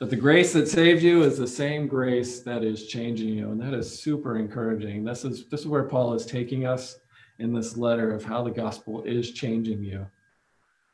That 0.00 0.10
the 0.10 0.16
grace 0.16 0.52
that 0.54 0.66
saved 0.66 1.02
you 1.02 1.22
is 1.22 1.38
the 1.38 1.46
same 1.46 1.86
grace 1.86 2.40
that 2.40 2.64
is 2.64 2.86
changing 2.86 3.28
you 3.28 3.50
and 3.50 3.60
that 3.60 3.74
is 3.74 4.02
super 4.02 4.38
encouraging. 4.38 5.04
This 5.04 5.24
is 5.24 5.46
this 5.48 5.60
is 5.60 5.66
where 5.66 5.84
paul 5.84 6.14
is 6.14 6.26
taking 6.26 6.66
us 6.66 6.98
in 7.38 7.52
this 7.52 7.76
letter 7.76 8.12
of 8.12 8.24
how 8.24 8.42
the 8.42 8.50
gospel 8.50 9.02
is 9.04 9.32
changing 9.32 9.82
you 9.82 10.06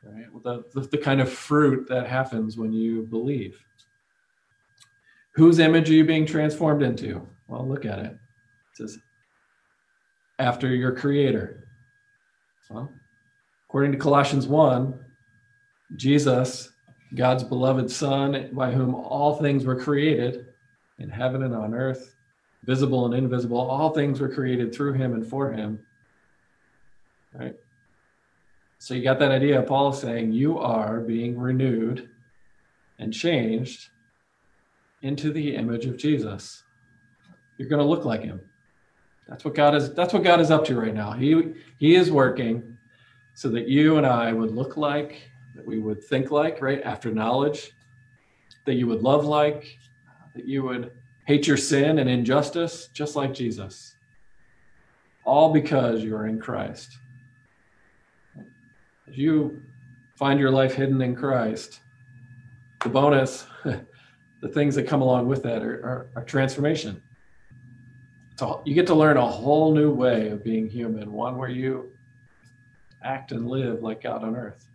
right? 0.03 0.25
The, 0.43 0.63
the, 0.73 0.87
the 0.87 0.97
kind 0.97 1.21
of 1.21 1.31
fruit 1.31 1.87
that 1.89 2.07
happens 2.07 2.57
when 2.57 2.71
you 2.71 3.03
believe. 3.03 3.57
Whose 5.35 5.59
image 5.59 5.89
are 5.89 5.93
you 5.93 6.05
being 6.05 6.25
transformed 6.25 6.81
into? 6.81 7.27
Well 7.47 7.67
look 7.67 7.85
at 7.85 7.99
it. 7.99 8.11
It 8.11 8.19
says 8.75 8.97
after 10.39 10.67
your 10.67 10.91
creator. 10.91 11.67
Well 12.69 12.91
according 13.69 13.91
to 13.91 13.97
colossians 13.97 14.47
1 14.47 14.97
jesus 15.97 16.71
God's 17.15 17.43
beloved 17.43 17.89
Son, 17.89 18.49
by 18.53 18.71
whom 18.71 18.93
all 18.93 19.35
things 19.35 19.65
were 19.65 19.79
created 19.79 20.47
in 20.99 21.09
heaven 21.09 21.43
and 21.43 21.55
on 21.55 21.73
earth, 21.73 22.15
visible 22.63 23.05
and 23.05 23.13
invisible, 23.13 23.57
all 23.57 23.91
things 23.91 24.19
were 24.19 24.29
created 24.29 24.73
through 24.73 24.93
him 24.93 25.13
and 25.13 25.25
for 25.25 25.51
him. 25.51 25.79
Right? 27.33 27.55
So 28.79 28.93
you 28.93 29.03
got 29.03 29.19
that 29.19 29.31
idea. 29.31 29.59
of 29.59 29.67
Paul 29.67 29.93
saying 29.93 30.33
you 30.33 30.59
are 30.59 30.99
being 30.99 31.37
renewed 31.37 32.09
and 32.99 33.13
changed 33.13 33.89
into 35.01 35.31
the 35.31 35.55
image 35.55 35.85
of 35.85 35.97
Jesus. 35.97 36.63
You're 37.57 37.69
going 37.69 37.81
to 37.81 37.87
look 37.87 38.05
like 38.05 38.23
him. 38.23 38.41
That's 39.27 39.43
what 39.43 39.55
God 39.55 39.75
is 39.75 39.93
that's 39.93 40.13
what 40.13 40.23
God 40.23 40.39
is 40.39 40.51
up 40.51 40.63
to 40.65 40.79
right 40.79 40.93
now. 40.93 41.11
He 41.11 41.53
he 41.77 41.95
is 41.95 42.09
working 42.09 42.77
so 43.33 43.49
that 43.49 43.67
you 43.67 43.97
and 43.97 44.05
I 44.05 44.31
would 44.31 44.51
look 44.51 44.77
like 44.77 45.29
that 45.57 45.65
we 45.65 45.79
would 45.79 46.03
think 46.03 46.31
like, 46.31 46.61
right? 46.61 46.81
After 46.83 47.11
knowledge, 47.11 47.71
that 48.65 48.75
you 48.75 48.87
would 48.87 49.01
love 49.01 49.25
like, 49.25 49.77
that 50.35 50.45
you 50.45 50.63
would 50.63 50.91
hate 51.25 51.47
your 51.47 51.57
sin 51.57 51.99
and 51.99 52.09
injustice, 52.09 52.87
just 52.93 53.15
like 53.15 53.33
Jesus. 53.33 53.95
All 55.25 55.51
because 55.51 56.03
you 56.03 56.15
are 56.15 56.27
in 56.27 56.39
Christ. 56.39 56.97
As 59.09 59.17
you 59.17 59.61
find 60.15 60.39
your 60.39 60.51
life 60.51 60.75
hidden 60.75 61.01
in 61.01 61.15
Christ, 61.15 61.81
the 62.83 62.89
bonus, 62.89 63.47
the 63.63 64.47
things 64.53 64.75
that 64.75 64.87
come 64.87 65.01
along 65.01 65.27
with 65.27 65.41
that 65.43 65.63
are, 65.63 65.83
are, 65.83 66.07
are 66.15 66.23
transformation. 66.23 67.01
So 68.37 68.61
you 68.63 68.75
get 68.75 68.85
to 68.87 68.95
learn 68.95 69.17
a 69.17 69.25
whole 69.25 69.73
new 69.73 69.91
way 69.91 70.29
of 70.29 70.43
being 70.43 70.69
human, 70.69 71.11
one 71.11 71.35
where 71.37 71.49
you 71.49 71.91
act 73.03 73.31
and 73.31 73.47
live 73.47 73.81
like 73.81 74.03
God 74.03 74.23
on 74.23 74.35
earth. 74.35 74.67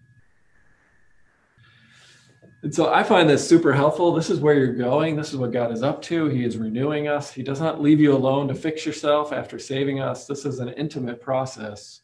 And 2.63 2.73
so 2.73 2.93
I 2.93 3.03
find 3.03 3.29
this 3.29 3.47
super 3.47 3.73
helpful. 3.73 4.13
This 4.13 4.31
is 4.31 4.39
where 4.39 4.55
you're 4.55 4.75
going. 4.75 5.17
This 5.17 5.33
is 5.33 5.37
what 5.37 5.51
God 5.51 5.73
is 5.73 5.83
up 5.83 6.01
to. 6.03 6.29
He 6.29 6.45
is 6.45 6.57
renewing 6.57 7.09
us. 7.09 7.33
He 7.33 7.43
does 7.43 7.61
not 7.61 7.83
leave 7.83 7.99
you 7.99 8.15
alone 8.17 8.47
to 8.49 8.55
fix 8.55 8.87
yourself 8.87 9.33
after 9.33 9.59
saving 9.59 10.01
us. 10.01 10.27
This 10.27 10.45
is 10.45 10.61
an 10.61 10.69
intimate 10.71 11.21
process, 11.21 12.03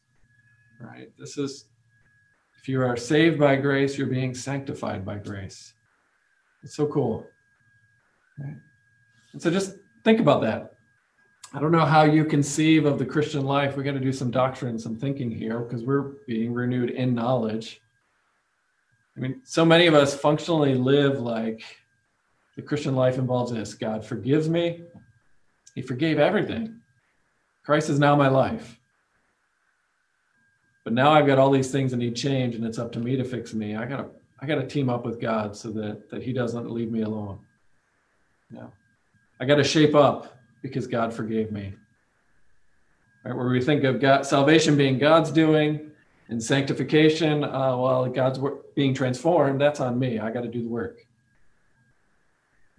right? 0.80 1.10
This 1.16 1.38
is, 1.38 1.66
if 2.60 2.68
you 2.68 2.82
are 2.82 2.96
saved 2.96 3.38
by 3.38 3.54
grace, 3.54 3.96
you're 3.96 4.08
being 4.08 4.34
sanctified 4.34 5.04
by 5.04 5.18
grace. 5.18 5.74
It's 6.64 6.74
so 6.74 6.86
cool. 6.86 7.24
Right? 8.40 8.56
And 9.32 9.40
so 9.40 9.52
just 9.52 9.76
think 10.04 10.18
about 10.18 10.42
that. 10.42 10.72
I 11.54 11.60
don't 11.60 11.72
know 11.72 11.86
how 11.86 12.02
you 12.02 12.24
conceive 12.24 12.84
of 12.84 12.98
the 12.98 13.06
Christian 13.06 13.44
life. 13.44 13.76
We 13.76 13.84
got 13.84 13.92
to 13.92 14.00
do 14.00 14.12
some 14.12 14.32
doctrine, 14.32 14.76
some 14.76 14.96
thinking 14.96 15.30
here 15.30 15.60
because 15.60 15.84
we're 15.84 16.14
being 16.26 16.52
renewed 16.52 16.90
in 16.90 17.14
knowledge. 17.14 17.80
I 19.18 19.20
mean, 19.20 19.40
so 19.42 19.64
many 19.64 19.88
of 19.88 19.94
us 19.94 20.14
functionally 20.14 20.76
live 20.76 21.18
like 21.18 21.64
the 22.54 22.62
Christian 22.62 22.94
life 22.94 23.18
involves 23.18 23.50
this 23.50 23.74
God 23.74 24.04
forgives 24.04 24.48
me, 24.48 24.84
He 25.74 25.82
forgave 25.82 26.20
everything. 26.20 26.80
Christ 27.64 27.88
is 27.88 27.98
now 27.98 28.14
my 28.14 28.28
life. 28.28 28.78
But 30.84 30.92
now 30.92 31.10
I've 31.10 31.26
got 31.26 31.38
all 31.38 31.50
these 31.50 31.72
things 31.72 31.90
that 31.90 31.96
need 31.96 32.14
change, 32.14 32.54
and 32.54 32.64
it's 32.64 32.78
up 32.78 32.92
to 32.92 33.00
me 33.00 33.16
to 33.16 33.24
fix 33.24 33.52
me. 33.52 33.74
I 33.74 33.86
gotta, 33.86 34.06
I 34.40 34.46
gotta 34.46 34.64
team 34.64 34.88
up 34.88 35.04
with 35.04 35.20
God 35.20 35.56
so 35.56 35.72
that 35.72 36.08
that 36.10 36.22
He 36.22 36.32
doesn't 36.32 36.70
leave 36.70 36.92
me 36.92 37.02
alone. 37.02 37.40
Yeah, 38.54 38.68
I 39.40 39.46
gotta 39.46 39.64
shape 39.64 39.96
up 39.96 40.38
because 40.62 40.86
God 40.86 41.12
forgave 41.12 41.50
me. 41.50 41.74
Right, 43.24 43.36
where 43.36 43.48
we 43.48 43.60
think 43.60 43.82
of 43.82 44.00
God, 44.00 44.24
salvation 44.24 44.76
being 44.76 44.96
God's 44.96 45.32
doing, 45.32 45.90
and 46.28 46.42
sanctification, 46.42 47.42
uh, 47.42 47.76
well, 47.76 48.06
God's 48.06 48.38
being 48.74 48.94
transformed, 48.94 49.60
that's 49.60 49.80
on 49.80 49.98
me. 49.98 50.18
I 50.18 50.30
got 50.30 50.42
to 50.42 50.48
do 50.48 50.62
the 50.62 50.68
work. 50.68 51.00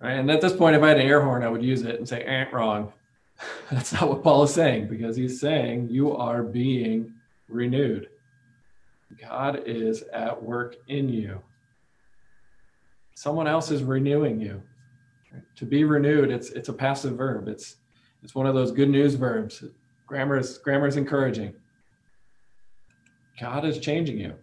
Right? 0.02 0.14
And 0.14 0.30
at 0.32 0.42
this 0.42 0.54
point, 0.54 0.76
if 0.76 0.84
I 0.84 0.90
had 0.90 1.00
an 1.00 1.08
air 1.08 1.22
horn, 1.22 1.44
I 1.44 1.50
would 1.50 1.64
use 1.64 1.82
it 1.82 1.96
and 1.96 2.08
say, 2.08 2.24
"Ain't 2.24 2.54
wrong. 2.54 2.94
that's 3.72 3.94
not 3.94 4.10
what 4.10 4.24
Paul 4.24 4.44
is 4.44 4.54
saying 4.54 4.88
because 4.88 5.16
he's 5.16 5.40
saying 5.40 5.90
you 5.90 6.16
are 6.16 6.44
being 6.44 7.14
renewed. 7.48 8.10
God 9.20 9.64
is 9.66 10.04
at 10.14 10.42
work 10.42 10.76
in 10.88 11.10
you. 11.10 11.42
Someone 13.16 13.48
else 13.48 13.72
is 13.72 13.84
renewing 13.84 14.40
you. 14.40 14.62
To 15.58 15.66
be 15.66 15.84
renewed, 15.84 16.32
it's 16.32 16.50
it's 16.52 16.70
a 16.70 16.74
passive 16.74 17.18
verb. 17.18 17.48
It's 17.48 17.76
it's 18.24 18.34
one 18.34 18.48
of 18.48 18.56
those 18.56 18.72
good 18.72 18.90
news 18.90 19.16
verbs. 19.16 19.64
Grammar 20.08 20.38
is 20.38 20.58
grammar 20.60 20.88
is 20.88 20.98
encouraging. 20.98 21.54
God 23.40 23.66
is 23.66 23.80
changing 23.80 24.20
you. 24.20 24.34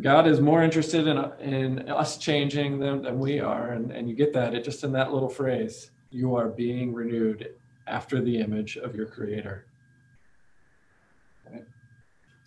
God 0.00 0.26
is 0.26 0.40
more 0.40 0.62
interested 0.62 1.06
in, 1.06 1.18
in 1.40 1.88
us 1.88 2.18
changing 2.18 2.78
than, 2.78 3.02
than 3.02 3.18
we 3.18 3.40
are. 3.40 3.72
And, 3.72 3.90
and 3.90 4.08
you 4.08 4.14
get 4.14 4.32
that 4.34 4.54
it 4.54 4.64
just 4.64 4.84
in 4.84 4.92
that 4.92 5.12
little 5.12 5.28
phrase. 5.28 5.90
You 6.10 6.36
are 6.36 6.48
being 6.48 6.92
renewed 6.92 7.54
after 7.86 8.20
the 8.20 8.38
image 8.38 8.76
of 8.76 8.94
your 8.94 9.06
creator. 9.06 9.66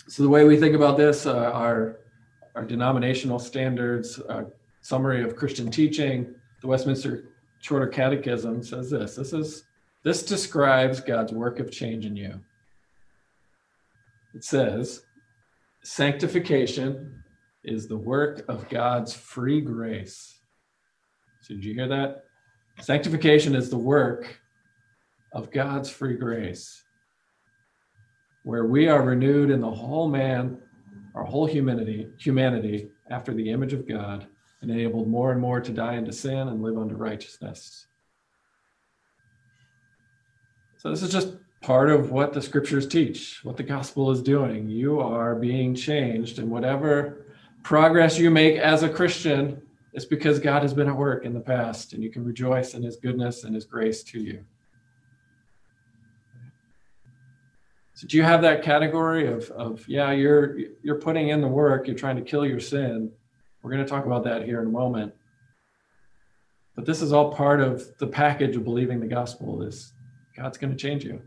So 0.07 0.23
the 0.23 0.29
way 0.29 0.43
we 0.43 0.57
think 0.57 0.75
about 0.75 0.97
this, 0.97 1.25
uh, 1.25 1.51
our, 1.51 1.99
our 2.55 2.65
denominational 2.65 3.39
standards, 3.39 4.19
uh, 4.19 4.45
summary 4.81 5.23
of 5.23 5.35
Christian 5.35 5.69
teaching, 5.69 6.33
the 6.61 6.67
Westminster 6.67 7.25
Shorter 7.59 7.87
Catechism 7.87 8.63
says 8.63 8.89
this. 8.89 9.15
This 9.15 9.33
is 9.33 9.63
this 10.03 10.23
describes 10.23 11.01
God's 11.01 11.33
work 11.33 11.59
of 11.59 11.71
change 11.71 12.05
in 12.05 12.15
you 12.15 12.39
it 14.33 14.43
says, 14.43 15.01
sanctification 15.83 17.23
is 17.63 17.87
the 17.87 17.97
work 17.97 18.45
of 18.47 18.69
God's 18.69 19.13
free 19.13 19.61
grace. 19.61 20.39
So, 21.41 21.55
did 21.55 21.65
you 21.65 21.73
hear 21.73 21.87
that? 21.87 22.25
Sanctification 22.79 23.55
is 23.55 23.69
the 23.69 23.77
work 23.77 24.39
of 25.33 25.51
God's 25.51 25.89
free 25.89 26.15
grace, 26.15 26.83
where 28.43 28.65
we 28.65 28.87
are 28.87 29.01
renewed 29.01 29.51
in 29.51 29.59
the 29.59 29.69
whole 29.69 30.07
man, 30.07 30.59
our 31.15 31.23
whole 31.23 31.45
humanity, 31.45 32.07
humanity 32.17 32.89
after 33.09 33.33
the 33.33 33.49
image 33.49 33.73
of 33.73 33.87
God, 33.87 34.27
and 34.61 34.71
enabled 34.71 35.07
more 35.07 35.31
and 35.31 35.41
more 35.41 35.59
to 35.59 35.71
die 35.71 35.95
into 35.95 36.13
sin 36.13 36.47
and 36.47 36.61
live 36.61 36.77
unto 36.77 36.95
righteousness. 36.95 37.87
So 40.77 40.89
this 40.89 41.03
is 41.03 41.11
just 41.11 41.35
part 41.61 41.89
of 41.89 42.11
what 42.11 42.33
the 42.33 42.41
scriptures 42.41 42.87
teach, 42.87 43.43
what 43.43 43.57
the 43.57 43.63
gospel 43.63 44.11
is 44.11 44.21
doing. 44.21 44.69
You 44.69 44.99
are 44.99 45.35
being 45.35 45.75
changed, 45.75 46.39
and 46.39 46.49
whatever 46.49 47.25
progress 47.63 48.17
you 48.17 48.29
make 48.29 48.57
as 48.57 48.83
a 48.83 48.89
Christian 48.89 49.61
it's 49.93 50.05
because 50.05 50.39
God 50.39 50.61
has 50.61 50.73
been 50.73 50.87
at 50.87 50.95
work 50.95 51.25
in 51.25 51.33
the 51.33 51.39
past, 51.39 51.93
and 51.93 52.03
you 52.03 52.11
can 52.11 52.23
rejoice 52.23 52.73
in 52.73 52.83
his 52.83 52.95
goodness 52.97 53.43
and 53.43 53.55
his 53.55 53.65
grace 53.65 54.03
to 54.03 54.19
you. 54.19 54.45
So 57.95 58.07
do 58.07 58.15
you 58.15 58.23
have 58.23 58.41
that 58.43 58.63
category 58.63 59.27
of, 59.27 59.49
of 59.51 59.85
yeah, 59.87 60.11
you're 60.11 60.57
you're 60.83 60.99
putting 61.01 61.29
in 61.29 61.41
the 61.41 61.47
work, 61.47 61.87
you're 61.87 61.97
trying 61.97 62.15
to 62.15 62.21
kill 62.21 62.45
your 62.45 62.59
sin. 62.59 63.11
We're 63.61 63.71
going 63.71 63.83
to 63.83 63.89
talk 63.89 64.05
about 64.05 64.23
that 64.23 64.45
here 64.45 64.61
in 64.61 64.67
a 64.67 64.71
moment. 64.71 65.13
But 66.75 66.85
this 66.85 67.01
is 67.01 67.11
all 67.11 67.33
part 67.33 67.59
of 67.59 67.97
the 67.97 68.07
package 68.07 68.55
of 68.55 68.63
believing 68.63 69.01
the 69.01 69.07
gospel 69.07 69.63
is 69.63 69.91
God's 70.37 70.57
going 70.57 70.71
to 70.71 70.77
change 70.77 71.03
you. 71.03 71.21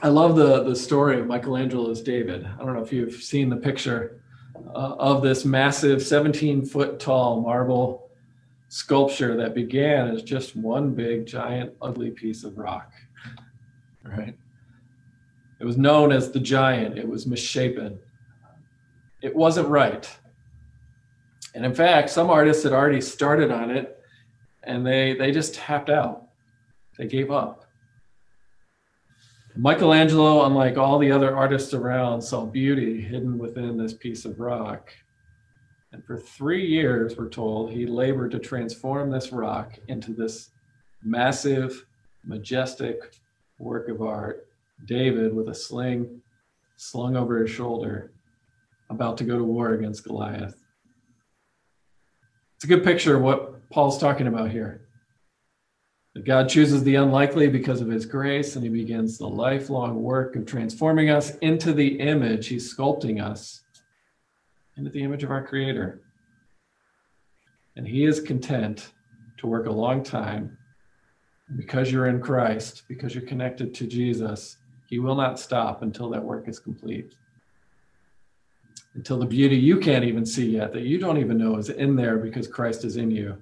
I 0.00 0.08
love 0.08 0.36
the 0.36 0.62
the 0.62 0.76
story 0.76 1.18
of 1.18 1.26
Michelangelo's 1.26 2.02
David. 2.02 2.46
I 2.46 2.64
don't 2.64 2.74
know 2.74 2.82
if 2.82 2.92
you've 2.92 3.14
seen 3.14 3.48
the 3.48 3.56
picture 3.56 4.22
uh, 4.68 4.94
of 4.98 5.22
this 5.22 5.44
massive 5.44 6.02
17 6.02 6.64
foot 6.66 7.00
tall 7.00 7.40
marble 7.40 8.08
sculpture 8.68 9.36
that 9.36 9.54
began 9.54 10.08
as 10.08 10.22
just 10.22 10.54
one 10.54 10.94
big 10.94 11.26
giant 11.26 11.72
ugly 11.82 12.10
piece 12.10 12.44
of 12.44 12.58
rock. 12.58 12.92
Right? 14.04 14.36
It 15.60 15.64
was 15.64 15.76
known 15.76 16.12
as 16.12 16.30
the 16.30 16.40
giant. 16.40 16.96
It 16.96 17.08
was 17.08 17.26
misshapen. 17.26 17.98
It 19.20 19.34
wasn't 19.34 19.66
right. 19.66 20.08
And 21.54 21.64
in 21.66 21.74
fact, 21.74 22.10
some 22.10 22.30
artists 22.30 22.62
had 22.62 22.72
already 22.72 23.00
started 23.00 23.50
on 23.50 23.70
it 23.70 23.98
and 24.62 24.86
they 24.86 25.14
they 25.14 25.32
just 25.32 25.54
tapped 25.54 25.90
out. 25.90 26.28
They 26.96 27.06
gave 27.06 27.32
up. 27.32 27.64
Michelangelo, 29.60 30.46
unlike 30.46 30.78
all 30.78 31.00
the 31.00 31.10
other 31.10 31.36
artists 31.36 31.74
around, 31.74 32.22
saw 32.22 32.46
beauty 32.46 33.00
hidden 33.00 33.38
within 33.38 33.76
this 33.76 33.92
piece 33.92 34.24
of 34.24 34.38
rock. 34.38 34.92
And 35.90 36.04
for 36.04 36.16
three 36.16 36.64
years, 36.64 37.16
we're 37.16 37.28
told, 37.28 37.72
he 37.72 37.84
labored 37.84 38.30
to 38.30 38.38
transform 38.38 39.10
this 39.10 39.32
rock 39.32 39.76
into 39.88 40.12
this 40.12 40.50
massive, 41.02 41.86
majestic 42.24 43.16
work 43.58 43.88
of 43.88 44.00
art. 44.00 44.46
David, 44.86 45.34
with 45.34 45.48
a 45.48 45.54
sling 45.54 46.22
slung 46.76 47.16
over 47.16 47.38
his 47.42 47.50
shoulder, 47.50 48.12
about 48.90 49.18
to 49.18 49.24
go 49.24 49.38
to 49.38 49.44
war 49.44 49.72
against 49.72 50.04
Goliath. 50.04 50.54
It's 52.54 52.64
a 52.64 52.68
good 52.68 52.84
picture 52.84 53.16
of 53.16 53.22
what 53.22 53.68
Paul's 53.70 53.98
talking 53.98 54.28
about 54.28 54.52
here. 54.52 54.87
God 56.24 56.48
chooses 56.48 56.82
the 56.82 56.96
unlikely 56.96 57.48
because 57.48 57.80
of 57.80 57.88
his 57.88 58.04
grace, 58.04 58.56
and 58.56 58.64
he 58.64 58.70
begins 58.70 59.18
the 59.18 59.28
lifelong 59.28 60.02
work 60.02 60.34
of 60.36 60.46
transforming 60.46 61.10
us 61.10 61.36
into 61.36 61.72
the 61.72 62.00
image. 62.00 62.48
He's 62.48 62.74
sculpting 62.74 63.22
us 63.22 63.62
into 64.76 64.90
the 64.90 65.02
image 65.02 65.22
of 65.22 65.30
our 65.30 65.46
Creator. 65.46 66.02
And 67.76 67.86
he 67.86 68.04
is 68.04 68.20
content 68.20 68.90
to 69.38 69.46
work 69.46 69.66
a 69.66 69.72
long 69.72 70.02
time. 70.02 70.56
Because 71.56 71.90
you're 71.90 72.08
in 72.08 72.20
Christ, 72.20 72.82
because 72.88 73.14
you're 73.14 73.24
connected 73.24 73.74
to 73.74 73.86
Jesus, 73.86 74.58
he 74.88 74.98
will 74.98 75.14
not 75.14 75.38
stop 75.38 75.82
until 75.82 76.10
that 76.10 76.22
work 76.22 76.48
is 76.48 76.58
complete. 76.58 77.14
Until 78.94 79.18
the 79.18 79.26
beauty 79.26 79.56
you 79.56 79.78
can't 79.78 80.04
even 80.04 80.26
see 80.26 80.50
yet, 80.50 80.72
that 80.72 80.82
you 80.82 80.98
don't 80.98 81.18
even 81.18 81.38
know 81.38 81.56
is 81.56 81.70
in 81.70 81.94
there 81.94 82.18
because 82.18 82.48
Christ 82.48 82.84
is 82.84 82.96
in 82.96 83.10
you. 83.10 83.38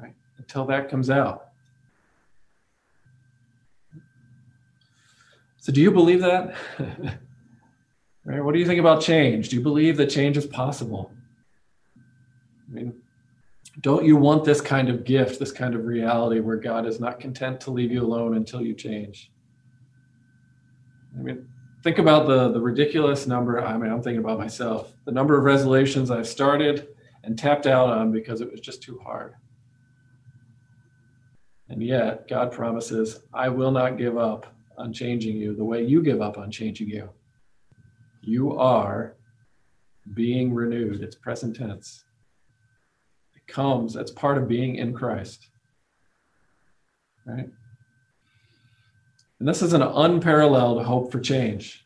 Right? 0.00 0.14
Until 0.38 0.66
that 0.66 0.90
comes 0.90 1.10
out. 1.10 1.51
So, 5.62 5.70
do 5.70 5.80
you 5.80 5.92
believe 5.92 6.20
that? 6.22 6.56
right? 8.24 8.44
What 8.44 8.52
do 8.52 8.58
you 8.58 8.66
think 8.66 8.80
about 8.80 9.00
change? 9.00 9.48
Do 9.48 9.54
you 9.54 9.62
believe 9.62 9.96
that 9.96 10.10
change 10.10 10.36
is 10.36 10.44
possible? 10.44 11.12
I 11.96 12.74
mean, 12.74 12.94
don't 13.80 14.04
you 14.04 14.16
want 14.16 14.42
this 14.42 14.60
kind 14.60 14.88
of 14.88 15.04
gift, 15.04 15.38
this 15.38 15.52
kind 15.52 15.76
of 15.76 15.84
reality 15.84 16.40
where 16.40 16.56
God 16.56 16.84
is 16.84 16.98
not 16.98 17.20
content 17.20 17.60
to 17.60 17.70
leave 17.70 17.92
you 17.92 18.02
alone 18.02 18.34
until 18.34 18.60
you 18.60 18.74
change? 18.74 19.30
I 21.16 21.22
mean, 21.22 21.46
think 21.84 21.98
about 21.98 22.26
the, 22.26 22.50
the 22.50 22.60
ridiculous 22.60 23.28
number. 23.28 23.64
I 23.64 23.78
mean, 23.78 23.92
I'm 23.92 24.02
thinking 24.02 24.24
about 24.24 24.40
myself, 24.40 24.92
the 25.04 25.12
number 25.12 25.38
of 25.38 25.44
resolutions 25.44 26.10
I've 26.10 26.26
started 26.26 26.88
and 27.22 27.38
tapped 27.38 27.68
out 27.68 27.88
on 27.88 28.10
because 28.10 28.40
it 28.40 28.50
was 28.50 28.60
just 28.60 28.82
too 28.82 28.98
hard. 28.98 29.34
And 31.68 31.80
yet, 31.80 32.26
God 32.26 32.50
promises, 32.50 33.20
I 33.32 33.48
will 33.48 33.70
not 33.70 33.96
give 33.96 34.18
up 34.18 34.52
on 34.82 34.92
changing 34.92 35.36
you 35.36 35.54
the 35.54 35.64
way 35.64 35.84
you 35.84 36.02
give 36.02 36.20
up 36.20 36.36
on 36.36 36.50
changing 36.50 36.88
you. 36.88 37.08
You 38.20 38.58
are 38.58 39.14
being 40.14 40.52
renewed. 40.52 41.02
It's 41.02 41.14
present 41.14 41.56
tense. 41.56 42.04
It 43.34 43.46
comes, 43.46 43.94
that's 43.94 44.10
part 44.10 44.38
of 44.38 44.48
being 44.48 44.76
in 44.76 44.92
Christ. 44.92 45.48
Right? 47.24 47.48
And 49.38 49.48
this 49.48 49.62
is 49.62 49.72
an 49.72 49.82
unparalleled 49.82 50.84
hope 50.84 51.12
for 51.12 51.20
change. 51.20 51.84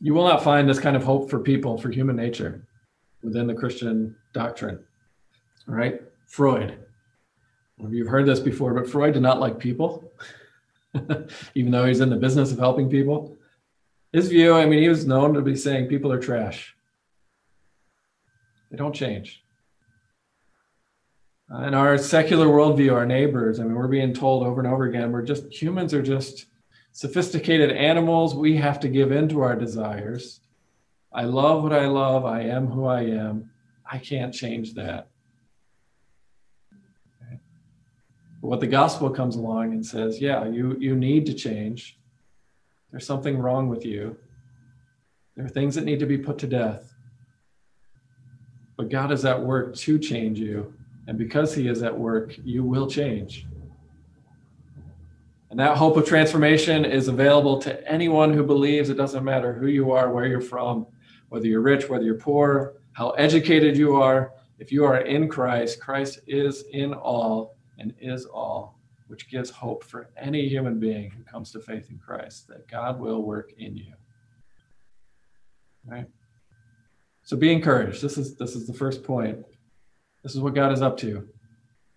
You 0.00 0.14
will 0.14 0.24
not 0.24 0.42
find 0.42 0.68
this 0.68 0.80
kind 0.80 0.96
of 0.96 1.04
hope 1.04 1.30
for 1.30 1.38
people, 1.38 1.78
for 1.78 1.90
human 1.90 2.16
nature, 2.16 2.66
within 3.22 3.46
the 3.46 3.54
Christian 3.54 4.16
doctrine. 4.32 4.82
All 5.68 5.74
right? 5.74 6.00
Freud. 6.26 6.78
You've 7.90 8.08
heard 8.08 8.26
this 8.26 8.40
before, 8.40 8.74
but 8.74 8.88
Freud 8.88 9.14
did 9.14 9.22
not 9.22 9.40
like 9.40 9.58
people, 9.58 10.11
even 11.54 11.72
though 11.72 11.86
he's 11.86 12.00
in 12.00 12.10
the 12.10 12.16
business 12.16 12.52
of 12.52 12.58
helping 12.58 12.90
people. 12.90 13.36
His 14.12 14.28
view, 14.28 14.54
I 14.54 14.66
mean, 14.66 14.82
he 14.82 14.88
was 14.88 15.06
known 15.06 15.34
to 15.34 15.40
be 15.40 15.56
saying 15.56 15.88
people 15.88 16.12
are 16.12 16.20
trash. 16.20 16.74
They 18.70 18.76
don't 18.76 18.94
change. 18.94 19.42
In 21.50 21.74
our 21.74 21.98
secular 21.98 22.46
worldview, 22.46 22.94
our 22.94 23.04
neighbors, 23.04 23.60
I 23.60 23.64
mean, 23.64 23.74
we're 23.74 23.88
being 23.88 24.14
told 24.14 24.46
over 24.46 24.60
and 24.60 24.72
over 24.72 24.84
again, 24.84 25.12
we're 25.12 25.22
just 25.22 25.52
humans 25.52 25.92
are 25.92 26.02
just 26.02 26.46
sophisticated 26.92 27.70
animals. 27.70 28.34
We 28.34 28.56
have 28.56 28.80
to 28.80 28.88
give 28.88 29.12
in 29.12 29.28
to 29.30 29.42
our 29.42 29.56
desires. 29.56 30.40
I 31.12 31.24
love 31.24 31.62
what 31.62 31.74
I 31.74 31.86
love. 31.86 32.24
I 32.24 32.42
am 32.42 32.66
who 32.66 32.86
I 32.86 33.02
am. 33.02 33.50
I 33.90 33.98
can't 33.98 34.32
change 34.32 34.74
that. 34.74 35.08
But 37.20 37.38
what 38.48 38.58
the 38.58 38.66
gospel 38.66 39.08
comes 39.08 39.36
along 39.36 39.72
and 39.72 39.86
says, 39.86 40.20
yeah, 40.20 40.44
you, 40.46 40.76
you 40.80 40.96
need 40.96 41.26
to 41.26 41.32
change. 41.32 41.96
There's 42.90 43.06
something 43.06 43.38
wrong 43.38 43.68
with 43.68 43.86
you. 43.86 44.16
There 45.36 45.46
are 45.46 45.48
things 45.48 45.76
that 45.76 45.84
need 45.84 46.00
to 46.00 46.06
be 46.06 46.18
put 46.18 46.38
to 46.38 46.48
death. 46.48 46.92
But 48.76 48.90
God 48.90 49.12
is 49.12 49.24
at 49.24 49.40
work 49.40 49.76
to 49.76 49.98
change 49.98 50.40
you. 50.40 50.74
And 51.06 51.16
because 51.16 51.54
He 51.54 51.68
is 51.68 51.84
at 51.84 51.96
work, 51.96 52.34
you 52.42 52.64
will 52.64 52.88
change. 52.88 53.46
And 55.50 55.60
that 55.60 55.76
hope 55.76 55.96
of 55.96 56.04
transformation 56.04 56.84
is 56.84 57.06
available 57.06 57.58
to 57.60 57.88
anyone 57.88 58.32
who 58.32 58.42
believes 58.42 58.90
it 58.90 58.96
doesn't 58.96 59.22
matter 59.22 59.52
who 59.52 59.68
you 59.68 59.92
are, 59.92 60.10
where 60.10 60.26
you're 60.26 60.40
from, 60.40 60.86
whether 61.28 61.46
you're 61.46 61.60
rich, 61.60 61.88
whether 61.88 62.04
you're 62.04 62.16
poor, 62.16 62.74
how 62.92 63.10
educated 63.10 63.76
you 63.76 63.94
are. 64.02 64.32
If 64.58 64.72
you 64.72 64.84
are 64.84 65.02
in 65.02 65.28
Christ, 65.28 65.80
Christ 65.80 66.20
is 66.26 66.64
in 66.72 66.92
all 66.92 67.56
and 67.78 67.94
is 68.00 68.26
all, 68.26 68.78
which 69.08 69.28
gives 69.30 69.50
hope 69.50 69.84
for 69.84 70.10
any 70.16 70.48
human 70.48 70.78
being 70.78 71.10
who 71.10 71.22
comes 71.24 71.50
to 71.52 71.60
faith 71.60 71.90
in 71.90 71.98
Christ 71.98 72.48
that 72.48 72.68
God 72.68 73.00
will 73.00 73.22
work 73.22 73.52
in 73.58 73.76
you. 73.76 73.94
Right? 75.86 76.06
So 77.24 77.36
be 77.36 77.52
encouraged. 77.52 78.02
This 78.02 78.18
is 78.18 78.36
this 78.36 78.54
is 78.54 78.66
the 78.66 78.72
first 78.72 79.02
point. 79.02 79.44
This 80.22 80.34
is 80.34 80.40
what 80.40 80.54
God 80.54 80.72
is 80.72 80.82
up 80.82 80.96
to. 80.98 81.28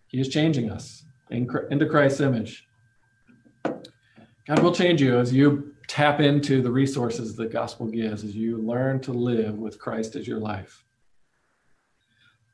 He 0.08 0.20
is 0.20 0.30
changing 0.30 0.72
us 0.72 1.04
into 1.30 1.86
Christ's 1.88 2.22
image. 2.22 2.68
God 3.64 4.60
will 4.60 4.74
change 4.74 5.02
you 5.02 5.20
as 5.20 5.34
you 5.34 5.74
tap 5.88 6.20
into 6.20 6.62
the 6.62 6.72
resources 6.72 7.36
the 7.36 7.48
gospel 7.48 7.88
gives, 7.88 8.24
as 8.24 8.36
you 8.36 8.58
learn 8.58 9.00
to 9.02 9.12
live 9.12 9.58
with 9.58 9.80
Christ 9.80 10.16
as 10.16 10.28
your 10.28 10.40
life. 10.40 10.84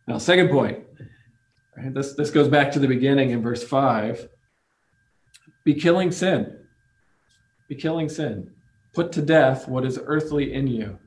Now, 0.08 0.18
second 0.18 0.50
point. 0.50 0.80
Right, 1.78 1.94
this, 1.94 2.14
this 2.14 2.32
goes 2.32 2.48
back 2.48 2.72
to 2.74 2.80
the 2.80 2.88
beginning 2.88 3.32
in 3.32 3.42
verse 3.42 3.64
5. 3.64 4.28
Be 5.64 5.74
killing 5.74 6.12
sin. 6.12 6.58
Be 7.70 7.76
killing 7.76 8.10
sin. 8.10 8.52
Put 8.94 9.12
to 9.14 9.22
death 9.22 9.68
what 9.68 9.86
is 9.86 10.00
earthly 10.04 10.54
in 10.54 10.68
you, 10.68 11.00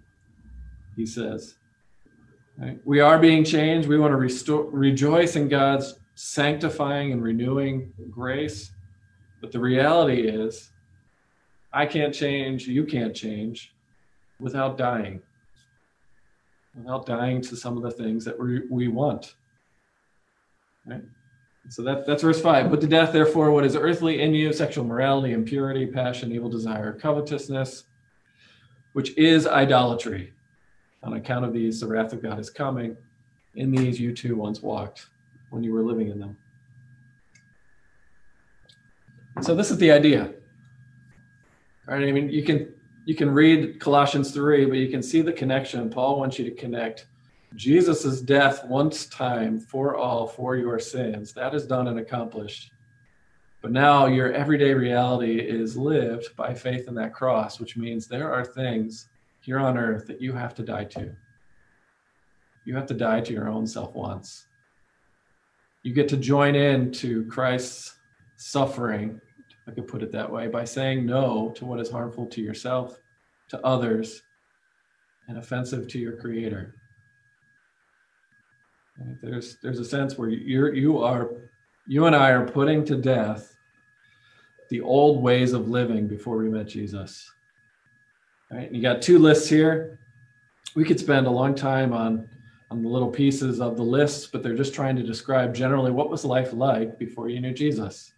he 0.97 1.05
says. 1.05 1.57
Right? 2.57 2.79
We 2.85 3.01
are 3.01 3.19
being 3.19 3.45
changed. 3.45 3.89
We 3.89 3.99
want 3.99 4.12
to 4.12 4.17
restore, 4.17 4.71
rejoice 4.71 5.37
in 5.37 5.49
God's 5.49 5.99
sanctifying 6.15 7.12
and 7.12 7.23
renewing 7.23 7.93
grace. 8.11 8.71
But 9.41 9.53
the 9.53 9.61
reality 9.61 10.29
is, 10.29 10.71
I 11.73 11.87
can't 11.87 12.15
change, 12.15 12.67
you 12.69 12.85
can't 12.85 13.15
change 13.15 13.75
without 14.39 14.79
dying, 14.79 15.21
without 16.77 17.05
dying 17.05 17.43
to 17.43 17.57
some 17.57 17.77
of 17.77 17.83
the 17.83 17.91
things 17.91 18.25
that 18.25 18.39
we, 18.39 18.62
we 18.71 18.89
want. 18.89 19.35
Right? 20.87 21.03
So 21.68 21.82
that, 21.82 22.07
that's 22.07 22.22
verse 22.22 22.41
5. 22.41 22.68
Put 22.68 22.80
to 22.82 22.87
death, 22.87 23.12
therefore, 23.12 23.51
what 23.51 23.64
is 23.64 23.74
earthly 23.74 24.20
in 24.20 24.35
you 24.35 24.53
sexual 24.53 24.85
morality, 24.85 25.32
impurity, 25.32 25.87
passion, 25.87 26.30
evil 26.30 26.51
desire, 26.51 26.93
covetousness, 26.93 27.85
which 28.93 29.16
is 29.16 29.47
idolatry. 29.47 30.32
On 31.03 31.14
account 31.14 31.45
of 31.45 31.53
these, 31.53 31.80
the 31.80 31.87
wrath 31.87 32.12
of 32.12 32.22
God 32.22 32.39
is 32.39 32.51
coming. 32.51 32.97
In 33.55 33.70
these, 33.70 33.99
you 33.99 34.14
too 34.14 34.37
once 34.37 34.62
walked 34.62 35.07
when 35.51 35.62
you 35.62 35.72
were 35.72 35.82
living 35.82 36.09
in 36.09 36.18
them. 36.18 36.37
So, 39.41 39.55
this 39.55 39.70
is 39.70 39.78
the 39.78 39.91
idea. 39.91 40.32
Right? 41.87 42.09
I 42.09 42.12
mean, 42.12 42.30
you 42.30 42.45
can 42.45 42.72
you 43.05 43.14
can 43.14 43.30
read 43.30 43.80
Colossians 43.80 44.32
3, 44.32 44.66
but 44.66 44.78
you 44.78 44.89
can 44.89 45.03
see 45.03 45.20
the 45.20 45.32
connection. 45.32 45.91
Paul 45.91 46.18
wants 46.18 46.39
you 46.39 46.45
to 46.47 46.51
connect 46.51 47.07
Jesus' 47.55 48.21
death 48.21 48.65
once 48.67 49.07
time 49.07 49.61
for 49.61 49.97
all 49.97 50.27
for 50.27 50.57
your 50.57 50.79
sins. 50.79 51.33
That 51.33 51.55
is 51.55 51.67
done 51.67 51.89
and 51.89 51.99
accomplished. 51.99 52.73
But 53.63 53.73
now 53.73 54.07
your 54.07 54.33
everyday 54.33 54.75
reality 54.75 55.39
is 55.39 55.77
lived 55.77 56.37
by 56.37 56.53
faith 56.53 56.89
in 56.89 56.95
that 56.97 57.15
cross, 57.15 57.61
which 57.61 57.77
means 57.77 58.07
there 58.07 58.33
are 58.33 58.45
things 58.45 59.09
here 59.41 59.59
on 59.59 59.79
earth 59.79 60.07
that 60.07 60.21
you 60.21 60.33
have 60.33 60.55
to 60.57 60.63
die 60.63 60.85
to. 60.85 61.15
You 62.65 62.75
have 62.75 62.87
to 62.87 62.95
die 62.95 63.21
to 63.21 63.33
your 63.33 63.49
own 63.49 63.67
self 63.67 63.95
wants. 63.95 64.47
You 65.83 65.95
get 65.95 66.09
to 66.09 66.17
join 66.17 66.55
in 66.55 66.91
to 66.93 67.25
Christ's 67.27 67.97
suffering, 68.37 69.21
I 69.69 69.71
could 69.71 69.87
put 69.87 70.03
it 70.03 70.13
that 70.13 70.31
way, 70.31 70.49
by 70.49 70.65
saying 70.65 71.07
no 71.07 71.53
to 71.57 71.65
what 71.65 71.81
is 71.81 71.91
harmful 71.91 72.27
to 72.27 72.41
yourself, 72.41 72.99
to 73.49 73.65
others, 73.65 74.23
and 75.29 75.39
offensive 75.39 75.89
to 75.89 75.99
your 75.99 76.17
Creator. 76.17 76.75
There's 79.22 79.57
there's 79.57 79.80
a 79.80 79.84
sense 79.84 80.16
where 80.16 80.28
you're 80.28 80.74
you 80.74 81.03
are 81.03 81.30
you 81.86 82.07
and 82.07 82.14
I 82.14 82.30
are 82.30 82.47
putting 82.47 82.84
to 82.86 82.97
death 82.97 83.57
the 84.70 84.80
old 84.80 85.22
ways 85.22 85.53
of 85.53 85.68
living 85.68 86.07
before 86.07 86.36
we 86.36 86.49
met 86.49 86.66
Jesus. 86.66 87.30
Right? 88.51 88.66
And 88.66 88.76
you 88.76 88.82
got 88.82 89.03
two 89.03 89.18
lists 89.18 89.49
here. 89.49 89.99
We 90.74 90.84
could 90.84 91.01
spend 91.01 91.26
a 91.26 91.30
long 91.30 91.55
time 91.55 91.92
on 91.92 92.28
on 92.70 92.82
the 92.82 92.88
little 92.88 93.11
pieces 93.11 93.61
of 93.61 93.76
the 93.76 93.82
lists, 93.82 94.26
but 94.26 94.42
they're 94.42 94.55
just 94.55 94.74
trying 94.74 94.97
to 94.97 95.03
describe 95.03 95.55
generally 95.55 95.90
what 95.90 96.11
was 96.11 96.24
life 96.24 96.53
like 96.53 96.99
before 96.99 97.28
you 97.28 97.40
knew 97.40 97.53
Jesus. 97.53 98.12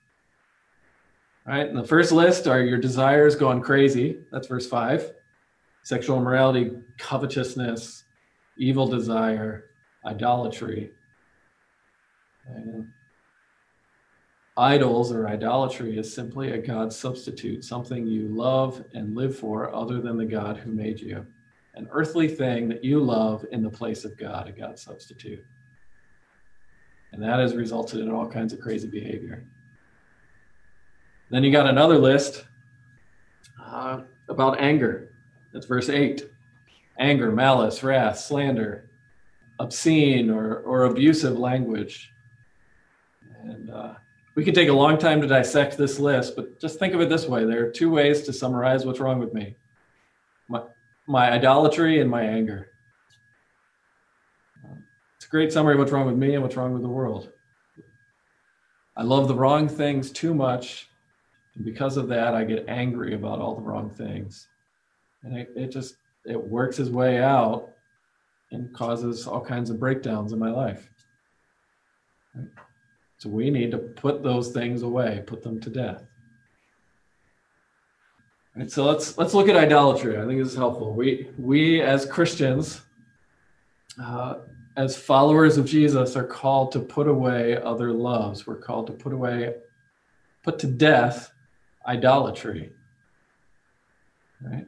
Right? 1.46 1.68
And 1.68 1.76
the 1.76 1.86
first 1.86 2.12
list 2.12 2.46
are 2.46 2.62
your 2.62 2.78
desires 2.78 3.36
going 3.36 3.60
crazy. 3.60 4.20
That's 4.30 4.46
verse 4.46 4.66
five. 4.66 5.12
Sexual 5.84 6.18
immorality, 6.18 6.72
covetousness, 6.98 8.04
evil 8.58 8.88
desire, 8.88 9.70
idolatry. 10.07 10.92
And 12.46 12.88
idols 14.57 15.12
or 15.12 15.28
idolatry 15.28 15.98
is 15.98 16.12
simply 16.12 16.52
a 16.52 16.59
God 16.59 16.92
substitute, 16.92 17.64
something 17.64 18.07
you 18.07 18.28
love 18.28 18.84
and 18.94 19.14
live 19.14 19.36
for 19.36 19.74
other 19.74 20.00
than 20.00 20.16
the 20.16 20.24
God 20.24 20.57
who 20.57 20.70
made 20.72 21.00
you. 21.00 21.26
An 21.74 21.88
earthly 21.90 22.28
thing 22.28 22.68
that 22.68 22.82
you 22.82 23.00
love 23.00 23.44
in 23.52 23.62
the 23.62 23.70
place 23.70 24.04
of 24.04 24.16
God, 24.16 24.48
a 24.48 24.52
God 24.52 24.78
substitute. 24.78 25.44
And 27.12 27.22
that 27.22 27.38
has 27.38 27.54
resulted 27.54 28.00
in 28.00 28.11
all 28.11 28.26
kinds 28.26 28.52
of 28.52 28.61
crazy 28.61 28.88
behavior. 28.88 29.44
Then 31.30 31.44
you 31.44 31.52
got 31.52 31.66
another 31.66 31.98
list 31.98 32.44
uh, 33.62 34.02
about 34.28 34.61
anger. 34.61 35.12
That's 35.52 35.66
verse 35.66 35.88
8 35.88 36.24
anger, 36.98 37.30
malice, 37.30 37.82
wrath, 37.82 38.18
slander, 38.18 38.86
obscene 39.59 40.30
or, 40.30 40.59
or 40.59 40.84
abusive 40.84 41.38
language. 41.38 42.11
And 43.42 43.70
uh, 43.70 43.94
we 44.34 44.44
could 44.44 44.54
take 44.54 44.68
a 44.68 44.72
long 44.72 44.98
time 44.98 45.20
to 45.20 45.26
dissect 45.26 45.78
this 45.78 45.98
list, 45.98 46.36
but 46.36 46.61
just 46.61 46.78
think 46.78 46.94
of 46.94 47.00
it 47.00 47.09
this 47.09 47.26
way 47.26 47.44
there 47.44 47.66
are 47.66 47.70
two 47.70 47.90
ways 47.90 48.22
to 48.22 48.32
summarize 48.32 48.84
what's 48.84 49.00
wrong 49.00 49.18
with 49.18 49.32
me 49.32 49.57
my, 50.48 50.62
my 51.07 51.32
idolatry 51.32 52.00
and 52.00 52.11
my 52.11 52.22
anger. 52.22 52.68
It's 55.16 55.26
a 55.26 55.28
great 55.28 55.52
summary 55.52 55.74
of 55.74 55.80
what's 55.80 55.92
wrong 55.92 56.07
with 56.07 56.16
me 56.16 56.34
and 56.34 56.42
what's 56.42 56.57
wrong 56.57 56.72
with 56.72 56.82
the 56.82 56.88
world. 56.88 57.32
I 58.96 59.02
love 59.02 59.28
the 59.28 59.34
wrong 59.34 59.68
things 59.68 60.11
too 60.11 60.34
much. 60.34 60.88
And 61.54 61.64
because 61.64 61.96
of 61.96 62.09
that, 62.09 62.34
I 62.34 62.44
get 62.44 62.66
angry 62.68 63.14
about 63.14 63.40
all 63.40 63.57
the 63.57 63.62
wrong 63.62 63.90
things. 63.90 64.46
And 65.22 65.36
it, 65.36 65.50
it 65.57 65.68
just, 65.68 65.96
it 66.24 66.40
works 66.40 66.78
its 66.78 66.90
way 66.90 67.22
out 67.22 67.70
and 68.53 68.72
causes 68.74 69.26
all 69.26 69.40
kinds 69.40 69.70
of 69.70 69.80
breakdowns 69.80 70.32
in 70.32 70.38
my 70.38 70.51
life. 70.51 70.90
So 73.18 73.28
we 73.28 73.51
need 73.51 73.70
to 73.70 73.78
put 73.78 74.22
those 74.22 74.53
things 74.53 74.82
away, 74.82 75.22
put 75.26 75.42
them 75.42 75.61
to 75.61 75.70
death. 75.70 76.05
And 78.55 78.70
so 78.70 78.84
let's 78.84 79.18
let's 79.18 79.34
look 79.34 79.49
at 79.49 79.57
idolatry. 79.57 80.18
I 80.18 80.24
think 80.26 80.38
this 80.38 80.53
is 80.53 80.57
helpful. 80.57 80.94
We 80.94 81.30
we 81.38 81.82
as 81.82 82.07
Christians, 82.07 82.80
uh, 84.03 84.36
as 84.76 84.97
followers 84.97 85.59
of 85.59 85.66
Jesus, 85.66 86.16
are 86.16 86.24
called 86.24 86.72
to 86.72 86.80
put 86.80 87.07
away 87.07 87.61
other 87.61 87.92
loves. 87.92 88.47
We're 88.47 88.57
called 88.57 88.86
to 88.86 88.94
put 88.94 89.12
away, 89.12 89.57
put 90.42 90.59
to 90.61 90.66
death, 90.66 91.30
idolatry. 91.86 92.72
Right. 94.40 94.66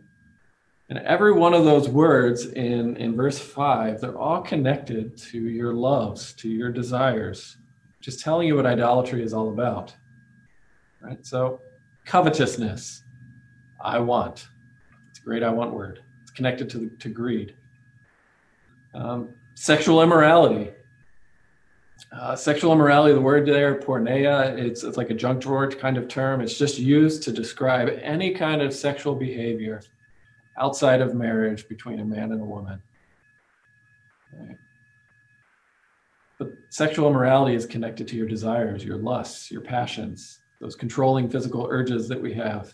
And 0.88 0.98
every 1.00 1.32
one 1.32 1.52
of 1.52 1.64
those 1.64 1.88
words 1.88 2.46
in, 2.46 2.96
in 2.96 3.14
verse 3.14 3.38
5, 3.38 4.00
they're 4.00 4.18
all 4.18 4.40
connected 4.40 5.18
to 5.18 5.38
your 5.38 5.74
loves, 5.74 6.32
to 6.34 6.48
your 6.48 6.72
desires, 6.72 7.58
just 8.00 8.20
telling 8.20 8.48
you 8.48 8.56
what 8.56 8.64
idolatry 8.64 9.22
is 9.22 9.34
all 9.34 9.50
about. 9.50 9.94
Right? 11.02 11.24
So, 11.26 11.60
covetousness, 12.06 13.02
I 13.84 13.98
want. 13.98 14.48
It's 15.10 15.20
a 15.20 15.22
great 15.22 15.42
I 15.42 15.50
want 15.50 15.74
word. 15.74 16.02
It's 16.22 16.30
connected 16.30 16.70
to, 16.70 16.88
to 16.88 17.08
greed. 17.10 17.54
Um, 18.94 19.34
sexual 19.54 20.02
immorality. 20.02 20.70
Uh, 22.12 22.34
sexual 22.34 22.72
immorality, 22.72 23.12
the 23.12 23.20
word 23.20 23.44
there, 23.44 23.78
porneia, 23.78 24.56
it's, 24.56 24.84
it's 24.84 24.96
like 24.96 25.10
a 25.10 25.14
junk 25.14 25.42
drawer 25.42 25.70
kind 25.70 25.98
of 25.98 26.08
term. 26.08 26.40
It's 26.40 26.56
just 26.56 26.78
used 26.78 27.22
to 27.24 27.32
describe 27.32 27.90
any 28.00 28.32
kind 28.32 28.62
of 28.62 28.72
sexual 28.72 29.14
behavior 29.14 29.82
outside 30.58 31.00
of 31.00 31.14
marriage 31.14 31.68
between 31.68 32.00
a 32.00 32.04
man 32.04 32.32
and 32.32 32.40
a 32.40 32.44
woman. 32.44 32.82
Right. 34.32 34.56
But 36.38 36.52
sexual 36.70 37.08
immorality 37.08 37.54
is 37.54 37.66
connected 37.66 38.06
to 38.08 38.16
your 38.16 38.28
desires, 38.28 38.84
your 38.84 38.96
lusts, 38.96 39.50
your 39.50 39.60
passions, 39.60 40.38
those 40.60 40.76
controlling 40.76 41.28
physical 41.28 41.66
urges 41.70 42.08
that 42.08 42.20
we 42.20 42.32
have. 42.34 42.72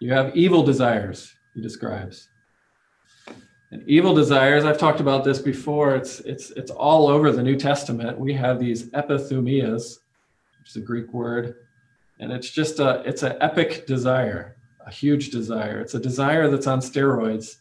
You 0.00 0.12
have 0.12 0.36
evil 0.36 0.62
desires, 0.62 1.32
he 1.54 1.62
describes. 1.62 2.28
And 3.70 3.82
evil 3.86 4.14
desires, 4.14 4.64
I've 4.64 4.76
talked 4.78 5.00
about 5.00 5.24
this 5.24 5.38
before, 5.38 5.94
it's, 5.94 6.20
it's, 6.20 6.50
it's 6.50 6.70
all 6.70 7.08
over 7.08 7.32
the 7.32 7.42
New 7.42 7.56
Testament. 7.56 8.18
We 8.18 8.34
have 8.34 8.58
these 8.58 8.90
epithumias, 8.90 9.98
which 10.58 10.70
is 10.70 10.76
a 10.76 10.80
Greek 10.80 11.14
word, 11.14 11.54
and 12.20 12.30
it's 12.32 12.50
just 12.50 12.80
a, 12.80 13.02
it's 13.06 13.22
an 13.22 13.36
epic 13.40 13.86
desire 13.86 14.56
a 14.86 14.90
huge 14.90 15.30
desire. 15.30 15.80
It's 15.80 15.94
a 15.94 16.00
desire 16.00 16.48
that's 16.48 16.66
on 16.66 16.80
steroids 16.80 17.56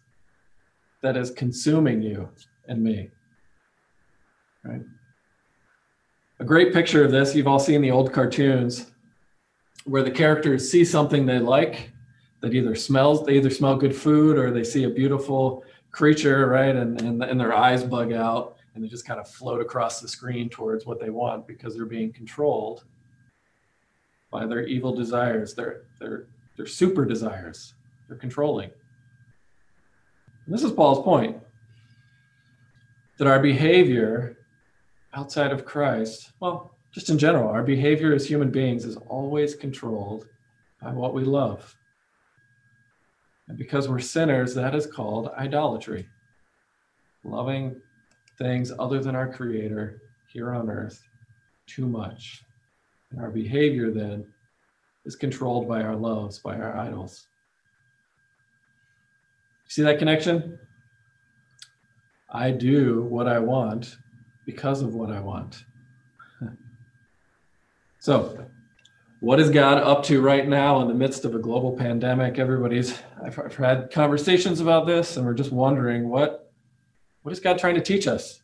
that 1.02 1.18
is 1.18 1.32
consuming 1.32 2.02
you 2.02 2.30
and 2.68 2.84
me. 2.84 3.10
Right? 4.64 4.82
A 6.40 6.44
great 6.44 6.74
picture 6.74 7.04
of 7.04 7.12
this, 7.12 7.36
you've 7.36 7.48
all 7.48 7.60
seen 7.60 7.82
the 7.82 7.92
old 7.92 8.14
cartoons 8.14 8.92
where 9.86 10.04
the 10.04 10.12
characters 10.12 10.70
see 10.70 10.86
something 10.86 11.26
they 11.26 11.40
like 11.40 11.92
that 12.42 12.54
either 12.54 12.76
smells, 12.76 13.26
they 13.26 13.34
either 13.34 13.50
smell 13.50 13.76
good 13.76 13.96
food 13.96 14.38
or 14.38 14.52
they 14.52 14.64
see 14.64 14.84
a 14.84 14.90
beautiful 14.90 15.64
creature, 15.92 16.48
right? 16.48 16.76
And, 16.76 17.00
and, 17.02 17.24
and 17.24 17.40
their 17.40 17.54
eyes 17.54 17.84
bug 17.84 18.14
out 18.14 18.58
and 18.74 18.84
they 18.84 18.88
just 18.88 19.06
kind 19.06 19.20
of 19.20 19.28
float 19.28 19.62
across 19.62 20.00
the 20.00 20.08
screen 20.08 20.50
towards 20.50 20.86
what 20.86 21.00
they 21.00 21.10
want 21.10 21.48
because 21.48 21.76
they're 21.76 21.86
being 21.86 22.14
controlled 22.14 22.84
by 24.32 24.46
their 24.46 24.66
evil 24.66 24.96
desires. 24.96 25.54
They're, 25.54 25.84
they're 26.00 26.28
they're 26.62 26.68
super 26.68 27.06
desires. 27.06 27.74
They're 28.08 28.18
controlling. 28.18 28.70
And 30.46 30.54
this 30.54 30.64
is 30.64 30.72
Paul's 30.72 31.04
point 31.04 31.38
that 33.18 33.26
our 33.26 33.40
behavior 33.40 34.38
outside 35.16 35.52
of 35.52 35.66
Christ, 35.66 36.34
well, 36.40 36.76
just 36.94 37.10
in 37.10 37.18
general, 37.18 37.50
our 37.50 37.64
behavior 37.64 38.14
as 38.14 38.28
human 38.28 38.52
beings 38.52 38.86
is 38.86 38.96
always 38.96 39.56
controlled 39.56 40.28
by 40.80 40.92
what 40.92 41.16
we 41.16 41.24
love. 41.24 41.76
And 43.48 43.58
because 43.58 43.90
we're 43.90 44.00
sinners, 44.00 44.54
that 44.54 44.76
is 44.76 44.86
called 44.86 45.32
idolatry. 45.40 46.08
Loving 47.24 47.76
things 48.38 48.72
other 48.78 49.00
than 49.00 49.16
our 49.16 49.34
Creator 49.34 50.00
here 50.32 50.54
on 50.54 50.70
earth 50.70 51.02
too 51.66 51.88
much. 51.88 52.44
And 53.10 53.20
our 53.20 53.32
behavior 53.32 53.90
then 53.90 54.32
is 55.06 55.16
controlled 55.16 55.68
by 55.68 55.82
our 55.82 55.96
loves, 55.96 56.40
by 56.40 56.56
our 56.56 56.78
idols. 56.78 57.28
See 59.68 59.82
that 59.84 60.00
connection? 60.00 60.60
I 62.30 62.52
do 62.52 63.04
what 63.04 63.28
I 63.28 63.40
want 63.40 63.98
because 64.46 64.82
of 64.82 64.94
what 64.94 65.12
I 65.12 65.20
want. 65.20 65.64
so, 68.00 68.48
what 69.20 69.40
is 69.40 69.50
God 69.50 69.78
up 69.78 70.04
to 70.06 70.22
right 70.22 70.48
now 70.48 70.82
in 70.82 70.88
the 70.88 70.94
midst 70.94 71.26
of 71.26 71.36
a 71.36 71.40
global 71.40 71.76
pandemic? 71.78 72.40
Everybody's, 72.40 72.98
I've, 73.24 73.38
I've 73.38 73.56
had 73.56 73.92
conversations 73.92 74.60
about 74.60 74.88
this, 74.88 75.18
and 75.18 75.26
we're 75.26 75.34
just 75.34 75.52
wondering 75.52 76.10
what, 76.10 76.52
what 77.22 77.32
is 77.32 77.40
God 77.40 77.60
trying 77.60 77.76
to 77.76 77.82
teach 77.82 78.08
us? 78.08 78.42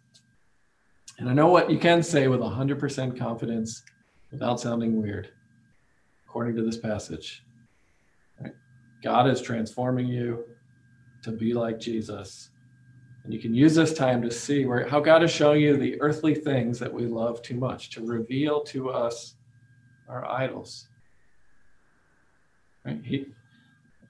And 1.17 1.29
I 1.29 1.33
know 1.33 1.47
what 1.47 1.71
you 1.71 1.79
can 1.79 2.03
say 2.03 2.27
with 2.27 2.41
100% 2.41 3.17
confidence 3.17 3.83
without 4.31 4.59
sounding 4.59 5.01
weird 5.01 5.31
according 6.37 6.55
to 6.55 6.61
this 6.61 6.77
passage. 6.77 7.43
God 9.03 9.27
is 9.27 9.41
transforming 9.41 10.05
you 10.05 10.45
to 11.23 11.31
be 11.31 11.55
like 11.55 11.79
Jesus. 11.79 12.51
And 13.23 13.33
you 13.33 13.39
can 13.39 13.55
use 13.55 13.73
this 13.73 13.91
time 13.91 14.21
to 14.21 14.29
see 14.29 14.65
where 14.65 14.87
how 14.87 14.99
God 14.99 15.23
is 15.23 15.31
showing 15.31 15.61
you 15.61 15.75
the 15.75 15.99
earthly 15.99 16.35
things 16.35 16.77
that 16.77 16.93
we 16.93 17.07
love 17.07 17.41
too 17.41 17.55
much, 17.55 17.89
to 17.89 18.05
reveal 18.05 18.61
to 18.65 18.91
us 18.91 19.33
our 20.07 20.29
idols. 20.29 20.89
Right? 22.85 23.01
He, 23.03 23.25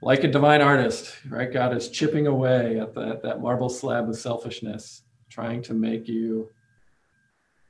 like 0.02 0.26
a 0.26 0.28
divine 0.28 0.60
artist, 0.60 1.16
right? 1.30 1.50
God 1.50 1.74
is 1.74 1.88
chipping 1.88 2.28
away 2.28 2.78
at 2.78 2.94
that, 2.96 3.24
that 3.24 3.40
marble 3.40 3.70
slab 3.70 4.10
of 4.10 4.18
selfishness, 4.18 5.04
trying 5.30 5.62
to 5.62 5.74
make 5.74 6.10
you, 6.10 6.50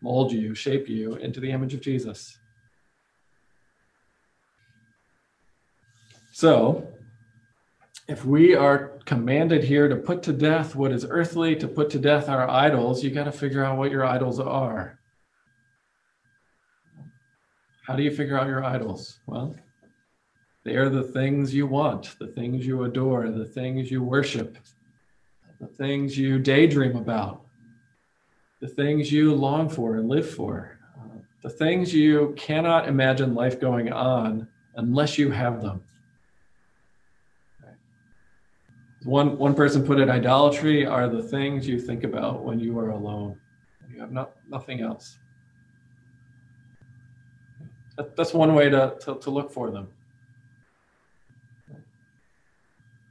mold 0.01 0.31
you, 0.31 0.55
shape 0.55 0.89
you 0.89 1.13
into 1.17 1.39
the 1.39 1.51
image 1.51 1.75
of 1.75 1.81
Jesus. 1.81 2.39
So, 6.38 6.88
if 8.07 8.23
we 8.23 8.53
are 8.53 8.99
commanded 9.05 9.63
here 9.63 9.88
to 9.88 9.95
put 9.95 10.21
to 10.21 10.31
death 10.31 10.75
what 10.75 10.91
is 10.91 11.03
earthly, 11.09 11.55
to 11.55 11.67
put 11.67 11.89
to 11.89 11.97
death 11.97 12.29
our 12.29 12.47
idols, 12.47 13.03
you 13.03 13.09
got 13.09 13.23
to 13.23 13.31
figure 13.31 13.65
out 13.65 13.79
what 13.79 13.89
your 13.89 14.05
idols 14.05 14.39
are. 14.39 14.99
How 17.88 17.95
do 17.95 18.03
you 18.03 18.11
figure 18.11 18.39
out 18.39 18.45
your 18.45 18.63
idols? 18.63 19.19
Well, 19.25 19.55
they 20.63 20.75
are 20.75 20.89
the 20.89 21.05
things 21.11 21.55
you 21.55 21.65
want, 21.65 22.19
the 22.19 22.27
things 22.27 22.67
you 22.67 22.83
adore, 22.83 23.31
the 23.31 23.45
things 23.45 23.89
you 23.89 24.03
worship, 24.03 24.59
the 25.59 25.65
things 25.65 26.19
you 26.19 26.38
daydream 26.38 26.97
about, 26.97 27.47
the 28.61 28.67
things 28.67 29.11
you 29.11 29.33
long 29.33 29.69
for 29.69 29.95
and 29.95 30.07
live 30.07 30.29
for, 30.29 30.77
the 31.41 31.49
things 31.49 31.95
you 31.95 32.35
cannot 32.38 32.88
imagine 32.88 33.33
life 33.33 33.59
going 33.59 33.91
on 33.91 34.47
unless 34.75 35.17
you 35.17 35.31
have 35.31 35.63
them. 35.63 35.81
One, 39.03 39.37
one 39.37 39.53
person 39.53 39.85
put 39.85 39.99
it 39.99 40.09
idolatry 40.09 40.85
are 40.85 41.07
the 41.07 41.21
things 41.21 41.67
you 41.67 41.79
think 41.79 42.03
about 42.03 42.43
when 42.43 42.59
you 42.59 42.77
are 42.79 42.89
alone. 42.89 43.39
You 43.91 43.99
have 44.01 44.11
not, 44.11 44.31
nothing 44.49 44.81
else. 44.81 45.17
That, 47.95 48.15
that's 48.15 48.33
one 48.33 48.53
way 48.53 48.69
to, 48.69 48.95
to, 49.01 49.15
to 49.15 49.29
look 49.29 49.51
for 49.51 49.71
them. 49.71 49.87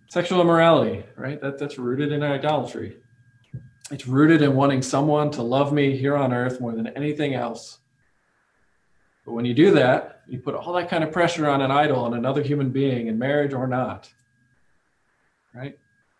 Sexual 0.08 0.40
immorality, 0.40 1.04
right? 1.16 1.40
That, 1.40 1.58
that's 1.58 1.78
rooted 1.78 2.12
in 2.12 2.22
idolatry. 2.22 2.96
It's 3.90 4.06
rooted 4.06 4.42
in 4.42 4.54
wanting 4.54 4.82
someone 4.82 5.30
to 5.32 5.42
love 5.42 5.72
me 5.72 5.96
here 5.96 6.16
on 6.16 6.32
earth 6.32 6.60
more 6.60 6.72
than 6.72 6.88
anything 6.88 7.34
else. 7.34 7.78
But 9.24 9.32
when 9.32 9.44
you 9.44 9.54
do 9.54 9.72
that, 9.72 10.22
you 10.26 10.38
put 10.38 10.54
all 10.54 10.72
that 10.74 10.88
kind 10.88 11.02
of 11.04 11.12
pressure 11.12 11.48
on 11.48 11.62
an 11.62 11.70
idol, 11.70 12.04
on 12.04 12.14
another 12.14 12.42
human 12.42 12.70
being, 12.70 13.06
in 13.06 13.18
marriage 13.18 13.52
or 13.52 13.66
not 13.66 14.08
right? 15.56 15.78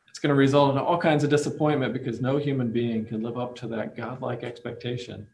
It's 0.08 0.18
going 0.18 0.30
to 0.30 0.34
result 0.34 0.72
in 0.72 0.78
all 0.78 0.98
kinds 0.98 1.24
of 1.24 1.30
disappointment 1.30 1.92
because 1.92 2.20
no 2.20 2.38
human 2.38 2.72
being 2.72 3.04
can 3.04 3.22
live 3.22 3.36
up 3.36 3.54
to 3.56 3.68
that 3.68 3.94
godlike 3.94 4.42
expectation, 4.42 5.26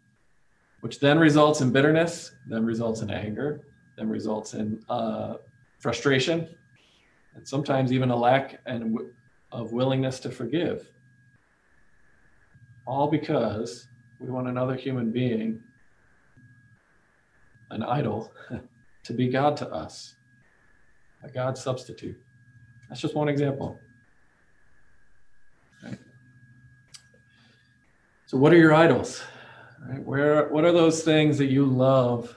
which 0.81 0.99
then 0.99 1.19
results 1.19 1.61
in 1.61 1.71
bitterness, 1.71 2.33
then 2.49 2.65
results 2.65 3.01
in 3.01 3.11
anger, 3.11 3.61
then 3.97 4.09
results 4.09 4.55
in 4.55 4.83
uh, 4.89 5.35
frustration, 5.79 6.49
and 7.35 7.47
sometimes 7.47 7.93
even 7.93 8.11
a 8.11 8.17
lack 8.17 8.61
and 8.67 8.99
of 9.53 9.73
willingness 9.73 10.19
to 10.21 10.31
forgive. 10.31 10.91
All 12.87 13.07
because 13.07 13.87
we 14.19 14.31
want 14.31 14.49
another 14.49 14.75
human 14.75 15.13
being, 15.13 15.63
an 17.71 17.85
idol, 17.85 18.33
to 19.05 19.13
be 19.13 19.29
God 19.29 19.57
to 19.59 19.69
us, 19.71 20.17
a 21.23 21.31
God 21.31 21.57
substitute. 21.57 22.17
That's 22.89 23.01
just 23.01 23.15
one 23.15 23.29
example. 23.29 23.79
So, 28.33 28.39
what 28.39 28.55
are 28.55 28.57
your 28.57 28.73
idols? 28.73 29.23
Right? 29.87 30.03
Where, 30.03 30.49
what 30.49 30.65
are 30.65 30.73
those 30.73 31.03
things 31.03 31.37
that 31.37 31.51
you 31.51 31.67
love 31.67 32.35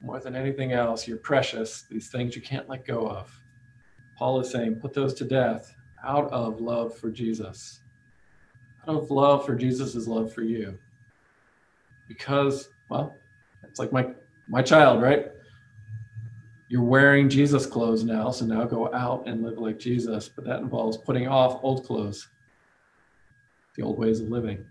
more 0.00 0.18
than 0.18 0.34
anything 0.34 0.72
else? 0.72 1.06
You're 1.06 1.18
precious, 1.18 1.82
these 1.82 2.10
things 2.10 2.34
you 2.34 2.42
can't 2.42 2.68
let 2.68 2.84
go 2.84 3.08
of. 3.08 3.30
Paul 4.16 4.40
is 4.40 4.50
saying, 4.50 4.80
put 4.80 4.94
those 4.94 5.14
to 5.14 5.24
death 5.24 5.72
out 6.04 6.28
of 6.32 6.60
love 6.60 6.98
for 6.98 7.08
Jesus, 7.08 7.78
out 8.88 8.96
of 8.96 9.12
love 9.12 9.46
for 9.46 9.54
Jesus' 9.54 10.08
love 10.08 10.32
for 10.32 10.42
you. 10.42 10.76
Because, 12.08 12.70
well, 12.90 13.14
it's 13.62 13.78
like 13.78 13.92
my 13.92 14.08
my 14.48 14.60
child, 14.60 15.00
right? 15.00 15.30
You're 16.66 16.82
wearing 16.82 17.28
Jesus 17.28 17.64
clothes 17.64 18.02
now, 18.02 18.32
so 18.32 18.44
now 18.44 18.64
go 18.64 18.92
out 18.92 19.28
and 19.28 19.44
live 19.44 19.58
like 19.58 19.78
Jesus. 19.78 20.28
But 20.28 20.46
that 20.46 20.58
involves 20.58 20.96
putting 20.96 21.28
off 21.28 21.60
old 21.62 21.86
clothes, 21.86 22.26
the 23.76 23.84
old 23.84 23.98
ways 23.98 24.18
of 24.18 24.30
living. 24.30 24.66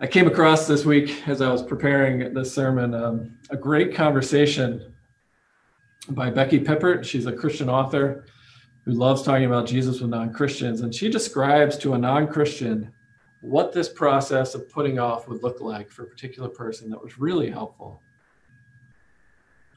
I 0.00 0.06
came 0.06 0.28
across 0.28 0.68
this 0.68 0.84
week 0.84 1.26
as 1.26 1.42
I 1.42 1.50
was 1.50 1.60
preparing 1.60 2.32
this 2.32 2.54
sermon 2.54 2.94
um, 2.94 3.36
a 3.50 3.56
great 3.56 3.96
conversation 3.96 4.94
by 6.10 6.30
Becky 6.30 6.60
Pippert. 6.60 7.04
She's 7.04 7.26
a 7.26 7.32
Christian 7.32 7.68
author 7.68 8.24
who 8.84 8.92
loves 8.92 9.22
talking 9.22 9.46
about 9.46 9.66
Jesus 9.66 10.00
with 10.00 10.10
non 10.10 10.32
Christians. 10.32 10.82
And 10.82 10.94
she 10.94 11.10
describes 11.10 11.76
to 11.78 11.94
a 11.94 11.98
non 11.98 12.28
Christian 12.28 12.92
what 13.40 13.72
this 13.72 13.88
process 13.88 14.54
of 14.54 14.70
putting 14.70 15.00
off 15.00 15.26
would 15.26 15.42
look 15.42 15.60
like 15.60 15.90
for 15.90 16.04
a 16.04 16.06
particular 16.06 16.48
person 16.48 16.88
that 16.90 17.02
was 17.02 17.18
really 17.18 17.50
helpful. 17.50 18.00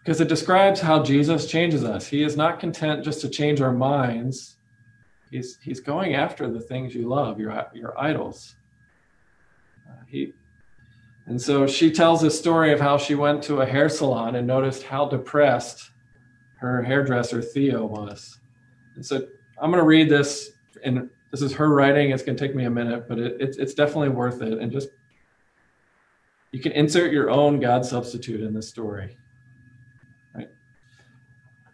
Because 0.04 0.22
it 0.22 0.28
describes 0.28 0.80
how 0.80 1.02
Jesus 1.02 1.48
changes 1.48 1.84
us. 1.84 2.06
He 2.06 2.22
is 2.22 2.38
not 2.38 2.60
content 2.60 3.04
just 3.04 3.22
to 3.22 3.30
change 3.30 3.60
our 3.60 3.74
minds, 3.74 4.58
he's, 5.32 5.58
he's 5.64 5.80
going 5.80 6.14
after 6.14 6.48
the 6.48 6.62
things 6.62 6.94
you 6.94 7.08
love, 7.08 7.40
your, 7.40 7.66
your 7.74 8.00
idols. 8.00 8.56
Uh, 9.92 10.04
he, 10.08 10.34
and 11.26 11.42
so 11.42 11.68
she 11.68 11.92
tells 11.92 12.24
a 12.24 12.32
story 12.32 12.72
of 12.72 12.80
how 12.80 12.98
she 12.98 13.16
went 13.16 13.44
to 13.44 13.62
a 13.62 13.66
hair 13.66 13.90
salon 13.90 14.36
and 14.36 14.48
noticed 14.48 14.84
how 14.84 15.08
depressed 15.08 15.92
her 16.58 16.82
hairdresser 16.82 17.42
Theo 17.42 17.86
was. 17.86 18.40
And 18.96 19.06
so 19.06 19.28
I'm 19.60 19.72
going 19.72 19.82
to 19.82 19.88
read 19.88 20.10
this 20.10 20.52
and 20.84 21.10
this 21.32 21.42
is 21.42 21.54
her 21.54 21.70
writing. 21.70 22.12
It's 22.12 22.24
going 22.24 22.38
to 22.38 22.48
take 22.48 22.56
me 22.56 22.66
a 22.66 22.70
minute, 22.70 23.08
but 23.08 23.18
it, 23.18 23.38
it's, 23.40 23.58
it's 23.58 23.74
definitely 23.74 24.10
worth 24.10 24.42
it. 24.42 24.60
And 24.60 24.72
just, 24.72 24.90
you 26.52 26.60
can 26.60 26.74
insert 26.74 27.14
your 27.14 27.30
own 27.30 27.60
God 27.60 27.86
substitute 27.86 28.42
in 28.42 28.54
this 28.54 28.68
story. 28.68 29.18
Right? 30.36 30.50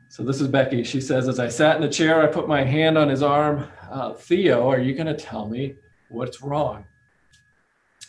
So 0.09 0.23
this 0.23 0.39
is 0.39 0.47
Becky. 0.47 0.83
She 0.83 1.01
says, 1.01 1.27
As 1.27 1.39
I 1.39 1.47
sat 1.47 1.75
in 1.75 1.81
the 1.81 1.89
chair, 1.89 2.21
I 2.21 2.27
put 2.27 2.47
my 2.47 2.63
hand 2.63 2.97
on 2.97 3.09
his 3.09 3.23
arm. 3.23 3.67
Uh, 3.89 4.13
Theo, 4.13 4.69
are 4.69 4.79
you 4.79 4.93
going 4.93 5.07
to 5.07 5.15
tell 5.15 5.49
me 5.49 5.75
what's 6.09 6.41
wrong? 6.41 6.85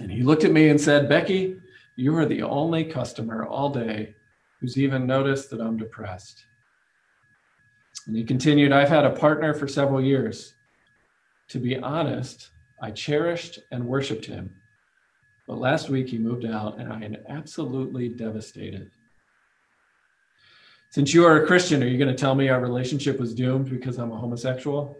And 0.00 0.10
he 0.10 0.22
looked 0.22 0.44
at 0.44 0.52
me 0.52 0.68
and 0.68 0.80
said, 0.80 1.08
Becky, 1.08 1.60
you 1.96 2.16
are 2.16 2.26
the 2.26 2.42
only 2.42 2.84
customer 2.84 3.46
all 3.46 3.70
day 3.70 4.14
who's 4.60 4.78
even 4.78 5.06
noticed 5.06 5.50
that 5.50 5.60
I'm 5.60 5.76
depressed. 5.76 6.44
And 8.06 8.16
he 8.16 8.24
continued, 8.24 8.72
I've 8.72 8.88
had 8.88 9.04
a 9.04 9.10
partner 9.10 9.54
for 9.54 9.68
several 9.68 10.00
years. 10.00 10.54
To 11.48 11.58
be 11.58 11.76
honest, 11.76 12.50
I 12.80 12.90
cherished 12.90 13.58
and 13.70 13.84
worshiped 13.84 14.26
him. 14.26 14.54
But 15.46 15.58
last 15.58 15.88
week 15.88 16.08
he 16.08 16.18
moved 16.18 16.44
out 16.44 16.78
and 16.78 16.92
I 16.92 17.02
am 17.02 17.16
absolutely 17.28 18.08
devastated. 18.08 18.90
Since 20.90 21.12
you 21.12 21.24
are 21.24 21.42
a 21.42 21.46
Christian, 21.46 21.82
are 21.82 21.86
you 21.86 21.98
going 21.98 22.14
to 22.14 22.20
tell 22.20 22.34
me 22.34 22.48
our 22.48 22.60
relationship 22.60 23.18
was 23.18 23.34
doomed 23.34 23.68
because 23.68 23.98
I'm 23.98 24.12
a 24.12 24.16
homosexual? 24.16 24.96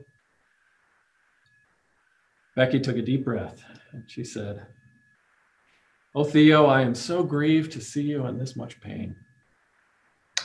Becky 2.56 2.80
took 2.80 2.96
a 2.96 3.02
deep 3.02 3.24
breath 3.24 3.62
and 3.92 4.04
she 4.06 4.24
said, 4.24 4.66
Oh, 6.14 6.24
Theo, 6.24 6.66
I 6.66 6.82
am 6.82 6.94
so 6.94 7.22
grieved 7.22 7.72
to 7.72 7.80
see 7.80 8.02
you 8.02 8.26
in 8.26 8.38
this 8.38 8.56
much 8.56 8.80
pain. 8.80 9.14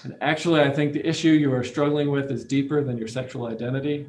And 0.03 0.15
actually, 0.19 0.59
I 0.61 0.69
think 0.69 0.91
the 0.91 1.07
issue 1.07 1.29
you 1.29 1.53
are 1.53 1.63
struggling 1.63 2.11
with 2.11 2.29
is 2.31 2.43
deeper 2.43 2.83
than 2.83 2.97
your 2.97 3.07
sexual 3.07 3.47
identity. 3.47 4.05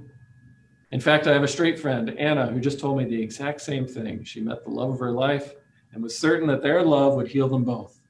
In 0.90 1.00
fact, 1.00 1.26
I 1.26 1.32
have 1.32 1.44
a 1.44 1.48
straight 1.48 1.78
friend, 1.78 2.10
Anna, 2.18 2.48
who 2.48 2.60
just 2.60 2.80
told 2.80 2.98
me 2.98 3.04
the 3.04 3.22
exact 3.22 3.60
same 3.60 3.86
thing. 3.86 4.24
She 4.24 4.40
met 4.40 4.64
the 4.64 4.70
love 4.70 4.90
of 4.90 4.98
her 4.98 5.12
life 5.12 5.54
and 5.92 6.02
was 6.02 6.18
certain 6.18 6.48
that 6.48 6.62
their 6.62 6.82
love 6.82 7.14
would 7.14 7.28
heal 7.28 7.48
them 7.48 7.64
both. 7.64 8.00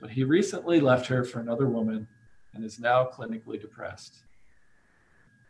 But 0.00 0.10
he 0.10 0.24
recently 0.24 0.80
left 0.80 1.06
her 1.06 1.24
for 1.24 1.40
another 1.40 1.66
woman 1.66 2.06
and 2.54 2.64
is 2.64 2.78
now 2.78 3.08
clinically 3.10 3.60
depressed. 3.60 4.24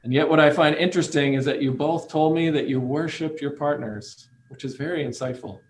And 0.02 0.12
yet, 0.12 0.28
what 0.28 0.40
I 0.40 0.50
find 0.50 0.76
interesting 0.76 1.34
is 1.34 1.44
that 1.44 1.60
you 1.60 1.72
both 1.72 2.08
told 2.08 2.34
me 2.34 2.50
that 2.50 2.68
you 2.68 2.80
worship 2.80 3.40
your 3.40 3.52
partners, 3.52 4.28
which 4.48 4.64
is 4.64 4.76
very 4.76 5.04
insightful. 5.04 5.60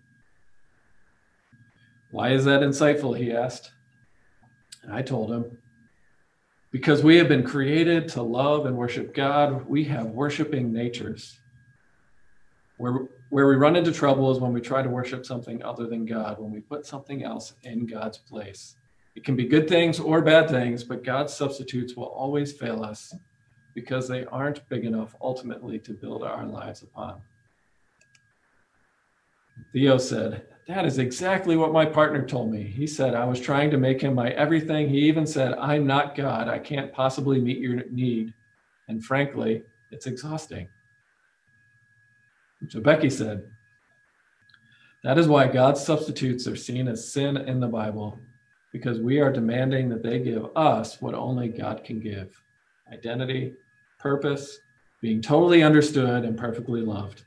Why 2.11 2.31
is 2.31 2.45
that 2.45 2.61
insightful? 2.61 3.17
He 3.17 3.31
asked. 3.31 3.71
And 4.83 4.93
I 4.93 5.01
told 5.01 5.31
him, 5.31 5.57
because 6.71 7.03
we 7.03 7.17
have 7.17 7.27
been 7.27 7.43
created 7.43 8.07
to 8.09 8.21
love 8.21 8.65
and 8.65 8.77
worship 8.77 9.13
God, 9.13 9.67
we 9.67 9.83
have 9.85 10.07
worshiping 10.07 10.71
natures. 10.71 11.37
Where, 12.77 13.09
where 13.29 13.47
we 13.47 13.55
run 13.55 13.75
into 13.75 13.91
trouble 13.91 14.31
is 14.31 14.39
when 14.39 14.53
we 14.53 14.61
try 14.61 14.81
to 14.81 14.89
worship 14.89 15.25
something 15.25 15.61
other 15.63 15.87
than 15.87 16.05
God, 16.05 16.39
when 16.39 16.51
we 16.51 16.61
put 16.61 16.85
something 16.85 17.23
else 17.23 17.53
in 17.63 17.85
God's 17.85 18.17
place. 18.17 18.75
It 19.15 19.25
can 19.25 19.35
be 19.35 19.45
good 19.45 19.67
things 19.67 19.99
or 19.99 20.21
bad 20.21 20.49
things, 20.49 20.83
but 20.83 21.03
God's 21.03 21.33
substitutes 21.33 21.95
will 21.95 22.05
always 22.05 22.53
fail 22.53 22.83
us 22.83 23.13
because 23.75 24.07
they 24.07 24.25
aren't 24.25 24.67
big 24.69 24.85
enough 24.85 25.15
ultimately 25.21 25.79
to 25.79 25.93
build 25.93 26.23
our 26.23 26.45
lives 26.45 26.81
upon. 26.81 27.21
Theo 29.73 29.97
said, 29.97 30.45
that 30.67 30.85
is 30.85 30.99
exactly 30.99 31.57
what 31.57 31.73
my 31.73 31.85
partner 31.85 32.25
told 32.25 32.51
me. 32.51 32.63
He 32.63 32.87
said, 32.87 33.15
I 33.15 33.25
was 33.25 33.41
trying 33.41 33.71
to 33.71 33.77
make 33.77 34.01
him 34.01 34.15
my 34.15 34.29
everything. 34.29 34.87
He 34.87 34.99
even 34.99 35.25
said, 35.25 35.53
I'm 35.55 35.85
not 35.85 36.15
God. 36.15 36.47
I 36.47 36.59
can't 36.59 36.93
possibly 36.93 37.41
meet 37.41 37.57
your 37.57 37.83
need. 37.89 38.33
And 38.87 39.03
frankly, 39.03 39.63
it's 39.91 40.07
exhausting. 40.07 40.69
So 42.69 42.79
Becky 42.79 43.09
said, 43.09 43.43
That 45.03 45.17
is 45.17 45.27
why 45.27 45.47
God's 45.47 45.83
substitutes 45.83 46.47
are 46.47 46.55
seen 46.55 46.87
as 46.87 47.11
sin 47.11 47.35
in 47.37 47.59
the 47.59 47.67
Bible, 47.67 48.19
because 48.71 48.99
we 48.99 49.19
are 49.19 49.33
demanding 49.33 49.89
that 49.89 50.03
they 50.03 50.19
give 50.19 50.45
us 50.55 51.01
what 51.01 51.15
only 51.15 51.49
God 51.49 51.83
can 51.83 51.99
give 51.99 52.29
identity, 52.93 53.55
purpose, 53.99 54.59
being 55.01 55.21
totally 55.21 55.63
understood 55.63 56.23
and 56.23 56.37
perfectly 56.37 56.81
loved. 56.81 57.23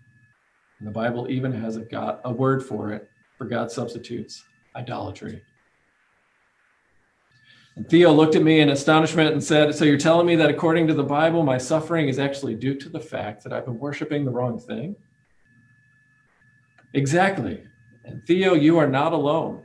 And 0.85 0.91
the 0.91 1.01
Bible 1.01 1.31
even 1.31 1.51
has 1.53 1.77
a, 1.77 1.81
God, 1.81 2.21
a 2.27 2.31
word 2.31 2.63
for 2.63 2.93
it 2.93 3.09
for 3.39 3.47
God 3.47 3.73
substitutes 3.73 4.45
idolatry. 4.77 5.41
And 7.75 7.89
Theo 7.89 8.13
looked 8.13 8.37
at 8.37 8.43
me 8.43 8.61
in 8.61 8.69
astonishment 8.69 9.33
and 9.33 9.43
said, 9.43 9.75
So 9.75 9.87
you're 9.87 9.97
telling 9.97 10.27
me 10.27 10.37
that 10.37 10.51
according 10.51 10.87
to 10.89 10.93
the 10.93 11.03
Bible, 11.03 11.43
my 11.43 11.57
suffering 11.57 12.09
is 12.09 12.19
actually 12.19 12.55
due 12.55 12.75
to 12.75 12.91
the 12.91 13.01
fact 13.01 13.43
that 13.45 13.53
I've 13.55 13.65
been 13.65 13.79
worshiping 13.79 14.27
the 14.27 14.31
wrong 14.31 14.59
thing? 14.59 14.95
Exactly. 16.93 17.65
And 18.05 18.23
Theo, 18.27 18.53
you 18.53 18.77
are 18.77 18.87
not 18.87 19.15
alone. 19.15 19.63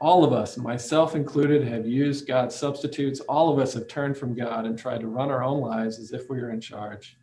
All 0.00 0.24
of 0.24 0.32
us, 0.32 0.56
myself 0.56 1.14
included, 1.14 1.68
have 1.68 1.86
used 1.86 2.26
God's 2.26 2.54
substitutes. 2.54 3.20
All 3.20 3.52
of 3.52 3.58
us 3.58 3.74
have 3.74 3.88
turned 3.88 4.16
from 4.16 4.34
God 4.34 4.64
and 4.64 4.78
tried 4.78 5.00
to 5.00 5.06
run 5.06 5.30
our 5.30 5.44
own 5.44 5.60
lives 5.60 5.98
as 5.98 6.12
if 6.12 6.30
we 6.30 6.40
were 6.40 6.50
in 6.50 6.62
charge. 6.62 7.18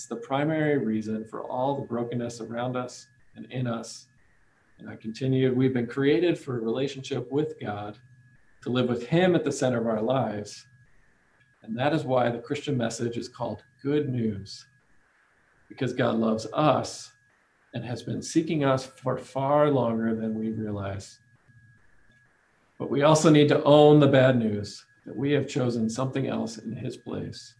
It's 0.00 0.06
the 0.06 0.16
primary 0.16 0.78
reason 0.78 1.26
for 1.26 1.42
all 1.42 1.76
the 1.76 1.86
brokenness 1.86 2.40
around 2.40 2.74
us 2.74 3.08
and 3.36 3.44
in 3.52 3.66
us 3.66 4.06
and 4.78 4.88
I 4.88 4.96
continued, 4.96 5.54
we've 5.54 5.74
been 5.74 5.86
created 5.86 6.38
for 6.38 6.56
a 6.56 6.62
relationship 6.62 7.30
with 7.30 7.60
God, 7.60 7.98
to 8.62 8.70
live 8.70 8.88
with 8.88 9.06
Him 9.06 9.34
at 9.34 9.44
the 9.44 9.52
center 9.52 9.78
of 9.78 9.86
our 9.86 10.00
lives. 10.00 10.64
And 11.62 11.78
that 11.78 11.92
is 11.92 12.04
why 12.04 12.30
the 12.30 12.38
Christian 12.38 12.78
message 12.78 13.18
is 13.18 13.28
called 13.28 13.62
good 13.82 14.08
news, 14.08 14.64
because 15.68 15.92
God 15.92 16.14
loves 16.14 16.46
us 16.54 17.12
and 17.74 17.84
has 17.84 18.02
been 18.02 18.22
seeking 18.22 18.64
us 18.64 18.86
for 18.86 19.18
far 19.18 19.70
longer 19.70 20.14
than 20.14 20.34
we 20.34 20.48
realize. 20.48 21.18
But 22.78 22.88
we 22.88 23.02
also 23.02 23.28
need 23.28 23.48
to 23.48 23.62
own 23.64 24.00
the 24.00 24.08
bad 24.08 24.38
news 24.38 24.82
that 25.04 25.14
we 25.14 25.32
have 25.32 25.46
chosen 25.46 25.90
something 25.90 26.26
else 26.26 26.56
in 26.56 26.72
His 26.72 26.96
place. 26.96 27.54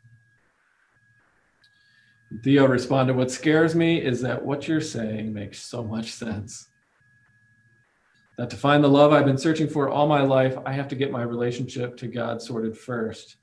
Theo 2.42 2.66
responded, 2.66 3.16
What 3.16 3.30
scares 3.30 3.74
me 3.74 4.00
is 4.00 4.20
that 4.22 4.44
what 4.44 4.68
you're 4.68 4.80
saying 4.80 5.32
makes 5.32 5.62
so 5.62 5.82
much 5.82 6.12
sense 6.12 6.68
that 8.40 8.48
to 8.48 8.56
find 8.56 8.82
the 8.82 8.88
love 8.88 9.12
I've 9.12 9.26
been 9.26 9.36
searching 9.36 9.68
for 9.68 9.90
all 9.90 10.06
my 10.06 10.22
life, 10.22 10.56
I 10.64 10.72
have 10.72 10.88
to 10.88 10.94
get 10.94 11.10
my 11.10 11.22
relationship 11.22 11.96
to 11.98 12.06
God 12.06 12.40
sorted 12.40 12.74
first. 12.74 13.36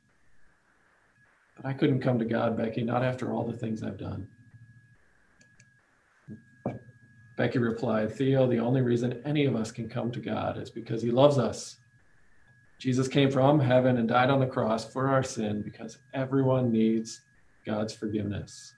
But 1.55 1.67
I 1.67 1.73
couldn't 1.73 2.01
come 2.01 2.17
to 2.17 2.25
God, 2.25 2.57
Becky, 2.57 2.83
not 2.83 3.03
after 3.03 3.31
all 3.31 3.45
the 3.45 3.55
things 3.55 3.83
I've 3.83 3.99
done. 3.99 4.27
Becky 7.37 7.59
replied, 7.59 8.11
Theo, 8.11 8.47
the 8.47 8.57
only 8.57 8.81
reason 8.81 9.21
any 9.23 9.45
of 9.45 9.55
us 9.55 9.71
can 9.71 9.87
come 9.87 10.11
to 10.11 10.19
God 10.19 10.57
is 10.57 10.71
because 10.71 11.03
he 11.03 11.11
loves 11.11 11.37
us. 11.37 11.77
Jesus 12.79 13.07
came 13.07 13.29
from 13.29 13.59
heaven 13.59 13.97
and 13.97 14.07
died 14.07 14.31
on 14.31 14.39
the 14.39 14.47
cross 14.47 14.91
for 14.91 15.09
our 15.09 15.21
sin 15.21 15.61
because 15.61 15.99
everyone 16.15 16.71
needs 16.71 17.21
God's 17.67 17.93
forgiveness. 17.93 18.73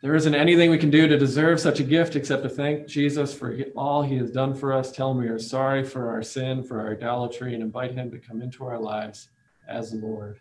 There 0.00 0.14
isn't 0.14 0.34
anything 0.34 0.70
we 0.70 0.78
can 0.78 0.90
do 0.90 1.08
to 1.08 1.18
deserve 1.18 1.58
such 1.58 1.80
a 1.80 1.84
gift 1.84 2.14
except 2.14 2.44
to 2.44 2.48
thank 2.48 2.86
Jesus 2.86 3.34
for 3.34 3.58
all 3.76 4.02
he 4.02 4.16
has 4.18 4.30
done 4.30 4.54
for 4.54 4.72
us, 4.72 4.92
tell 4.92 5.10
him 5.10 5.18
we 5.18 5.26
are 5.26 5.40
sorry 5.40 5.84
for 5.84 6.10
our 6.10 6.22
sin, 6.22 6.62
for 6.62 6.80
our 6.80 6.92
idolatry, 6.92 7.54
and 7.54 7.62
invite 7.62 7.94
him 7.94 8.08
to 8.12 8.18
come 8.18 8.40
into 8.40 8.64
our 8.64 8.78
lives 8.78 9.28
as 9.68 9.92
Lord. 9.92 10.38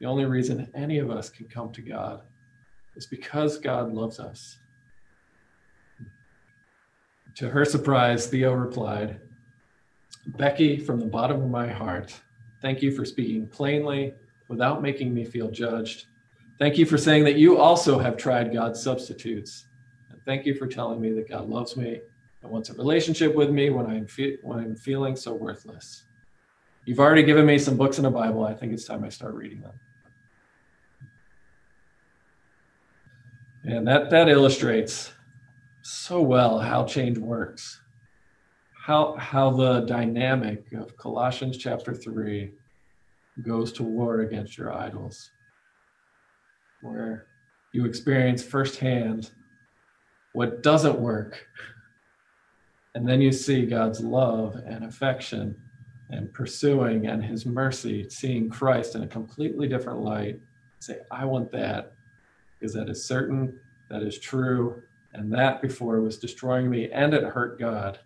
The 0.00 0.06
only 0.06 0.24
reason 0.24 0.68
any 0.74 0.98
of 0.98 1.10
us 1.10 1.28
can 1.28 1.46
come 1.46 1.70
to 1.72 1.82
God 1.82 2.22
is 2.96 3.06
because 3.06 3.58
God 3.58 3.92
loves 3.92 4.18
us. 4.18 4.58
To 7.36 7.48
her 7.48 7.64
surprise, 7.64 8.26
Theo 8.26 8.52
replied, 8.52 9.20
Becky, 10.26 10.76
from 10.76 10.98
the 10.98 11.06
bottom 11.06 11.40
of 11.40 11.50
my 11.50 11.68
heart, 11.68 12.12
thank 12.60 12.82
you 12.82 12.90
for 12.90 13.04
speaking 13.04 13.46
plainly 13.46 14.12
without 14.48 14.82
making 14.82 15.14
me 15.14 15.24
feel 15.24 15.50
judged. 15.50 16.06
Thank 16.60 16.76
you 16.76 16.84
for 16.84 16.98
saying 16.98 17.24
that 17.24 17.36
you 17.36 17.56
also 17.56 17.98
have 17.98 18.18
tried 18.18 18.52
God's 18.52 18.82
substitutes. 18.82 19.64
And 20.10 20.20
thank 20.26 20.44
you 20.44 20.54
for 20.54 20.66
telling 20.66 21.00
me 21.00 21.10
that 21.12 21.26
God 21.26 21.48
loves 21.48 21.74
me 21.74 22.02
and 22.42 22.50
wants 22.52 22.68
a 22.68 22.74
relationship 22.74 23.34
with 23.34 23.48
me 23.48 23.70
when 23.70 23.86
I'm, 23.86 24.06
fe- 24.06 24.36
when 24.42 24.58
I'm 24.58 24.76
feeling 24.76 25.16
so 25.16 25.32
worthless. 25.32 26.04
You've 26.84 27.00
already 27.00 27.22
given 27.22 27.46
me 27.46 27.58
some 27.58 27.78
books 27.78 27.96
and 27.96 28.06
a 28.06 28.10
Bible. 28.10 28.44
I 28.44 28.52
think 28.52 28.74
it's 28.74 28.84
time 28.84 29.04
I 29.04 29.08
start 29.08 29.34
reading 29.34 29.62
them. 29.62 29.72
And 33.64 33.88
that, 33.88 34.10
that 34.10 34.28
illustrates 34.28 35.14
so 35.80 36.20
well 36.20 36.58
how 36.58 36.84
change 36.84 37.16
works. 37.16 37.80
How, 38.84 39.14
how 39.16 39.50
the 39.50 39.80
dynamic 39.80 40.72
of 40.74 40.94
Colossians 40.98 41.56
chapter 41.56 41.94
3 41.94 42.52
goes 43.40 43.72
to 43.72 43.82
war 43.82 44.20
against 44.20 44.58
your 44.58 44.74
idols, 44.74 45.30
where 46.82 47.26
you 47.72 47.84
experience 47.84 48.42
firsthand 48.42 49.30
what 50.32 50.62
doesn't 50.62 50.98
work. 50.98 51.46
And 52.94 53.08
then 53.08 53.20
you 53.20 53.32
see 53.32 53.66
God's 53.66 54.00
love 54.00 54.56
and 54.66 54.84
affection 54.84 55.56
and 56.10 56.32
pursuing 56.32 57.06
and 57.06 57.24
his 57.24 57.46
mercy, 57.46 58.08
seeing 58.08 58.50
Christ 58.50 58.94
in 58.94 59.02
a 59.02 59.06
completely 59.06 59.68
different 59.68 60.00
light. 60.00 60.40
Say, 60.80 60.98
I 61.10 61.24
want 61.24 61.52
that 61.52 61.92
because 62.58 62.74
that 62.74 62.88
is 62.88 63.04
certain, 63.04 63.58
that 63.90 64.02
is 64.02 64.18
true, 64.18 64.82
and 65.12 65.32
that 65.32 65.62
before 65.62 66.00
was 66.00 66.18
destroying 66.18 66.68
me 66.68 66.90
and 66.90 67.14
it 67.14 67.24
hurt 67.24 67.58
God. 67.58 67.98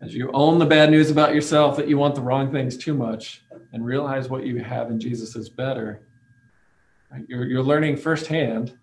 As 0.00 0.14
you 0.14 0.30
own 0.32 0.58
the 0.58 0.66
bad 0.66 0.90
news 0.90 1.10
about 1.10 1.34
yourself 1.34 1.76
that 1.76 1.88
you 1.88 1.96
want 1.96 2.16
the 2.16 2.20
wrong 2.20 2.50
things 2.50 2.76
too 2.76 2.94
much 2.94 3.44
and 3.72 3.84
realize 3.84 4.28
what 4.28 4.44
you 4.44 4.58
have 4.58 4.90
in 4.90 4.98
Jesus 4.98 5.36
is 5.36 5.48
better? 5.48 6.02
You're, 7.28 7.46
you're 7.46 7.62
learning 7.62 7.96
firsthand 7.96 8.76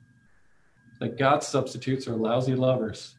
that 1.00 1.18
God's 1.18 1.48
substitutes 1.48 2.08
are 2.08 2.16
lousy 2.16 2.56
lovers. 2.56 3.16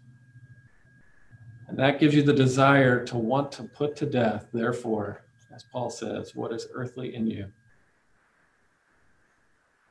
And 1.69 1.79
that 1.79 2.01
gives 2.01 2.15
you 2.15 2.23
the 2.23 2.33
desire 2.33 3.05
to 3.07 3.17
want 3.17 3.53
to 3.53 3.63
put 3.63 3.97
to 3.97 4.07
death, 4.07 4.47
therefore, 4.53 5.25
as 5.55 5.65
Paul 5.73 5.91
says, 5.91 6.35
what 6.35 6.53
is 6.53 6.67
earthly 6.75 7.15
in 7.15 7.27
you. 7.27 7.47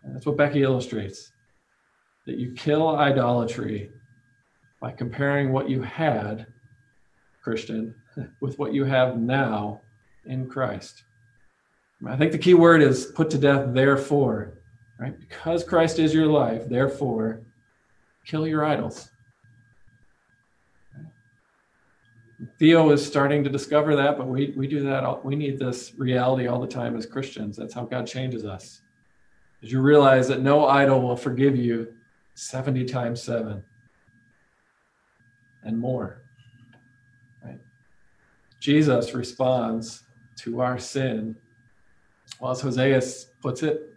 And 0.03 0.15
that's 0.15 0.26
what 0.26 0.38
Becky 0.38 0.63
illustrates 0.63 1.32
that 2.26 2.38
you 2.38 2.51
kill 2.53 2.95
idolatry 2.95 3.91
by 4.82 4.91
comparing 4.91 5.51
what 5.51 5.70
you 5.70 5.82
had, 5.82 6.47
Christian, 7.43 7.95
with 8.41 8.59
what 8.59 8.74
you 8.74 8.86
have 8.86 9.17
now 9.17 9.82
in 10.26 10.47
Christ. 10.47 11.03
I 12.07 12.15
think 12.15 12.32
the 12.32 12.38
key 12.38 12.53
word 12.53 12.82
is 12.82 13.07
put 13.07 13.30
to 13.32 13.38
death, 13.38 13.74
therefore, 13.74 14.59
right? 15.00 15.18
Because 15.20 15.64
Christ 15.64 15.97
is 15.97 16.14
your 16.14 16.28
life, 16.28 16.68
therefore, 16.68 17.41
kill 18.26 18.45
your 18.45 18.66
idols. 18.66 19.10
Theo 22.58 22.91
is 22.91 23.06
starting 23.06 23.43
to 23.43 23.50
discover 23.50 23.95
that, 23.95 24.18
but 24.18 24.28
we, 24.28 24.54
we 24.56 24.68
do 24.68 24.84
that. 24.84 25.04
All, 25.04 25.22
we 25.24 25.36
need 25.36 25.60
this 25.60 25.93
reality 25.97 26.47
all 26.47 26.60
the 26.60 26.68
time 26.68 26.95
as 26.95 27.06
Christians. 27.06 27.58
That's 27.58 27.74
how 27.74 27.86
God 27.86 28.08
changes 28.08 28.45
us. 28.45 28.82
As 29.62 29.72
you 29.72 29.82
realize 29.82 30.28
that 30.30 30.41
no 30.41 30.68
idol 30.68 31.02
will 31.02 31.18
forgive 31.18 31.56
you 31.56 31.93
70 32.36 32.86
times 32.86 33.22
seven 33.22 33.64
and 35.64 35.78
more. 35.78 36.22
Right? 37.43 37.60
Jesus 38.62 39.14
responds 39.14 40.04
to 40.38 40.62
our 40.62 40.80
sin. 40.80 41.36
Well, 42.39 42.52
as 42.52 42.62
Hosea 42.62 43.02
puts 43.41 43.64
it, 43.64 43.89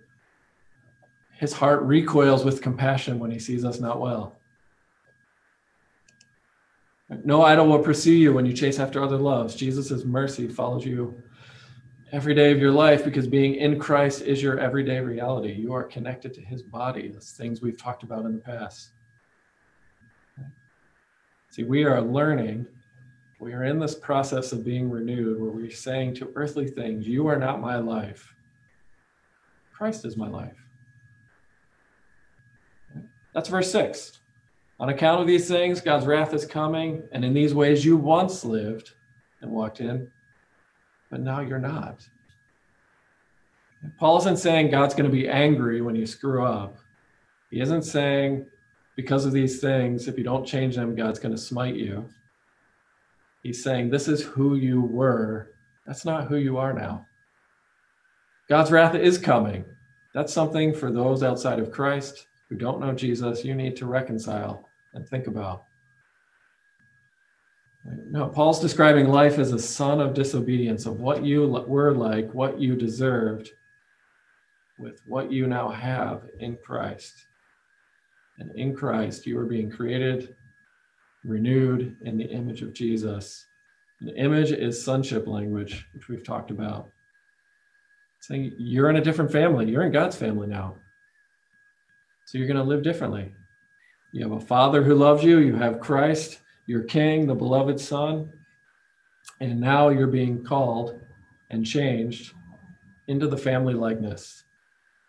his 1.42 1.52
heart 1.52 1.82
recoils 1.82 2.44
with 2.44 2.62
compassion 2.62 3.18
when 3.18 3.28
he 3.28 3.40
sees 3.40 3.64
us 3.64 3.80
not 3.80 4.00
well. 4.00 4.36
No 7.24 7.42
idol 7.42 7.66
will 7.66 7.80
pursue 7.80 8.12
you 8.12 8.32
when 8.32 8.46
you 8.46 8.52
chase 8.52 8.78
after 8.78 9.02
other 9.02 9.16
loves. 9.16 9.56
Jesus' 9.56 10.04
mercy 10.04 10.46
follows 10.46 10.86
you 10.86 11.20
every 12.12 12.32
day 12.32 12.52
of 12.52 12.60
your 12.60 12.70
life 12.70 13.04
because 13.04 13.26
being 13.26 13.56
in 13.56 13.80
Christ 13.80 14.22
is 14.22 14.40
your 14.40 14.60
everyday 14.60 15.00
reality. 15.00 15.52
You 15.52 15.72
are 15.72 15.82
connected 15.82 16.32
to 16.34 16.40
his 16.40 16.62
body, 16.62 17.08
those 17.08 17.32
things 17.32 17.60
we've 17.60 17.76
talked 17.76 18.04
about 18.04 18.24
in 18.24 18.34
the 18.34 18.38
past. 18.38 18.92
See, 21.50 21.64
we 21.64 21.82
are 21.82 22.00
learning, 22.00 22.68
we 23.40 23.52
are 23.52 23.64
in 23.64 23.80
this 23.80 23.96
process 23.96 24.52
of 24.52 24.64
being 24.64 24.88
renewed 24.88 25.40
where 25.40 25.50
we're 25.50 25.72
saying 25.72 26.14
to 26.14 26.30
earthly 26.36 26.68
things, 26.68 27.08
You 27.08 27.26
are 27.26 27.36
not 27.36 27.60
my 27.60 27.78
life. 27.78 28.32
Christ 29.72 30.04
is 30.04 30.16
my 30.16 30.28
life. 30.28 30.61
That's 33.34 33.48
verse 33.48 33.70
6. 33.72 34.18
On 34.80 34.88
account 34.88 35.20
of 35.20 35.26
these 35.26 35.48
things, 35.48 35.80
God's 35.80 36.06
wrath 36.06 36.34
is 36.34 36.44
coming, 36.44 37.04
and 37.12 37.24
in 37.24 37.34
these 37.34 37.54
ways 37.54 37.84
you 37.84 37.96
once 37.96 38.44
lived 38.44 38.92
and 39.40 39.50
walked 39.50 39.80
in, 39.80 40.10
but 41.10 41.20
now 41.20 41.40
you're 41.40 41.58
not. 41.58 42.06
Paul 43.98 44.18
isn't 44.18 44.38
saying 44.38 44.70
God's 44.70 44.94
going 44.94 45.10
to 45.10 45.16
be 45.16 45.28
angry 45.28 45.80
when 45.80 45.94
you 45.94 46.06
screw 46.06 46.44
up. 46.44 46.78
He 47.50 47.60
isn't 47.60 47.82
saying 47.82 48.46
because 48.96 49.24
of 49.24 49.32
these 49.32 49.60
things, 49.60 50.08
if 50.08 50.18
you 50.18 50.24
don't 50.24 50.46
change 50.46 50.76
them, 50.76 50.94
God's 50.94 51.18
going 51.18 51.34
to 51.34 51.40
smite 51.40 51.74
you. 51.74 52.08
He's 53.42 53.62
saying 53.62 53.90
this 53.90 54.08
is 54.08 54.22
who 54.22 54.54
you 54.56 54.82
were. 54.82 55.50
That's 55.86 56.04
not 56.04 56.28
who 56.28 56.36
you 56.36 56.58
are 56.58 56.72
now. 56.72 57.06
God's 58.48 58.70
wrath 58.70 58.94
is 58.94 59.18
coming. 59.18 59.64
That's 60.14 60.32
something 60.32 60.74
for 60.74 60.90
those 60.90 61.22
outside 61.22 61.58
of 61.58 61.72
Christ 61.72 62.26
who 62.52 62.58
don't 62.58 62.80
know 62.80 62.92
Jesus, 62.92 63.46
you 63.46 63.54
need 63.54 63.76
to 63.76 63.86
reconcile 63.86 64.68
and 64.92 65.08
think 65.08 65.26
about. 65.26 65.64
No, 68.10 68.28
Paul's 68.28 68.60
describing 68.60 69.08
life 69.08 69.38
as 69.38 69.52
a 69.52 69.58
son 69.58 70.02
of 70.02 70.12
disobedience, 70.12 70.84
of 70.84 71.00
what 71.00 71.24
you 71.24 71.46
were 71.66 71.94
like, 71.94 72.32
what 72.34 72.60
you 72.60 72.76
deserved, 72.76 73.48
with 74.78 75.00
what 75.06 75.32
you 75.32 75.46
now 75.46 75.70
have 75.70 76.28
in 76.40 76.58
Christ. 76.62 77.26
And 78.38 78.54
in 78.54 78.76
Christ, 78.76 79.26
you 79.26 79.38
are 79.38 79.46
being 79.46 79.70
created, 79.70 80.36
renewed 81.24 81.96
in 82.02 82.18
the 82.18 82.26
image 82.26 82.60
of 82.60 82.74
Jesus. 82.74 83.46
The 84.02 84.14
image 84.14 84.52
is 84.52 84.84
sonship 84.84 85.26
language, 85.26 85.86
which 85.94 86.08
we've 86.08 86.24
talked 86.24 86.50
about. 86.50 86.90
Saying 88.20 88.52
you're 88.58 88.90
in 88.90 88.96
a 88.96 89.04
different 89.04 89.32
family, 89.32 89.70
you're 89.70 89.84
in 89.84 89.92
God's 89.92 90.16
family 90.16 90.48
now. 90.48 90.76
So 92.32 92.38
you're 92.38 92.46
going 92.46 92.56
to 92.56 92.62
live 92.62 92.82
differently. 92.82 93.30
You 94.12 94.22
have 94.22 94.32
a 94.32 94.40
father 94.40 94.82
who 94.82 94.94
loves 94.94 95.22
you, 95.22 95.40
you 95.40 95.54
have 95.54 95.80
Christ, 95.80 96.38
your 96.64 96.82
king, 96.82 97.26
the 97.26 97.34
beloved 97.34 97.78
son, 97.78 98.32
and 99.40 99.60
now 99.60 99.90
you're 99.90 100.06
being 100.06 100.42
called 100.42 100.98
and 101.50 101.66
changed 101.66 102.32
into 103.06 103.28
the 103.28 103.36
family 103.36 103.74
likeness. 103.74 104.44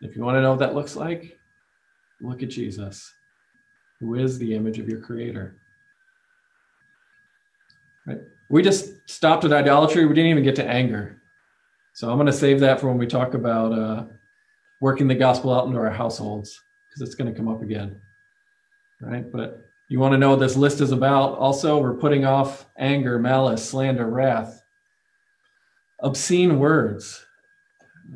If 0.01 0.17
you 0.17 0.21
want 0.21 0.36
to 0.36 0.41
know 0.41 0.49
what 0.49 0.59
that 0.59 0.76
looks 0.76 0.97
like, 0.97 1.39
look 2.19 2.43
at 2.43 2.49
Jesus, 2.49 3.09
who 4.01 4.15
is 4.15 4.38
the 4.38 4.53
image 4.53 4.78
of 4.78 4.89
your 4.89 4.99
creator. 4.99 5.55
Right? 8.05 8.19
We 8.49 8.63
just 8.63 8.95
stopped 9.09 9.45
at 9.45 9.53
idolatry. 9.53 10.05
We 10.05 10.13
didn't 10.13 10.32
even 10.32 10.43
get 10.43 10.57
to 10.57 10.69
anger. 10.69 11.21
So 11.93 12.09
I'm 12.09 12.17
going 12.17 12.28
to 12.28 12.34
save 12.34 12.59
that 12.59 12.82
for 12.82 12.89
when 12.89 12.97
we 12.97 13.07
talk 13.07 13.34
about 13.34 13.71
uh, 13.71 14.05
working 14.82 15.07
the 15.07 15.15
gospel 15.15 15.53
out 15.53 15.67
into 15.67 15.80
our 15.80 15.89
households 15.89 16.59
because 16.94 17.08
it's 17.08 17.16
going 17.16 17.32
to 17.32 17.38
come 17.38 17.48
up 17.48 17.62
again. 17.62 18.00
Right? 19.02 19.30
But 19.32 19.66
you 19.89 20.00
want 20.00 20.14
to 20.14 20.18
know 20.18 20.32
what 20.32 20.39
this 20.39 20.56
list 20.56 20.82
is 20.82 20.91
about? 20.91 21.38
Also, 21.38 21.80
we're 21.80 21.96
putting 21.96 22.26
off 22.26 22.66
anger, 22.78 23.20
malice, 23.20 23.68
slander, 23.68 24.10
wrath, 24.10 24.64
obscene 26.02 26.60
words. 26.60 27.26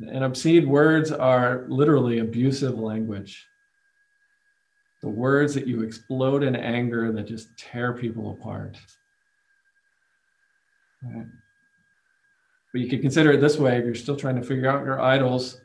And 0.09 0.23
obscene 0.23 0.69
words 0.69 1.11
are 1.11 1.65
literally 1.67 2.19
abusive 2.19 2.77
language. 2.77 3.45
The 5.01 5.09
words 5.09 5.53
that 5.55 5.67
you 5.67 5.81
explode 5.81 6.43
in 6.43 6.55
anger 6.55 7.11
that 7.11 7.27
just 7.27 7.57
tear 7.57 7.93
people 7.93 8.31
apart. 8.31 8.77
Right? 11.03 11.25
But 12.73 12.81
you 12.81 12.89
could 12.89 13.01
consider 13.01 13.31
it 13.31 13.41
this 13.41 13.57
way 13.57 13.77
if 13.77 13.85
you're 13.85 13.95
still 13.95 14.15
trying 14.15 14.35
to 14.35 14.41
figure 14.41 14.69
out 14.69 14.85
your 14.85 15.01
idols, 15.01 15.61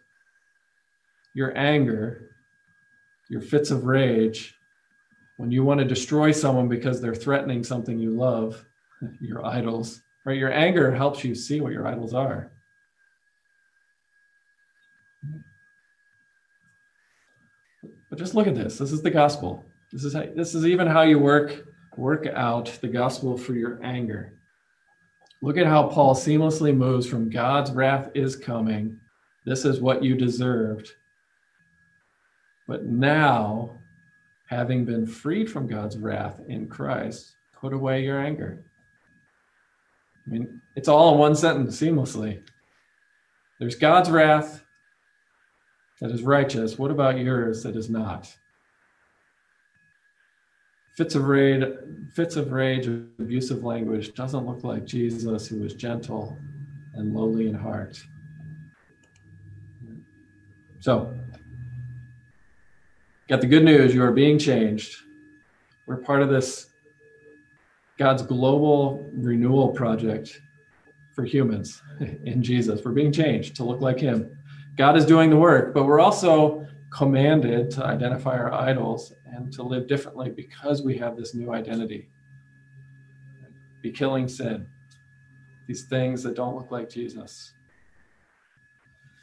your 1.35 1.57
anger 1.57 2.32
your 3.33 3.41
fits 3.41 3.71
of 3.71 3.85
rage, 3.85 4.55
when 5.39 5.51
you 5.51 5.65
want 5.65 5.81
to 5.81 5.87
destroy 5.87 6.31
someone 6.31 6.69
because 6.69 7.01
they're 7.01 7.15
threatening 7.15 7.65
something 7.65 7.99
you 7.99 8.11
love, 8.11 8.63
your 9.23 9.43
idols, 9.47 10.03
right? 10.27 10.37
Your 10.37 10.53
anger 10.53 10.95
helps 10.95 11.25
you 11.25 11.35
see 11.35 11.63
what 11.63 11.73
your 11.73 11.87
idols 11.87 12.13
are. 12.13 12.53
But 18.11 18.19
just 18.19 18.35
look 18.35 18.47
at 18.47 18.55
this. 18.55 18.77
This 18.77 18.93
is 18.93 19.01
the 19.01 19.11
gospel. 19.11 19.65
This 19.91 20.05
is 20.05 20.13
how, 20.13 20.27
this 20.37 20.55
is 20.55 20.67
even 20.67 20.87
how 20.87 21.01
you 21.01 21.19
work 21.19 21.65
work 21.97 22.27
out 22.27 22.67
the 22.83 22.89
gospel 22.89 23.39
for 23.39 23.55
your 23.55 23.83
anger. 23.83 24.35
Look 25.41 25.57
at 25.57 25.67
how 25.67 25.89
Paul 25.89 26.15
seamlessly 26.15 26.77
moves 26.77 27.07
from 27.07 27.31
God's 27.31 27.71
wrath 27.71 28.11
is 28.15 28.37
coming. 28.37 29.01
This 29.47 29.65
is 29.65 29.81
what 29.81 30.05
you 30.05 30.17
deserved. 30.17 30.93
But 32.73 32.87
now, 32.87 33.73
having 34.47 34.87
been 34.87 35.05
freed 35.07 35.51
from 35.51 35.67
God's 35.67 35.99
wrath 35.99 36.41
in 36.49 36.69
Christ, 36.69 37.37
put 37.53 37.75
away 37.75 38.03
your 38.03 38.19
anger. 38.19 38.65
I 40.27 40.31
mean, 40.31 40.63
it's 40.75 40.89
all 40.89 41.13
in 41.13 41.19
one 41.19 41.37
sentence 41.37 41.79
seamlessly. 41.79 42.43
There's 43.61 43.75
God's 43.75 44.09
wrath 44.09 44.65
that 46.01 46.11
is 46.13 46.23
righteous. 46.23 46.79
What 46.79 46.91
about 46.91 47.19
yours 47.19 47.63
that 47.63 47.77
is 47.77 47.91
not? 47.91 48.35
fits 50.97 51.15
of 51.15 51.25
rage, 51.25 51.63
fits 52.15 52.37
of 52.37 52.53
rage, 52.53 52.87
abusive 52.87 53.65
language 53.65 54.15
doesn't 54.15 54.47
look 54.47 54.65
like 54.65 54.87
Jesus, 54.87 55.47
who 55.47 55.61
was 55.61 55.75
gentle 55.75 56.39
and 56.95 57.15
lowly 57.15 57.49
in 57.49 57.55
heart. 57.55 58.03
So, 60.81 61.15
got 63.33 63.41
the 63.41 63.47
good 63.47 63.65
news: 63.65 63.95
you 63.95 64.03
are 64.03 64.13
being 64.13 64.39
changed. 64.39 64.95
We're 65.87 65.97
part 65.97 66.21
of 66.21 66.29
this 66.29 66.67
God's 67.97 68.21
global 68.21 69.09
renewal 69.15 69.71
project 69.71 70.43
for 71.15 71.25
humans 71.25 71.83
in 72.25 72.43
Jesus. 72.43 72.85
We're 72.85 72.93
being 72.93 73.11
changed 73.11 73.57
to 73.57 73.65
look 73.65 73.81
like 73.81 73.99
Him. 73.99 74.37
God 74.77 74.99
is 74.99 75.07
doing 75.07 75.31
the 75.31 75.39
work, 75.39 75.73
but 75.73 75.85
we're 75.85 75.99
also 75.99 76.67
commanded 76.91 77.71
to 77.71 77.87
identify 77.87 78.37
our 78.37 78.53
idols 78.53 79.15
and 79.25 79.51
to 79.55 79.63
live 79.63 79.89
differently 79.89 80.29
because 80.29 80.83
we 80.83 80.99
have 80.99 81.17
this 81.17 81.35
new 81.35 81.55
identity. 81.55 82.11
Be 83.81 83.91
killing 83.91 84.29
sin, 84.29 84.67
these 85.67 85.85
things 85.85 86.23
that 86.25 86.37
don't 86.37 86.55
look 86.55 86.71
like 86.71 86.91
Jesus. 86.91 87.55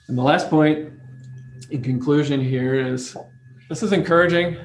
And 0.07 0.17
the 0.17 0.23
last 0.23 0.49
point 0.49 0.93
in 1.69 1.83
conclusion 1.83 2.41
here 2.41 2.73
is 2.73 3.15
this 3.69 3.83
is 3.83 3.93
encouraging. 3.93 4.57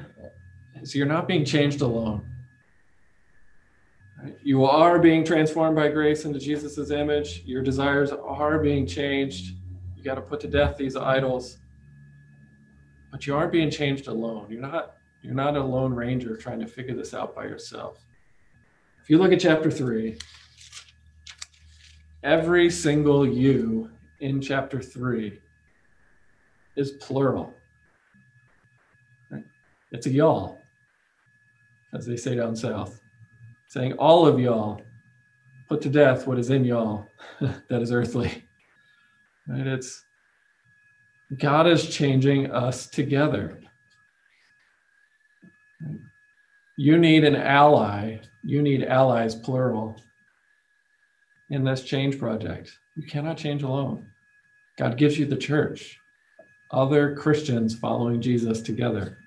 Is 0.81 0.95
you're 0.95 1.05
not 1.05 1.27
being 1.27 1.45
changed 1.45 1.81
alone. 1.81 2.27
You 4.43 4.65
are 4.65 4.97
being 4.99 5.23
transformed 5.23 5.75
by 5.75 5.89
grace 5.89 6.25
into 6.25 6.39
Jesus' 6.39 6.89
image. 6.89 7.43
Your 7.45 7.61
desires 7.61 8.11
are 8.11 8.59
being 8.59 8.87
changed. 8.87 9.55
You 9.95 10.03
got 10.03 10.15
to 10.15 10.21
put 10.21 10.39
to 10.41 10.47
death 10.47 10.75
these 10.77 10.95
idols. 10.95 11.59
But 13.11 13.27
you 13.27 13.35
aren't 13.35 13.51
being 13.51 13.69
changed 13.69 14.07
alone. 14.07 14.47
You're 14.49 14.61
not 14.61 14.95
you're 15.21 15.35
not 15.35 15.55
a 15.55 15.63
lone 15.63 15.93
ranger 15.93 16.35
trying 16.35 16.59
to 16.59 16.67
figure 16.67 16.95
this 16.95 17.13
out 17.13 17.35
by 17.35 17.45
yourself. 17.45 18.05
If 19.01 19.09
you 19.09 19.17
look 19.17 19.31
at 19.31 19.39
chapter 19.39 19.71
three, 19.71 20.17
every 22.23 22.69
single 22.69 23.27
you 23.27 23.91
in 24.19 24.41
chapter 24.41 24.81
three 24.81 25.39
is 26.75 26.91
plural. 26.93 27.53
It's 29.95 30.07
a 30.07 30.11
y'all, 30.11 30.61
as 31.93 32.05
they 32.05 32.17
say 32.17 32.35
down 32.35 32.53
south, 32.53 32.99
saying 33.69 33.93
all 33.93 34.27
of 34.27 34.37
y'all 34.37 34.81
put 35.69 35.81
to 35.83 35.89
death 35.89 36.27
what 36.27 36.37
is 36.37 36.49
in 36.49 36.65
y'all 36.65 37.07
that 37.39 37.81
is 37.81 37.93
earthly. 37.93 38.45
Right? 39.47 39.65
It's 39.65 40.03
God 41.37 41.65
is 41.65 41.87
changing 41.87 42.51
us 42.51 42.87
together. 42.87 43.61
You 46.77 46.97
need 46.97 47.23
an 47.23 47.37
ally. 47.37 48.19
You 48.43 48.61
need 48.61 48.83
allies, 48.83 49.33
plural, 49.33 50.03
in 51.51 51.63
this 51.63 51.83
change 51.83 52.19
project. 52.19 52.77
You 52.97 53.07
cannot 53.07 53.37
change 53.37 53.63
alone. 53.63 54.07
God 54.77 54.97
gives 54.97 55.17
you 55.17 55.25
the 55.25 55.37
church, 55.37 55.97
other 56.71 57.15
Christians 57.15 57.79
following 57.79 58.21
Jesus 58.21 58.61
together. 58.61 59.19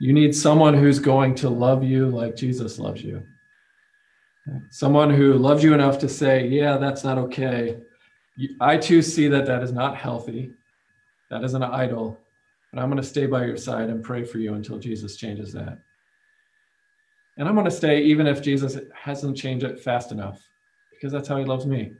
You 0.00 0.14
need 0.14 0.34
someone 0.34 0.72
who's 0.72 0.98
going 0.98 1.34
to 1.36 1.50
love 1.50 1.84
you 1.84 2.08
like 2.08 2.34
Jesus 2.34 2.78
loves 2.78 3.04
you. 3.04 3.22
Someone 4.70 5.10
who 5.10 5.34
loves 5.34 5.62
you 5.62 5.74
enough 5.74 5.98
to 5.98 6.08
say, 6.08 6.48
Yeah, 6.48 6.78
that's 6.78 7.04
not 7.04 7.18
okay. 7.18 7.76
I 8.62 8.78
too 8.78 9.02
see 9.02 9.28
that 9.28 9.44
that 9.44 9.62
is 9.62 9.72
not 9.72 9.98
healthy. 9.98 10.54
That 11.30 11.44
is 11.44 11.52
an 11.52 11.62
idol. 11.62 12.18
But 12.72 12.80
I'm 12.80 12.88
going 12.88 13.02
to 13.02 13.06
stay 13.06 13.26
by 13.26 13.44
your 13.44 13.58
side 13.58 13.90
and 13.90 14.02
pray 14.02 14.24
for 14.24 14.38
you 14.38 14.54
until 14.54 14.78
Jesus 14.78 15.16
changes 15.16 15.52
that. 15.52 15.78
And 17.36 17.46
I'm 17.46 17.54
going 17.54 17.66
to 17.66 17.70
stay 17.70 18.00
even 18.02 18.26
if 18.26 18.40
Jesus 18.40 18.78
hasn't 18.94 19.36
changed 19.36 19.66
it 19.66 19.80
fast 19.80 20.12
enough, 20.12 20.48
because 20.90 21.12
that's 21.12 21.28
how 21.28 21.36
he 21.36 21.44
loves 21.44 21.66
me. 21.66 21.92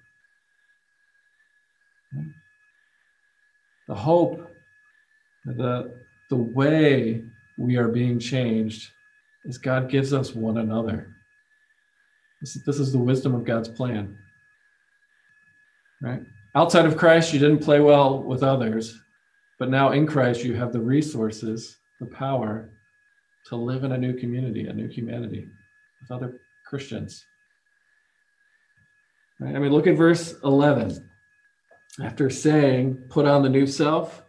The 3.88 3.94
hope, 3.94 4.50
the, 5.44 6.00
the 6.30 6.36
way 6.36 7.24
we 7.60 7.76
are 7.76 7.88
being 7.88 8.18
changed 8.18 8.90
is 9.44 9.58
God 9.58 9.90
gives 9.90 10.14
us 10.14 10.34
one 10.34 10.56
another. 10.56 11.14
This, 12.40 12.54
this 12.64 12.78
is 12.78 12.90
the 12.90 12.98
wisdom 12.98 13.34
of 13.34 13.44
God's 13.44 13.68
plan. 13.68 14.16
Right? 16.00 16.22
Outside 16.54 16.86
of 16.86 16.96
Christ, 16.96 17.34
you 17.34 17.38
didn't 17.38 17.62
play 17.62 17.80
well 17.80 18.22
with 18.22 18.42
others. 18.42 18.98
But 19.58 19.68
now 19.68 19.92
in 19.92 20.06
Christ, 20.06 20.42
you 20.42 20.54
have 20.54 20.72
the 20.72 20.80
resources, 20.80 21.76
the 22.00 22.06
power 22.06 22.70
to 23.48 23.56
live 23.56 23.84
in 23.84 23.92
a 23.92 23.98
new 23.98 24.14
community, 24.14 24.66
a 24.66 24.72
new 24.72 24.88
humanity 24.88 25.50
with 26.00 26.10
other 26.10 26.40
Christians. 26.66 27.26
Right? 29.38 29.54
I 29.54 29.58
mean, 29.58 29.72
look 29.72 29.86
at 29.86 29.98
verse 29.98 30.34
11. 30.44 31.10
After 32.02 32.30
saying, 32.30 33.04
put 33.10 33.26
on 33.26 33.42
the 33.42 33.50
new 33.50 33.66
self, 33.66 34.22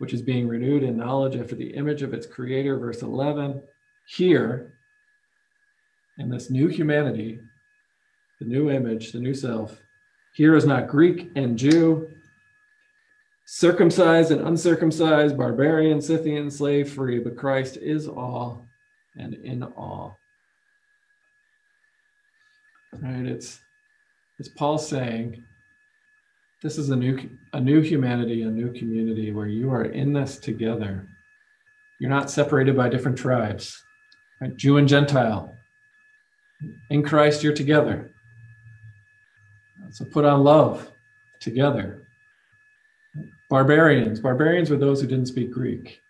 which 0.00 0.14
is 0.14 0.22
being 0.22 0.48
renewed 0.48 0.82
in 0.82 0.96
knowledge 0.96 1.36
after 1.36 1.54
the 1.54 1.74
image 1.74 2.00
of 2.00 2.14
its 2.14 2.26
creator, 2.26 2.78
verse 2.78 3.02
11, 3.02 3.60
here, 4.06 4.72
in 6.16 6.30
this 6.30 6.48
new 6.48 6.68
humanity, 6.68 7.38
the 8.38 8.46
new 8.46 8.70
image, 8.70 9.12
the 9.12 9.20
new 9.20 9.34
self, 9.34 9.78
here 10.32 10.56
is 10.56 10.64
not 10.64 10.88
Greek 10.88 11.30
and 11.36 11.58
Jew, 11.58 12.08
circumcised 13.44 14.30
and 14.30 14.40
uncircumcised, 14.40 15.36
barbarian, 15.36 16.00
Scythian, 16.00 16.50
slave 16.50 16.90
free, 16.90 17.18
but 17.18 17.36
Christ 17.36 17.76
is 17.76 18.08
all 18.08 18.66
and 19.16 19.34
in 19.34 19.62
all. 19.62 20.16
Right? 23.02 23.26
It's 23.26 23.60
it's 24.38 24.48
Paul 24.48 24.78
saying 24.78 25.44
this 26.62 26.76
is 26.76 26.90
a 26.90 26.96
new 26.96 27.18
a 27.52 27.60
new 27.60 27.80
humanity, 27.80 28.42
a 28.42 28.50
new 28.50 28.72
community 28.72 29.32
where 29.32 29.46
you 29.46 29.70
are 29.72 29.84
in 29.84 30.12
this 30.12 30.38
together. 30.38 31.06
You're 31.98 32.10
not 32.10 32.30
separated 32.30 32.76
by 32.76 32.88
different 32.88 33.18
tribes, 33.18 33.82
right? 34.40 34.56
Jew 34.56 34.76
and 34.76 34.88
Gentile. 34.88 35.56
In 36.90 37.02
Christ, 37.02 37.42
you're 37.42 37.54
together. 37.54 38.10
So 39.90 40.04
put 40.04 40.24
on 40.24 40.44
love 40.44 40.90
together. 41.40 42.06
Barbarians. 43.48 44.20
Barbarians 44.20 44.70
were 44.70 44.76
those 44.76 45.00
who 45.00 45.06
didn't 45.06 45.26
speak 45.26 45.50
Greek. 45.50 46.00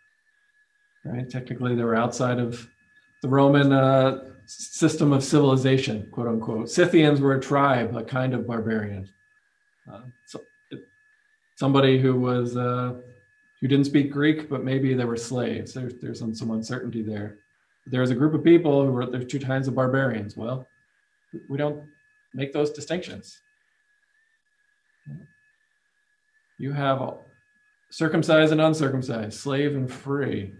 Right? 1.04 1.28
Technically, 1.30 1.74
they 1.74 1.84
were 1.84 1.94
outside 1.94 2.38
of 2.38 2.68
the 3.22 3.28
Roman 3.28 3.72
uh, 3.72 4.24
system 4.46 5.12
of 5.12 5.24
civilization, 5.24 6.08
quote 6.10 6.26
unquote. 6.26 6.68
Scythians 6.68 7.20
were 7.20 7.34
a 7.34 7.40
tribe, 7.40 7.96
a 7.96 8.04
kind 8.04 8.34
of 8.34 8.46
barbarian. 8.46 9.08
So 10.26 10.40
somebody 11.60 11.98
who 11.98 12.18
was 12.18 12.56
uh, 12.56 12.94
who 13.60 13.68
didn't 13.68 13.84
speak 13.84 14.10
Greek, 14.10 14.48
but 14.48 14.64
maybe 14.64 14.94
they 14.94 15.04
were 15.04 15.16
slaves. 15.16 15.74
There's 15.74 15.94
there's 16.00 16.18
some, 16.18 16.34
some 16.34 16.50
uncertainty 16.50 17.02
there. 17.02 17.36
There's 17.86 18.10
a 18.10 18.14
group 18.14 18.34
of 18.34 18.42
people 18.42 18.84
who 18.84 18.92
were 18.92 19.06
there's 19.06 19.26
two 19.26 19.40
kinds 19.40 19.68
of 19.68 19.74
barbarians. 19.74 20.36
Well, 20.36 20.66
we 21.48 21.58
don't 21.58 21.84
make 22.34 22.52
those 22.52 22.70
distinctions. 22.70 23.40
You 26.58 26.72
have 26.72 27.18
circumcised 27.90 28.52
and 28.52 28.60
uncircumcised, 28.60 29.38
slave 29.38 29.74
and 29.76 29.90
free. 29.90 30.54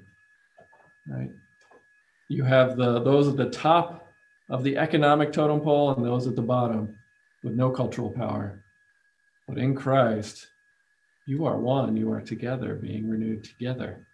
Right? 1.09 1.31
You 2.29 2.45
have 2.45 2.77
the 2.77 3.01
those 3.03 3.27
at 3.29 3.37
the 3.37 3.51
top 3.51 4.13
of 4.51 4.65
the 4.65 4.77
economic 4.77 5.33
totem 5.33 5.61
pole 5.61 5.95
and 5.95 6.05
those 6.05 6.27
at 6.27 6.37
the 6.37 6.43
bottom 6.43 6.97
with 7.43 7.55
no 7.55 7.71
cultural 7.71 8.11
power. 8.11 8.63
But 9.51 9.59
in 9.59 9.75
Christ, 9.75 10.47
you 11.27 11.45
are 11.45 11.59
one, 11.59 11.97
you 11.97 12.11
are 12.13 12.23
together, 12.23 12.77
being 12.77 13.11
renewed 13.11 13.45
together. 13.45 14.07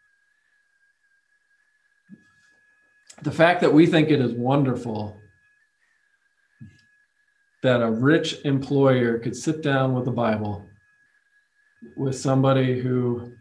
the 3.22 3.30
fact 3.30 3.60
that 3.62 3.72
we 3.72 3.86
think 3.86 4.10
it 4.10 4.20
is 4.20 4.32
wonderful 4.32 5.20
that 7.62 7.82
a 7.82 7.90
rich 7.90 8.44
employer 8.44 9.18
could 9.18 9.34
sit 9.34 9.62
down 9.62 9.94
with 9.94 10.04
the 10.04 10.10
Bible 10.10 10.68
with 11.96 12.14
somebody 12.14 12.78
who 12.78 13.32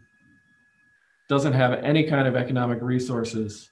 doesn't 1.28 1.52
have 1.52 1.72
any 1.84 2.04
kind 2.04 2.26
of 2.26 2.36
economic 2.36 2.80
resources 2.80 3.70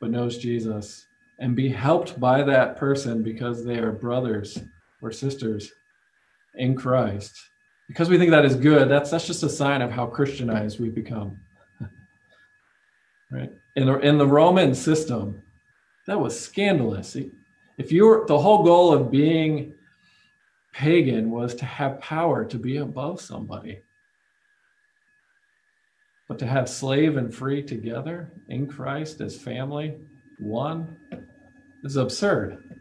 but 0.00 0.10
knows 0.10 0.38
Jesus 0.38 1.06
and 1.38 1.54
be 1.54 1.68
helped 1.68 2.18
by 2.18 2.42
that 2.42 2.76
person 2.76 3.22
because 3.22 3.64
they 3.64 3.78
are 3.78 3.92
brothers 3.92 4.58
or 5.02 5.12
sisters 5.12 5.70
in 6.56 6.74
Christ. 6.74 7.32
Because 7.88 8.08
we 8.08 8.18
think 8.18 8.30
that 8.30 8.44
is 8.44 8.56
good, 8.56 8.88
that's 8.88 9.10
that's 9.10 9.26
just 9.26 9.42
a 9.42 9.48
sign 9.48 9.82
of 9.82 9.90
how 9.90 10.06
Christianized 10.06 10.80
we've 10.80 10.94
become. 10.94 11.38
right? 13.30 13.50
In 13.76 13.86
the, 13.86 13.98
in 13.98 14.18
the 14.18 14.26
Roman 14.26 14.74
system, 14.74 15.42
that 16.06 16.20
was 16.20 16.38
scandalous. 16.38 17.16
If 17.76 17.92
you 17.92 18.06
were 18.06 18.24
the 18.26 18.38
whole 18.38 18.62
goal 18.62 18.92
of 18.92 19.10
being 19.10 19.74
pagan 20.74 21.30
was 21.30 21.54
to 21.54 21.64
have 21.64 22.00
power 22.00 22.44
to 22.44 22.58
be 22.58 22.78
above 22.78 23.20
somebody. 23.20 23.80
But 26.28 26.38
to 26.40 26.46
have 26.46 26.68
slave 26.68 27.16
and 27.16 27.32
free 27.32 27.62
together 27.62 28.32
in 28.48 28.66
Christ 28.66 29.20
as 29.20 29.36
family, 29.36 29.96
one, 30.38 30.96
is 31.84 31.96
absurd. 31.96 32.73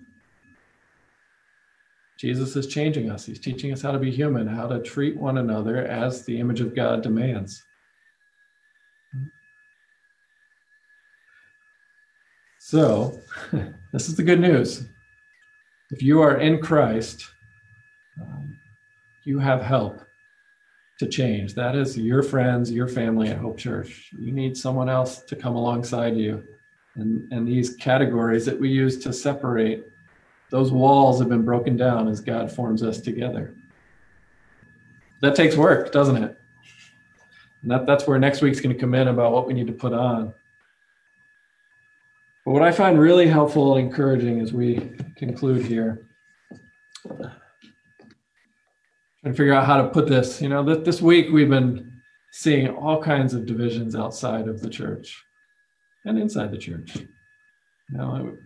Jesus 2.17 2.55
is 2.55 2.67
changing 2.67 3.09
us. 3.09 3.25
He's 3.25 3.39
teaching 3.39 3.73
us 3.73 3.81
how 3.81 3.91
to 3.91 3.99
be 3.99 4.11
human, 4.11 4.47
how 4.47 4.67
to 4.67 4.79
treat 4.81 5.17
one 5.17 5.37
another 5.39 5.85
as 5.85 6.23
the 6.23 6.39
image 6.39 6.61
of 6.61 6.75
God 6.75 7.01
demands. 7.01 7.63
So, 12.59 13.19
this 13.91 14.07
is 14.07 14.15
the 14.15 14.23
good 14.23 14.39
news. 14.39 14.85
If 15.91 16.01
you 16.01 16.21
are 16.21 16.37
in 16.37 16.61
Christ, 16.61 17.29
um, 18.21 18.57
you 19.25 19.37
have 19.39 19.61
help 19.61 20.01
to 20.99 21.07
change. 21.07 21.53
That 21.55 21.75
is 21.75 21.97
your 21.97 22.23
friends, 22.23 22.71
your 22.71 22.87
family 22.87 23.29
at 23.29 23.37
Hope 23.37 23.57
Church. 23.57 24.09
You 24.17 24.31
need 24.31 24.55
someone 24.55 24.89
else 24.89 25.19
to 25.23 25.35
come 25.35 25.55
alongside 25.55 26.15
you. 26.15 26.43
And, 26.95 27.31
and 27.31 27.47
these 27.47 27.75
categories 27.75 28.45
that 28.45 28.59
we 28.59 28.69
use 28.69 28.99
to 28.99 29.13
separate, 29.13 29.91
those 30.53 30.71
walls 30.71 31.17
have 31.17 31.29
been 31.29 31.41
broken 31.41 31.75
down 31.75 32.07
as 32.07 32.21
God 32.21 32.51
forms 32.51 32.83
us 32.83 33.01
together. 33.01 33.55
That 35.23 35.35
takes 35.35 35.55
work, 35.55 35.91
doesn't 35.91 36.15
it? 36.15 36.37
And 37.63 37.71
that, 37.71 37.87
that's 37.87 38.05
where 38.05 38.19
next 38.19 38.43
week's 38.43 38.61
going 38.61 38.75
to 38.75 38.79
come 38.79 38.93
in 38.93 39.07
about 39.07 39.31
what 39.31 39.47
we 39.47 39.55
need 39.55 39.65
to 39.65 39.73
put 39.73 39.93
on. 39.93 40.31
But 42.45 42.51
what 42.51 42.61
I 42.61 42.71
find 42.71 42.99
really 42.99 43.25
helpful 43.25 43.75
and 43.75 43.87
encouraging 43.87 44.41
as 44.41 44.53
we 44.53 44.91
conclude 45.17 45.65
here 45.65 46.05
to 47.09 47.33
figure 49.25 49.53
out 49.53 49.65
how 49.65 49.81
to 49.81 49.89
put 49.89 50.07
this. 50.07 50.39
You 50.39 50.49
know, 50.49 50.63
this, 50.63 50.85
this 50.85 51.01
week 51.01 51.31
we've 51.31 51.49
been 51.49 51.99
seeing 52.31 52.69
all 52.69 53.01
kinds 53.01 53.33
of 53.33 53.47
divisions 53.47 53.95
outside 53.95 54.47
of 54.47 54.61
the 54.61 54.69
church 54.69 55.19
and 56.05 56.19
inside 56.19 56.51
the 56.51 56.59
church. 56.59 56.95
You 56.95 57.97
know, 57.97 58.37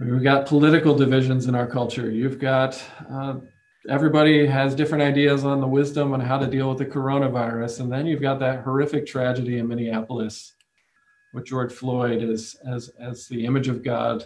we've 0.00 0.22
got 0.22 0.46
political 0.46 0.94
divisions 0.94 1.46
in 1.46 1.54
our 1.54 1.66
culture. 1.66 2.10
You've 2.10 2.38
got 2.38 2.82
uh, 3.08 3.36
everybody 3.88 4.46
has 4.46 4.74
different 4.74 5.02
ideas 5.02 5.44
on 5.44 5.60
the 5.60 5.66
wisdom 5.66 6.12
on 6.12 6.20
how 6.20 6.38
to 6.38 6.46
deal 6.46 6.68
with 6.68 6.78
the 6.78 6.86
coronavirus, 6.86 7.80
and 7.80 7.92
then 7.92 8.06
you've 8.06 8.22
got 8.22 8.38
that 8.40 8.62
horrific 8.62 9.06
tragedy 9.06 9.58
in 9.58 9.68
Minneapolis 9.68 10.54
with 11.32 11.44
George 11.46 11.72
Floyd 11.72 12.22
as 12.22 12.56
as 12.66 12.90
as 13.00 13.28
the 13.28 13.44
image 13.44 13.68
of 13.68 13.82
God 13.82 14.24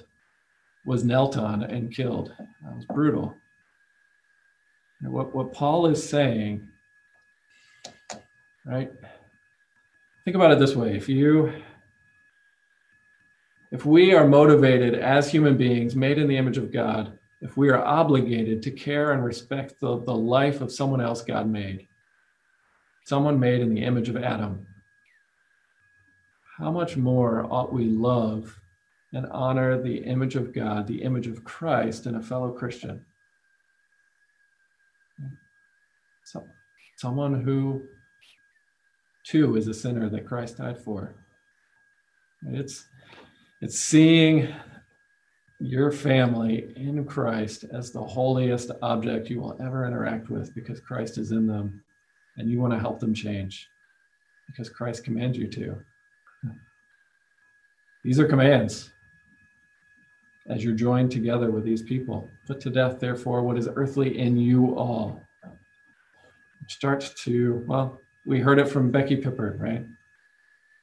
was 0.87 1.05
knelt 1.05 1.37
on 1.37 1.63
and 1.63 1.95
killed. 1.95 2.33
That 2.39 2.77
was 2.77 2.85
brutal. 2.87 3.35
What, 5.03 5.35
what 5.35 5.53
Paul 5.53 5.87
is 5.87 6.07
saying, 6.09 6.67
right? 8.65 8.91
Think 10.25 10.35
about 10.35 10.53
it 10.53 10.59
this 10.59 10.75
way. 10.75 10.97
If 10.97 11.11
you 11.11 11.53
if 13.75 13.85
we 13.85 14.15
are 14.15 14.25
motivated 14.25 14.95
as 14.95 15.29
human 15.29 15.57
beings 15.57 15.97
made 15.97 16.17
in 16.17 16.29
the 16.29 16.37
image 16.37 16.59
of 16.59 16.71
God, 16.71 17.19
if 17.41 17.57
we 17.57 17.71
are 17.71 17.85
obligated 17.85 18.63
to 18.63 18.71
care 18.71 19.11
and 19.11 19.25
respect 19.25 19.81
the, 19.81 19.99
the 20.05 20.15
life 20.15 20.61
of 20.61 20.71
someone 20.71 21.01
else 21.01 21.23
God 21.23 21.49
made, 21.49 21.89
someone 23.05 23.41
made 23.41 23.61
in 23.61 23.75
the 23.75 23.83
image 23.83 24.09
of 24.09 24.17
Adam, 24.17 24.65
how 26.57 26.71
much 26.71 26.97
more 26.97 27.53
ought 27.53 27.73
we 27.73 27.87
love 27.87 28.57
and 29.13 29.27
honor 29.33 29.83
the 29.83 29.97
image 30.05 30.37
of 30.37 30.53
God, 30.53 30.87
the 30.87 31.03
image 31.03 31.27
of 31.27 31.43
Christ 31.43 32.07
in 32.07 32.15
a 32.15 32.23
fellow 32.23 32.53
Christian? 32.53 33.05
So, 36.27 36.47
someone 36.97 37.43
who 37.43 37.83
too 39.27 39.57
is 39.57 39.67
a 39.67 39.75
sinner 39.75 40.09
that 40.11 40.29
Christ 40.29 40.59
died 40.59 40.79
for. 40.79 41.17
It's 42.51 42.87
it's 43.65 43.81
seeing 43.81 44.55
your 45.59 45.91
family 45.91 46.75
in 46.77 47.03
Christ 47.07 47.65
as 47.73 47.91
the 47.91 48.05
holiest 48.05 48.71
object 48.83 49.31
you 49.31 49.41
will 49.41 49.57
ever 49.59 49.87
interact 49.87 50.29
with 50.29 50.55
because 50.55 50.81
Christ 50.81 51.17
is 51.17 51.33
in 51.33 51.47
them 51.47 51.83
and 52.37 52.51
you 52.51 52.61
want 52.61 52.75
to 52.75 52.79
help 52.79 53.01
them 53.01 53.15
change 53.15 53.67
because 54.47 54.69
Christ 54.69 55.03
commands 55.03 55.39
you 55.39 55.49
to. 55.49 55.79
These 58.05 58.21
are 58.21 58.29
commands 58.29 58.93
as 60.51 60.63
you're 60.63 60.75
joined 60.75 61.11
together 61.11 61.51
with 61.51 61.65
these 61.65 61.81
people. 61.81 62.29
Put 62.47 62.61
to 62.61 62.71
death, 62.71 63.01
therefore, 63.01 63.43
what 63.43 63.57
is 63.57 63.71
earthly 63.77 64.19
in 64.19 64.37
you 64.37 64.77
all 64.77 65.23
starts 66.69 67.15
to, 67.25 67.65
well, 67.67 67.99
we 68.27 68.41
heard 68.41 68.59
it 68.59 68.69
from 68.69 68.91
Becky 68.91 69.17
Pippert, 69.17 69.59
right? 69.59 69.87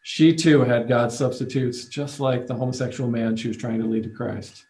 She 0.04 0.36
too 0.36 0.62
had 0.62 0.88
God's 0.88 1.16
substitutes, 1.16 1.86
just 1.86 2.20
like 2.20 2.48
the 2.48 2.56
homosexual 2.56 3.10
man 3.10 3.36
she 3.36 3.48
was 3.48 3.58
trying 3.58 3.80
to 3.80 3.86
lead 3.86 4.04
to 4.04 4.10
Christ. 4.10 4.66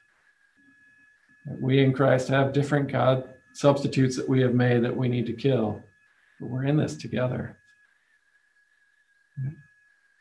We 1.46 1.84
in 1.84 1.94
Christ 1.94 2.28
have 2.28 2.54
different 2.54 2.92
God 2.92 3.34
substitutes 3.54 4.16
that 4.18 4.28
we 4.28 4.42
have 4.42 4.54
made 4.54 4.84
that 4.84 4.96
we 4.96 5.08
need 5.08 5.26
to 5.28 5.34
kill, 5.34 5.82
but 6.40 6.50
we're 6.50 6.66
in 6.66 6.78
this 6.78 6.98
together. 6.98 7.58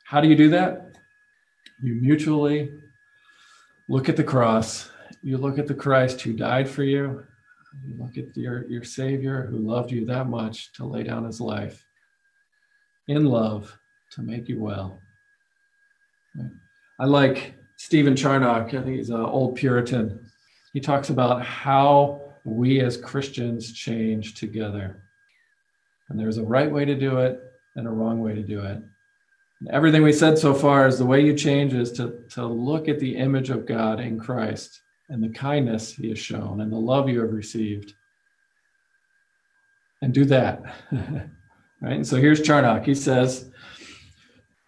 How 0.04 0.20
do 0.20 0.28
you 0.28 0.36
do 0.36 0.50
that? 0.50 0.96
You 1.82 1.94
mutually 1.94 2.72
look 3.88 4.08
at 4.08 4.16
the 4.16 4.24
cross, 4.24 4.90
you 5.22 5.38
look 5.38 5.58
at 5.58 5.66
the 5.66 5.74
Christ 5.74 6.20
who 6.20 6.32
died 6.32 6.68
for 6.68 6.84
you, 6.84 7.24
you 7.84 7.96
look 7.98 8.16
at 8.16 8.36
your, 8.36 8.68
your 8.68 8.84
Savior 8.84 9.46
who 9.46 9.58
loved 9.58 9.90
you 9.90 10.04
that 10.06 10.28
much 10.28 10.72
to 10.74 10.84
lay 10.84 11.02
down 11.02 11.24
his 11.24 11.40
life 11.40 11.84
in 13.08 13.24
love 13.24 13.76
to 14.12 14.22
make 14.22 14.48
you 14.48 14.60
well. 14.60 15.00
I 16.98 17.06
like 17.06 17.54
Stephen 17.76 18.14
Charnock, 18.14 18.74
I 18.74 18.82
think 18.82 18.96
he's 18.96 19.10
an 19.10 19.16
old 19.16 19.56
Puritan. 19.56 20.26
He 20.72 20.80
talks 20.80 21.10
about 21.10 21.44
how 21.44 22.34
we 22.44 22.80
as 22.80 22.96
Christians 22.96 23.72
change 23.72 24.34
together. 24.34 25.02
And 26.08 26.18
there's 26.18 26.38
a 26.38 26.44
right 26.44 26.70
way 26.70 26.84
to 26.84 26.94
do 26.94 27.18
it 27.18 27.40
and 27.76 27.86
a 27.86 27.90
wrong 27.90 28.20
way 28.20 28.34
to 28.34 28.42
do 28.42 28.60
it. 28.60 28.82
And 29.60 29.70
everything 29.70 30.02
we 30.02 30.12
said 30.12 30.38
so 30.38 30.54
far 30.54 30.86
is 30.86 30.98
the 30.98 31.06
way 31.06 31.24
you 31.24 31.34
change 31.34 31.72
is 31.72 31.92
to, 31.92 32.22
to 32.30 32.44
look 32.44 32.88
at 32.88 32.98
the 32.98 33.16
image 33.16 33.50
of 33.50 33.66
God 33.66 34.00
in 34.00 34.18
Christ 34.18 34.82
and 35.08 35.22
the 35.22 35.28
kindness 35.28 35.94
he 35.94 36.08
has 36.10 36.18
shown 36.18 36.60
and 36.60 36.72
the 36.72 36.76
love 36.76 37.08
you 37.08 37.20
have 37.20 37.32
received. 37.32 37.94
And 40.02 40.14
do 40.14 40.24
that. 40.26 40.62
right? 40.92 41.96
And 41.96 42.06
so 42.06 42.16
here's 42.16 42.42
Charnock. 42.42 42.84
He 42.84 42.94
says, 42.94 43.50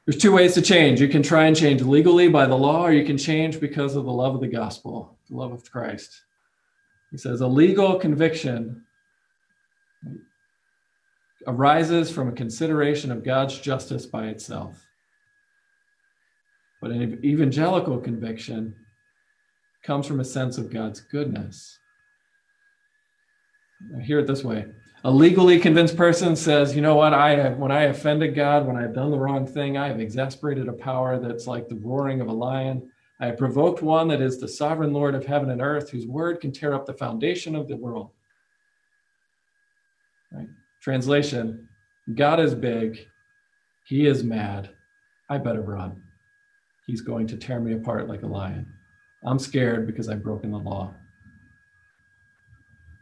there's 0.06 0.20
two 0.20 0.32
ways 0.32 0.54
to 0.54 0.62
change. 0.62 1.00
You 1.00 1.08
can 1.08 1.22
try 1.22 1.46
and 1.46 1.56
change 1.56 1.82
legally 1.82 2.28
by 2.28 2.46
the 2.46 2.56
law, 2.56 2.84
or 2.84 2.92
you 2.92 3.04
can 3.04 3.16
change 3.16 3.60
because 3.60 3.94
of 3.94 4.04
the 4.04 4.12
love 4.12 4.34
of 4.34 4.40
the 4.40 4.48
gospel, 4.48 5.16
the 5.30 5.36
love 5.36 5.52
of 5.52 5.70
Christ. 5.70 6.22
He 7.10 7.18
says 7.18 7.40
a 7.40 7.46
legal 7.46 7.98
conviction 7.98 8.84
arises 11.46 12.10
from 12.10 12.28
a 12.28 12.32
consideration 12.32 13.12
of 13.12 13.24
God's 13.24 13.58
justice 13.58 14.06
by 14.06 14.26
itself. 14.26 14.84
But 16.80 16.90
an 16.90 17.20
evangelical 17.24 17.98
conviction 17.98 18.74
comes 19.84 20.06
from 20.06 20.20
a 20.20 20.24
sense 20.24 20.58
of 20.58 20.72
God's 20.72 21.00
goodness. 21.00 21.78
I 23.98 24.02
hear 24.02 24.20
it 24.20 24.26
this 24.26 24.42
way. 24.42 24.66
A 25.04 25.10
legally 25.10 25.58
convinced 25.58 25.96
person 25.96 26.36
says, 26.36 26.76
you 26.76 26.80
know 26.80 26.94
what, 26.94 27.12
I 27.12 27.30
have 27.30 27.58
when 27.58 27.72
I 27.72 27.82
offended 27.84 28.36
God, 28.36 28.66
when 28.66 28.76
I've 28.76 28.94
done 28.94 29.10
the 29.10 29.18
wrong 29.18 29.46
thing, 29.46 29.76
I 29.76 29.88
have 29.88 29.98
exasperated 29.98 30.68
a 30.68 30.72
power 30.72 31.18
that's 31.18 31.48
like 31.48 31.68
the 31.68 31.74
roaring 31.74 32.20
of 32.20 32.28
a 32.28 32.32
lion. 32.32 32.88
I 33.20 33.26
have 33.26 33.36
provoked 33.36 33.82
one 33.82 34.06
that 34.08 34.20
is 34.20 34.38
the 34.38 34.46
sovereign 34.46 34.92
Lord 34.92 35.16
of 35.16 35.26
heaven 35.26 35.50
and 35.50 35.60
earth, 35.60 35.90
whose 35.90 36.06
word 36.06 36.40
can 36.40 36.52
tear 36.52 36.72
up 36.72 36.86
the 36.86 36.94
foundation 36.94 37.56
of 37.56 37.66
the 37.66 37.76
world. 37.76 38.10
Right? 40.30 40.48
Translation 40.80 41.68
God 42.14 42.38
is 42.38 42.54
big, 42.54 43.06
he 43.86 44.06
is 44.06 44.22
mad. 44.22 44.70
I 45.28 45.38
better 45.38 45.62
run. 45.62 46.02
he's 46.86 47.00
going 47.00 47.26
to 47.28 47.36
tear 47.36 47.58
me 47.58 47.72
apart 47.74 48.08
like 48.08 48.22
a 48.22 48.26
lion. 48.26 48.66
I'm 49.24 49.38
scared 49.38 49.86
because 49.86 50.08
I've 50.08 50.22
broken 50.22 50.50
the 50.50 50.58
law. 50.58 50.94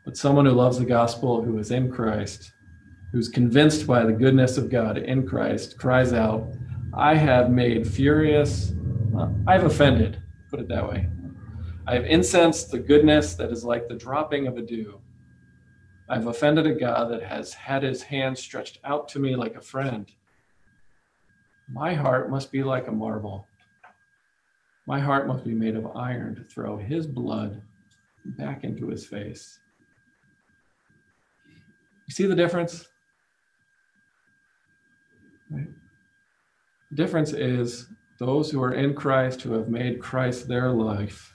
But 0.05 0.17
someone 0.17 0.47
who 0.47 0.53
loves 0.53 0.79
the 0.79 0.85
gospel, 0.85 1.43
who 1.43 1.59
is 1.59 1.71
in 1.71 1.91
Christ, 1.91 2.53
who's 3.13 3.29
convinced 3.29 3.87
by 3.87 4.05
the 4.05 4.13
goodness 4.13 4.57
of 4.57 4.71
God 4.71 4.99
in 4.99 5.27
Christ, 5.27 5.79
cries 5.79 6.13
out, 6.13 6.47
I 6.95 7.15
have 7.15 7.51
made 7.51 7.87
furious, 7.87 8.73
uh, 9.17 9.29
I've 9.47 9.65
offended, 9.65 10.23
put 10.51 10.61
it 10.61 10.69
that 10.69 10.89
way. 10.89 11.09
I 11.87 11.95
have 11.95 12.07
incensed 12.07 12.71
the 12.71 12.79
goodness 12.79 13.35
that 13.35 13.51
is 13.51 13.65
like 13.65 13.89
the 13.89 13.95
dropping 13.95 14.47
of 14.47 14.57
a 14.57 14.63
dew. 14.63 15.01
I've 16.09 16.27
offended 16.27 16.67
a 16.67 16.75
God 16.75 17.11
that 17.11 17.23
has 17.23 17.53
had 17.53 17.83
his 17.83 18.03
hand 18.03 18.37
stretched 18.37 18.79
out 18.85 19.09
to 19.11 19.19
me 19.19 19.37
like 19.37 19.55
a 19.55 19.61
friend. 19.61 20.11
My 21.73 21.95
heart 21.95 22.31
must 22.31 22.51
be 22.51 22.65
like 22.65 22.89
a 22.89 22.93
marble. 22.93 23.47
My 24.87 24.99
heart 24.99 25.29
must 25.29 25.45
be 25.45 25.55
made 25.55 25.77
of 25.77 25.97
iron 25.97 26.35
to 26.35 26.43
throw 26.43 26.77
his 26.77 27.07
blood 27.07 27.63
back 28.25 28.65
into 28.65 28.89
his 28.89 29.07
face. 29.07 29.61
You 32.11 32.13
see 32.13 32.27
the 32.27 32.35
difference? 32.35 32.89
Right? 35.49 35.69
The 36.91 36.97
difference 36.97 37.33
is 37.33 37.87
those 38.19 38.51
who 38.51 38.61
are 38.61 38.75
in 38.75 38.95
Christ, 38.95 39.43
who 39.43 39.53
have 39.53 39.69
made 39.69 40.01
Christ 40.01 40.49
their 40.49 40.73
life, 40.73 41.33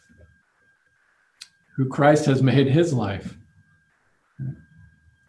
who 1.77 1.88
Christ 1.88 2.26
has 2.26 2.43
made 2.43 2.68
his 2.68 2.91
life. 2.91 3.38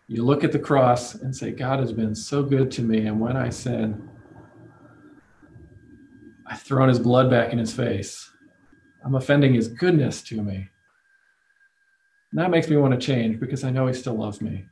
You 0.09 0.25
look 0.25 0.43
at 0.43 0.51
the 0.51 0.59
cross 0.59 1.15
and 1.15 1.35
say, 1.35 1.53
God 1.53 1.79
has 1.79 1.93
been 1.93 2.17
so 2.17 2.43
good 2.43 2.73
to 2.73 2.83
me. 2.83 3.07
And 3.07 3.21
when 3.21 3.37
I 3.37 3.51
sin, 3.51 4.09
I've 6.45 6.63
thrown 6.63 6.89
his 6.89 6.99
blood 6.99 7.31
back 7.31 7.53
in 7.53 7.59
his 7.61 7.73
face. 7.73 8.29
I'm 9.05 9.15
offending 9.15 9.55
his 9.55 9.69
goodness 9.69 10.23
to 10.25 10.43
me. 10.43 10.71
And 12.33 12.41
that 12.41 12.51
makes 12.51 12.69
me 12.69 12.77
want 12.79 13.01
to 13.01 13.07
change 13.07 13.39
because 13.39 13.63
I 13.63 13.71
know 13.71 13.87
he 13.87 13.95
still 13.95 14.19
loves 14.19 14.41
me. 14.41 14.67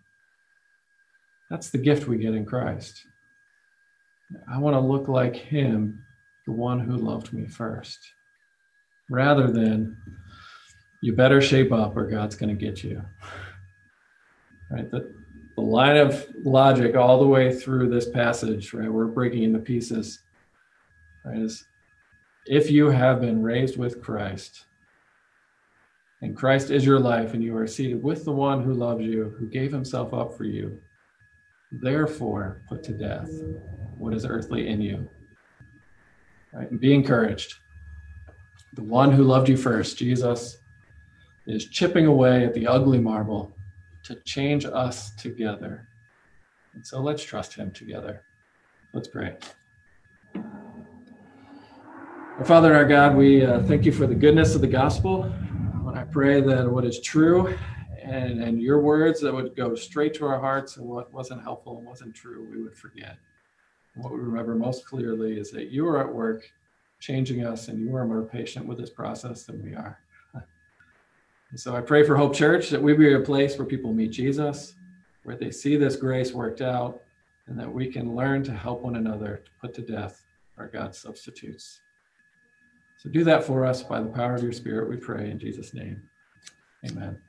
That's 1.55 1.71
the 1.71 1.79
gift 1.79 2.09
we 2.09 2.19
get 2.19 2.35
in 2.35 2.45
Christ. 2.45 3.07
I 4.53 4.59
want 4.59 4.75
to 4.75 4.81
look 4.81 5.07
like 5.07 5.37
him, 5.37 6.05
the 6.47 6.53
one 6.53 6.81
who 6.81 6.97
loved 6.97 7.33
me 7.33 7.47
first, 7.47 8.01
rather 9.09 9.47
than 9.47 9.97
you 11.01 11.13
better 11.13 11.41
shape 11.41 11.71
up 11.71 11.97
or 11.97 12.09
God's 12.09 12.35
going 12.35 12.49
to 12.49 12.61
get 12.61 12.83
you. 12.83 13.05
Right? 14.69 14.91
The, 14.91 15.15
the 15.55 15.63
line 15.63 15.97
of 15.97 16.27
logic 16.43 16.97
all 16.97 17.21
the 17.21 17.29
way 17.29 17.55
through 17.55 17.89
this 17.89 18.11
passage, 18.11 18.75
right? 18.75 18.91
We're 18.91 19.07
breaking 19.07 19.45
into 19.45 19.61
pieces, 19.61 20.25
right? 21.25 21.39
Is 21.39 21.67
if 22.47 22.69
you 22.69 22.91
have 22.91 23.21
been 23.21 23.41
raised 23.41 23.77
with 23.77 24.03
Christ, 24.03 24.65
and 26.21 26.37
Christ 26.37 26.73
is 26.73 26.85
your 26.85 26.99
life, 26.99 27.33
and 27.33 27.45
you 27.45 27.57
are 27.57 27.69
seated 27.69 28.03
with 28.03 28.25
the 28.25 28.33
one 28.33 28.65
who 28.65 28.75
loves 28.75 29.03
you, 29.03 29.37
who 29.39 29.47
gave 29.47 29.71
himself 29.71 30.13
up 30.13 30.37
for 30.37 30.43
you, 30.43 30.81
therefore 31.81 32.63
put 32.69 32.83
to 32.85 32.93
death 32.93 33.31
what 33.99 34.15
is 34.15 34.25
earthly 34.25 34.69
in 34.69 34.81
you. 34.81 35.09
Right? 36.53 36.71
And 36.71 36.81
be 36.81 36.95
encouraged. 36.95 37.55
The 38.75 38.83
one 38.83 39.13
who 39.13 39.25
loved 39.25 39.49
you 39.49 39.57
first, 39.57 39.99
Jesus, 39.99 40.59
is 41.47 41.67
chipping 41.67 42.07
away 42.07 42.45
at 42.45 42.55
the 42.55 42.67
ugly 42.67 42.99
marble 42.99 43.57
to 44.05 44.17
change 44.25 44.65
us 44.65 45.15
together. 45.15 45.89
And 46.75 46.87
so 46.87 47.01
let's 47.01 47.23
trust 47.23 47.55
him 47.55 47.71
together. 47.71 48.23
Let's 48.93 49.09
pray. 49.09 49.37
Our 52.39 52.45
Father 52.45 52.69
and 52.69 52.77
our 52.77 52.85
God, 52.85 53.17
we 53.17 53.45
uh, 53.45 53.63
thank 53.63 53.85
you 53.85 53.93
for 53.93 54.07
the 54.07 54.15
goodness 54.15 54.55
of 54.55 54.61
the 54.61 54.67
gospel. 54.67 55.23
When 55.83 55.97
I 55.97 56.03
pray 56.03 56.41
that 56.41 56.69
what 56.69 56.85
is 56.85 57.01
true 57.01 57.57
and, 58.05 58.43
and 58.43 58.61
your 58.61 58.81
words 58.81 59.21
that 59.23 59.33
would 59.33 59.57
go 59.57 59.75
straight 59.75 60.15
to 60.15 60.27
our 60.27 60.39
hearts 60.39 60.77
and 60.77 60.87
what 60.87 61.13
wasn't 61.13 61.43
helpful 61.43 61.79
and 61.79 61.87
wasn't 61.87 62.15
true, 62.15 62.47
we 62.51 62.63
would 62.63 62.77
forget. 62.77 63.17
What 63.95 64.13
we 64.13 64.19
remember 64.19 64.55
most 64.55 64.85
clearly 64.85 65.39
is 65.39 65.51
that 65.53 65.71
you 65.71 65.87
are 65.89 66.01
at 66.01 66.13
work 66.13 66.51
changing 67.01 67.45
us 67.45 67.69
and 67.69 67.79
you 67.79 67.95
are 67.97 68.07
more 68.07 68.23
patient 68.23 68.67
with 68.67 68.79
this 68.79 68.91
process 68.91 69.45
than 69.45 69.63
we 69.63 69.75
are. 69.75 69.99
And 71.51 71.61
so 71.61 71.77
I 71.77 71.83
pray 71.83 72.03
for 72.03 72.17
Hope 72.17 72.35
Church 72.35 72.69
that 72.71 72.83
we 72.83 72.95
be 72.95 73.15
a 73.15 73.21
place 73.21 73.57
where 73.57 73.67
people 73.67 73.93
meet 73.93 74.11
Jesus, 74.11 74.75
where 75.23 75.37
they 75.37 75.53
see 75.53 75.77
this 75.77 75.95
grace 75.95 76.33
worked 76.33 76.61
out, 76.61 77.01
and 77.47 77.57
that 77.61 77.73
we 77.73 77.87
can 77.87 78.17
learn 78.17 78.43
to 78.43 78.53
help 78.53 78.83
one 78.83 78.97
another 78.97 79.41
to 79.45 79.51
put 79.61 79.73
to 79.75 79.83
death 79.83 80.25
our 80.59 80.67
God 80.67 80.97
substitutes. 80.97 81.81
So 82.99 83.09
do 83.09 83.23
that 83.23 83.45
for 83.45 83.65
us 83.65 83.85
by 83.85 84.01
the 84.01 84.09
power 84.09 84.35
of 84.35 84.43
your 84.43 84.53
Spirit, 84.53 84.89
we 84.89 84.97
pray 84.97 85.31
in 85.31 85.39
Jesus' 85.39 85.75
name. 85.75 86.03
Amen. 86.91 87.21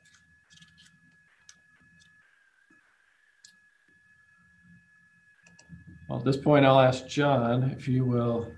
Well, 6.07 6.19
at 6.19 6.25
this 6.25 6.37
point, 6.37 6.65
I'll 6.65 6.79
ask 6.79 7.07
John 7.07 7.71
if 7.71 7.87
you 7.87 8.05
will 8.05 8.51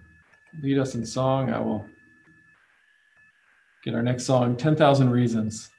lead 0.61 0.77
us 0.77 0.95
in 0.95 1.05
song. 1.05 1.51
I 1.51 1.59
will 1.59 1.85
get 3.83 3.95
our 3.95 4.03
next 4.03 4.25
song 4.25 4.57
10,000 4.57 5.09
Reasons. 5.09 5.69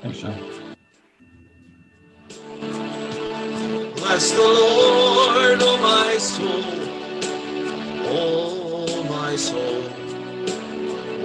Thanks, 0.00 0.18
John. 0.18 0.38
Bless 3.96 4.30
the 4.30 4.38
Lord, 4.38 5.58
oh 5.62 5.78
my 5.80 6.16
soul, 6.18 6.62
oh 8.06 9.04
my 9.08 9.34
soul. 9.34 9.82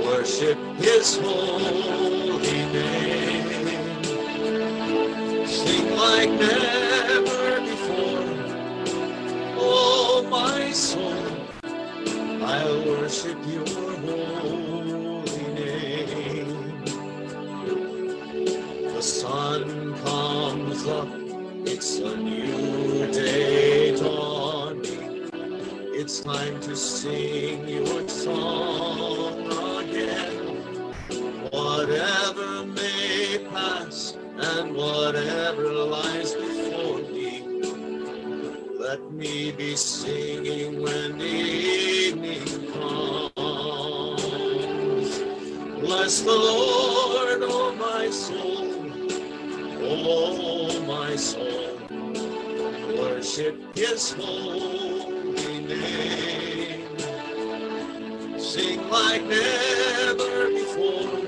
Worship 0.05 0.57
his 0.77 1.17
holy 1.17 2.65
name. 2.71 3.18
Like 5.97 6.31
never 6.31 7.61
before, 7.61 8.59
oh 9.57 10.27
my 10.29 10.71
soul. 10.71 11.13
I'll 12.43 12.85
worship 12.85 13.37
your 13.47 13.67
holy 13.99 15.47
name. 15.53 16.83
The 18.93 19.01
sun 19.01 19.95
comes 20.03 20.87
up 20.87 21.19
it's 21.65 21.99
a 21.99 22.17
new 22.17 23.11
day 23.11 23.95
dawning. 23.95 25.29
It's 25.93 26.21
time 26.21 26.59
to 26.61 26.75
sing 26.75 27.67
your 27.67 28.07
song 28.09 29.45
again. 29.79 30.33
Whatever 31.51 32.58
and 34.41 34.75
whatever 34.75 35.71
lies 35.73 36.33
before 36.35 36.99
me, 37.11 37.43
let 38.79 39.11
me 39.11 39.51
be 39.51 39.75
singing 39.75 40.81
when 40.81 41.21
evening 41.21 42.45
comes. 42.73 43.33
Bless 45.81 46.21
the 46.21 46.31
Lord, 46.31 47.41
oh 47.43 47.75
my 47.79 48.09
soul. 48.09 48.67
Oh, 49.81 50.81
my 50.87 51.15
soul, 51.15 51.79
worship 52.97 53.55
his 53.77 54.11
holy 54.13 55.59
name. 55.61 56.97
Sing 58.39 58.89
like 58.89 59.23
never 59.25 60.49
before. 60.49 61.21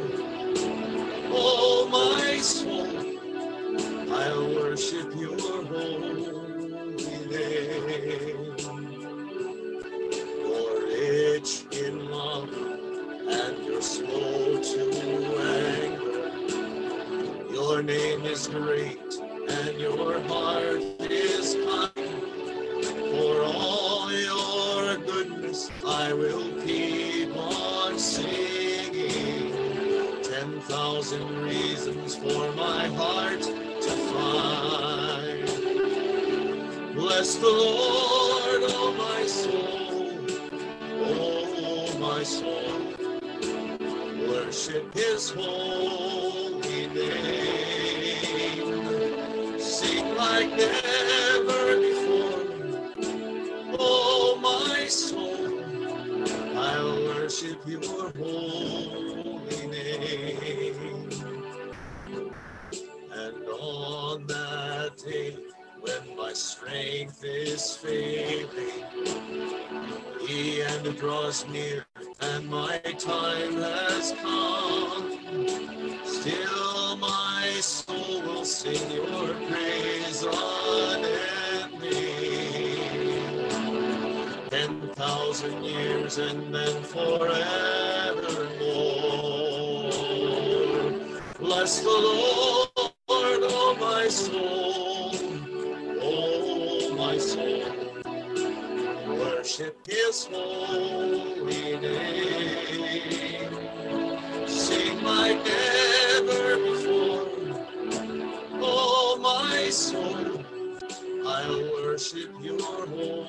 Oh, 1.33 1.87
my 1.91 2.37
soul, 2.39 2.80
I'll 4.11 4.55
worship 4.55 5.15
your 5.15 5.39
holy 5.65 6.23
name. 7.27 8.55
You're 10.29 10.87
rich 10.87 11.65
in 11.73 12.11
love 12.11 12.49
and 13.13 13.65
you're 13.65 13.81
slow 13.81 14.61
to 14.61 14.83
anger. 15.41 16.43
Your 17.53 17.83
name 17.83 18.25
is 18.25 18.47
great 18.47 18.99
and 19.49 19.79
your 19.79 20.21
heart 20.23 20.81
is 21.01 21.55
kind. 21.55 22.25
For 22.97 23.43
all 23.43 24.11
your 24.11 24.97
goodness, 24.97 25.71
I 25.85 26.13
will 26.13 26.61
keep 26.63 27.35
on 27.37 27.99
singing. 27.99 29.53
Ten 30.23 30.61
thousand 30.61 31.43
reasons 31.43 32.15
for 32.15 32.51
my 32.53 32.87
heart 32.89 33.43
Bless 36.93 37.35
the 37.35 37.47
Lord, 37.47 38.63
oh 38.67 38.93
my 38.97 39.25
soul, 39.27 40.11
oh 40.99 41.97
my 41.99 42.23
soul. 42.23 42.93
Worship 44.29 44.93
his 44.93 45.29
holy 45.31 46.87
name. 46.87 48.21
Sing 49.59 50.15
like 50.15 50.49
never 50.49 51.77
before. 51.79 52.43
Oh, 53.79 54.37
my 54.41 54.85
soul, 54.87 55.63
I'll 56.57 56.95
worship 57.05 57.59
your 57.65 58.10
draws 71.01 71.47
near 71.47 71.83
and 72.19 72.47
my 72.47 72.77
time 72.99 73.55
has 73.55 74.13
come. 74.21 75.17
Still, 76.05 76.95
my 76.97 77.57
soul 77.59 78.21
will 78.21 78.45
sing 78.45 78.91
your 78.91 79.33
praise 79.49 80.23
unending. 80.23 81.31
Ten 84.51 84.89
thousand 84.93 85.63
years 85.63 86.19
and 86.19 86.53
then 86.53 86.83
forevermore. 86.83 87.41
Bless 91.39 91.79
the 91.79 91.89
Lord, 91.89 92.30
his 100.11 100.25
holy 100.25 101.79
name. 101.79 102.67
Sing 104.47 105.03
like 105.03 105.39
never 105.45 106.57
before. 106.57 107.27
Oh, 108.61 109.17
my 109.21 109.69
soul, 109.69 110.43
I'll 111.25 111.61
worship 111.73 112.31
your 112.41 112.61
holy 112.87 113.25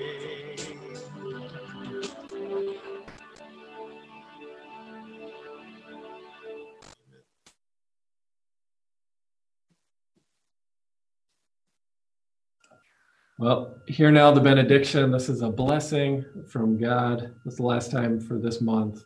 Well, 13.36 13.80
hear 13.88 14.12
now 14.12 14.30
the 14.30 14.40
benediction. 14.40 15.10
This 15.10 15.28
is 15.28 15.42
a 15.42 15.50
blessing 15.50 16.24
from 16.48 16.78
God. 16.78 17.34
This 17.44 17.54
is 17.54 17.58
the 17.58 17.64
last 17.64 17.90
time 17.90 18.20
for 18.20 18.38
this 18.38 18.60
month. 18.60 19.04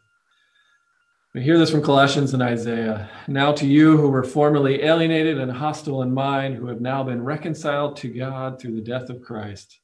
We 1.34 1.42
hear 1.42 1.56
this 1.56 1.70
from 1.70 1.82
Colossians 1.82 2.34
and 2.34 2.42
Isaiah. 2.42 3.09
Now 3.26 3.52
to 3.52 3.66
you 3.66 3.96
who 3.96 4.10
were 4.10 4.22
formerly 4.22 4.82
alienated 4.82 5.38
and 5.38 5.50
hostile 5.50 6.02
in 6.02 6.12
mind, 6.12 6.56
who 6.56 6.66
have 6.66 6.82
now 6.82 7.02
been 7.02 7.24
reconciled 7.24 7.96
to 7.98 8.09
God 8.09 8.60
through 8.60 8.74
the 8.74 8.82
death 8.82 9.09
of 9.09 9.22
Christ, 9.22 9.80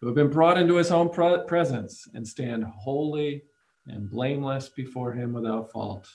who 0.00 0.06
have 0.06 0.16
been 0.16 0.30
brought 0.30 0.56
into 0.56 0.76
his 0.76 0.90
own 0.90 1.10
presence 1.10 2.08
and 2.14 2.26
stand 2.26 2.64
holy 2.64 3.42
and 3.86 4.08
blameless 4.08 4.70
before 4.70 5.12
him 5.12 5.34
without 5.34 5.70
fault. 5.70 6.08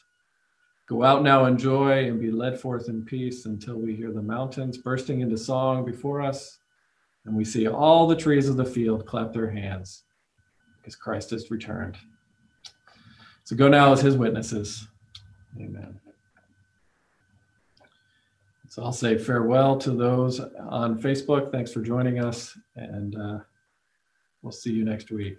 Go 0.87 1.03
out 1.03 1.21
now 1.21 1.45
in 1.45 1.55
joy 1.55 2.07
and 2.07 2.19
be 2.19 2.31
led 2.31 2.59
forth 2.59 2.89
in 2.89 3.05
peace 3.05 3.45
until 3.45 3.75
we 3.75 3.95
hear 3.95 4.11
the 4.11 4.23
mountains 4.23 4.79
bursting 4.79 5.21
into 5.21 5.37
song 5.37 5.85
before 5.85 6.19
us 6.19 6.58
and 7.25 7.35
we 7.35 7.45
see 7.45 7.67
all 7.67 8.07
the 8.07 8.15
trees 8.15 8.47
of 8.47 8.57
the 8.57 8.65
field 8.65 9.05
clap 9.05 9.33
their 9.33 9.49
hands 9.49 10.03
because 10.77 10.95
Christ 10.95 11.31
has 11.31 11.51
returned. 11.51 11.97
So 13.43 13.55
go 13.55 13.67
now 13.67 13.91
as 13.91 14.01
his 14.01 14.17
witnesses. 14.17 14.87
Amen. 15.59 15.99
So 18.69 18.83
I'll 18.83 18.93
say 18.93 19.17
farewell 19.17 19.77
to 19.79 19.91
those 19.91 20.39
on 20.39 21.01
Facebook. 21.01 21.51
Thanks 21.51 21.73
for 21.73 21.81
joining 21.81 22.19
us, 22.19 22.55
and 22.75 23.15
uh, 23.15 23.39
we'll 24.43 24.51
see 24.51 24.71
you 24.71 24.85
next 24.85 25.09
week. 25.09 25.37